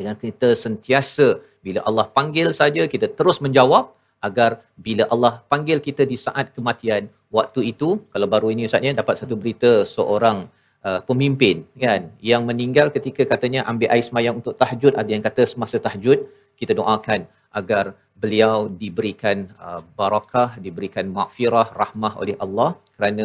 dengan 0.00 0.16
kita 0.16 0.48
sentiasa 0.64 1.28
bila 1.60 1.80
Allah 1.88 2.06
panggil 2.16 2.48
saja 2.60 2.82
kita 2.92 3.06
terus 3.18 3.38
menjawab 3.44 3.92
agar 4.28 4.64
bila 4.86 5.04
Allah 5.12 5.32
panggil 5.52 5.78
kita 5.86 6.08
di 6.12 6.16
saat 6.16 6.46
kematian 6.56 7.12
waktu 7.28 7.60
itu 7.72 7.88
kalau 8.12 8.26
baru 8.34 8.48
ini 8.54 8.64
ustaznya 8.68 8.96
dapat 8.96 9.20
satu 9.20 9.36
berita 9.36 9.84
seorang 9.84 10.48
uh, 10.88 11.00
pemimpin 11.08 11.68
kan 11.84 12.08
yang 12.30 12.48
meninggal 12.48 12.88
ketika 12.96 13.28
katanya 13.32 13.60
ambil 13.70 13.92
air 13.92 14.04
semayang 14.08 14.40
untuk 14.40 14.56
tahajud. 14.60 14.96
Ada 14.96 15.10
yang 15.12 15.24
kata 15.28 15.44
semasa 15.52 15.76
tahajud 15.76 16.18
kita 16.56 16.72
doakan 16.80 17.28
agar 17.50 17.84
beliau 18.22 18.68
diberikan 18.82 19.48
uh, 19.66 19.80
barakah, 19.98 20.60
diberikan 20.64 21.08
maghfirah, 21.16 21.68
rahmah 21.82 22.12
oleh 22.22 22.36
Allah 22.44 22.70
kerana 22.96 23.24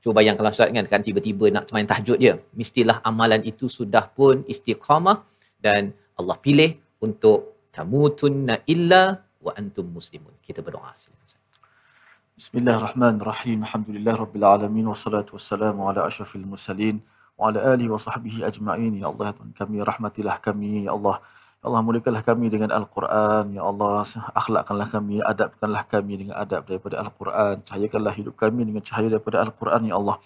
cuba 0.00 0.20
bayangkan 0.20 0.48
Ustaz 0.48 0.72
kan, 0.72 0.86
kan 0.92 1.02
tiba-tiba 1.04 1.52
nak 1.54 1.68
main 1.76 1.86
tahajud 1.90 2.18
je. 2.24 2.34
Mestilah 2.60 2.96
amalan 3.10 3.42
itu 3.44 3.68
sudah 3.78 4.04
pun 4.18 4.42
istiqamah 4.52 5.18
dan 5.60 5.92
Allah 6.18 6.36
pilih 6.40 6.70
untuk 7.04 7.68
tamutunna 7.76 8.64
illa 8.74 9.02
wa 9.44 9.52
antum 9.60 9.86
muslimun. 9.98 10.34
Kita 10.46 10.60
berdoa. 10.66 10.92
Bismillahirrahmanirrahim. 12.40 13.58
Alhamdulillah 13.68 14.14
rabbil 14.16 14.46
alamin 14.48 14.88
wassalatu 14.88 15.36
wassalamu 15.36 15.84
ala 15.88 16.08
asyrafil 16.08 16.48
mursalin 16.48 16.96
wa 17.36 17.52
ala 17.52 17.76
alihi 17.76 17.92
wa 17.92 18.00
sahbihi 18.00 18.40
ajma'in. 18.48 18.96
Ya 18.96 19.12
Allah, 19.12 19.36
ya 19.36 19.44
kami 19.60 19.76
rahmatilah 19.90 20.36
kami 20.40 20.88
ya 20.88 20.96
Allah. 20.96 21.20
Allah 21.60 21.84
muliakanlah 21.84 22.24
kami 22.24 22.48
dengan 22.48 22.72
Al-Quran. 22.72 23.52
Ya 23.52 23.60
Allah 23.60 24.00
akhlakkanlah 24.32 24.88
kami, 24.88 25.20
adabkanlah 25.20 25.84
kami 25.84 26.24
dengan 26.24 26.40
adab 26.40 26.64
daripada 26.64 26.96
Al-Quran. 27.04 27.60
Cahayakanlah 27.68 28.14
hidup 28.16 28.34
kami 28.40 28.64
dengan 28.64 28.80
cahaya 28.80 29.12
daripada 29.12 29.44
Al-Quran. 29.44 29.92
Ya 29.92 30.00
Allah. 30.00 30.16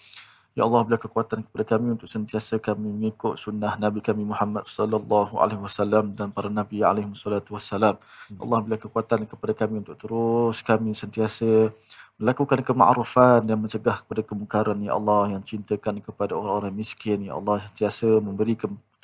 Ya 0.55 0.63
Allah 0.63 0.87
berilah 0.87 1.03
kekuatan 1.03 1.43
kepada 1.43 1.65
kami 1.75 1.99
untuk 1.99 2.07
sentiasa 2.07 2.63
kami 2.63 2.87
mengikut 2.87 3.35
sunnah 3.35 3.75
Nabi 3.75 3.99
kami 3.99 4.23
Muhammad 4.23 4.63
sallallahu 4.71 5.35
alaihi 5.43 5.59
wasallam 5.59 6.15
dan 6.15 6.31
para 6.31 6.47
nabi 6.47 6.87
alaihi 6.87 7.11
salatu 7.19 7.59
wasallam. 7.59 7.99
Ya 8.31 8.39
Allah 8.39 8.59
berilah 8.63 8.79
kekuatan 8.87 9.27
kepada 9.27 9.53
kami 9.67 9.83
untuk 9.83 9.99
terus 9.99 10.63
kami 10.63 10.95
sentiasa 10.95 11.75
melakukan 12.23 12.63
kemakrufan 12.63 13.43
dan 13.43 13.59
mencegah 13.59 14.07
kepada 14.07 14.23
kemungkaran 14.23 14.79
ya 14.79 14.95
Allah 14.95 15.35
yang 15.35 15.43
cintakan 15.43 15.99
kepada 15.99 16.39
orang-orang 16.39 16.71
miskin 16.71 17.27
ya 17.27 17.35
Allah 17.35 17.59
sentiasa 17.67 18.23
memberi 18.23 18.55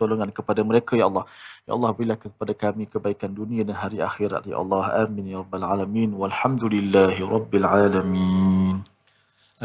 pertolongan 0.00 0.32
kepada 0.38 0.64
mereka 0.70 0.92
ya 1.00 1.06
Allah 1.10 1.24
ya 1.68 1.72
Allah 1.76 1.90
berilah 1.96 2.18
kepada 2.24 2.52
kami 2.64 2.84
kebaikan 2.94 3.36
dunia 3.40 3.62
dan 3.68 3.76
hari 3.82 3.98
akhirat 4.10 4.48
ya 4.52 4.56
Allah 4.62 4.84
amin 5.04 5.24
ya 5.32 5.36
rabbal 5.44 5.66
alamin 5.74 6.10
walhamdulillahi 6.22 7.28
rabbil 7.34 7.68
alamin 7.68 8.78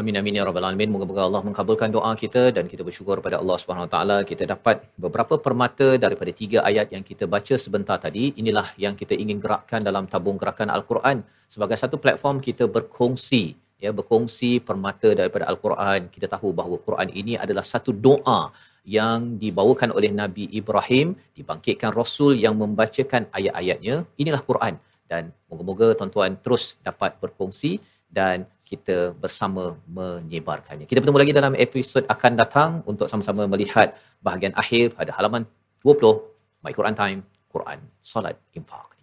Amin 0.00 0.12
amin 0.20 0.36
ya 0.36 0.42
rabbal 0.44 0.64
alamin. 0.68 0.88
Moga-moga 0.92 1.22
Allah 1.26 1.40
mengabulkan 1.46 1.88
doa 1.94 2.10
kita 2.22 2.42
dan 2.56 2.64
kita 2.72 2.82
bersyukur 2.88 3.16
pada 3.24 3.36
Allah 3.40 3.56
Subhanahu 3.60 3.86
Wa 3.86 3.92
taala 3.94 4.16
kita 4.30 4.44
dapat 4.50 4.84
beberapa 5.04 5.34
permata 5.46 5.88
daripada 6.02 6.32
tiga 6.40 6.58
ayat 6.70 6.92
yang 6.94 7.00
kita 7.10 7.24
baca 7.34 7.54
sebentar 7.64 7.96
tadi. 8.04 8.24
Inilah 8.40 8.66
yang 8.84 8.92
kita 9.00 9.16
ingin 9.22 9.40
gerakkan 9.44 9.80
dalam 9.88 10.04
tabung 10.04 10.36
gerakan 10.42 10.68
Al-Quran 10.76 11.24
sebagai 11.54 11.80
satu 11.82 11.96
platform 12.04 12.44
kita 12.48 12.68
berkongsi 12.76 13.56
ya 13.84 13.88
berkongsi 13.98 14.50
permata 14.68 15.16
daripada 15.20 15.48
Al-Quran. 15.48 16.12
Kita 16.12 16.28
tahu 16.34 16.52
bahawa 16.60 16.76
Quran 16.88 17.08
ini 17.20 17.40
adalah 17.44 17.64
satu 17.64 17.96
doa 18.08 18.40
yang 18.86 19.34
dibawakan 19.42 19.90
oleh 19.90 20.14
Nabi 20.14 20.46
Ibrahim, 20.54 21.18
dibangkitkan 21.34 21.90
Rasul 21.90 22.38
yang 22.38 22.54
membacakan 22.54 23.26
ayat-ayatnya. 23.34 24.06
Inilah 24.14 24.40
Quran 24.46 24.78
dan 25.10 25.34
moga-moga 25.50 25.98
tuan-tuan 25.98 26.38
terus 26.38 26.78
dapat 26.86 27.18
berkongsi 27.18 27.82
dan 28.06 28.46
kita 28.66 29.14
bersama 29.14 29.74
menyebarkannya. 29.86 30.86
Kita 30.90 31.02
bertemu 31.02 31.18
lagi 31.22 31.34
dalam 31.34 31.54
episod 31.54 32.02
akan 32.06 32.32
datang 32.38 32.70
untuk 32.86 33.06
sama-sama 33.10 33.46
melihat 33.46 33.94
bahagian 34.22 34.54
akhir 34.54 34.94
pada 34.98 35.14
halaman 35.14 35.46
20 35.82 36.62
My 36.62 36.74
Quran 36.74 36.94
Time, 36.98 37.20
Quran, 37.46 37.78
Salat, 38.02 38.34
Infaq. 38.58 38.95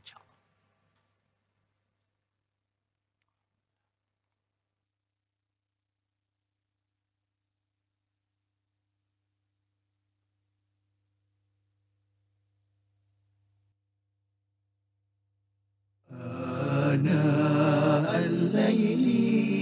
وناء 16.94 18.10
الليل 18.26 19.58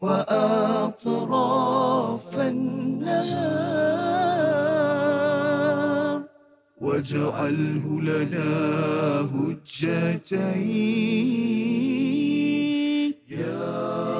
وأطراف 0.00 1.20
النهار. 2.40 3.80
واجعله 6.80 8.00
لنا 8.02 8.50
هجتين. 9.34 10.40
يا 13.30 14.19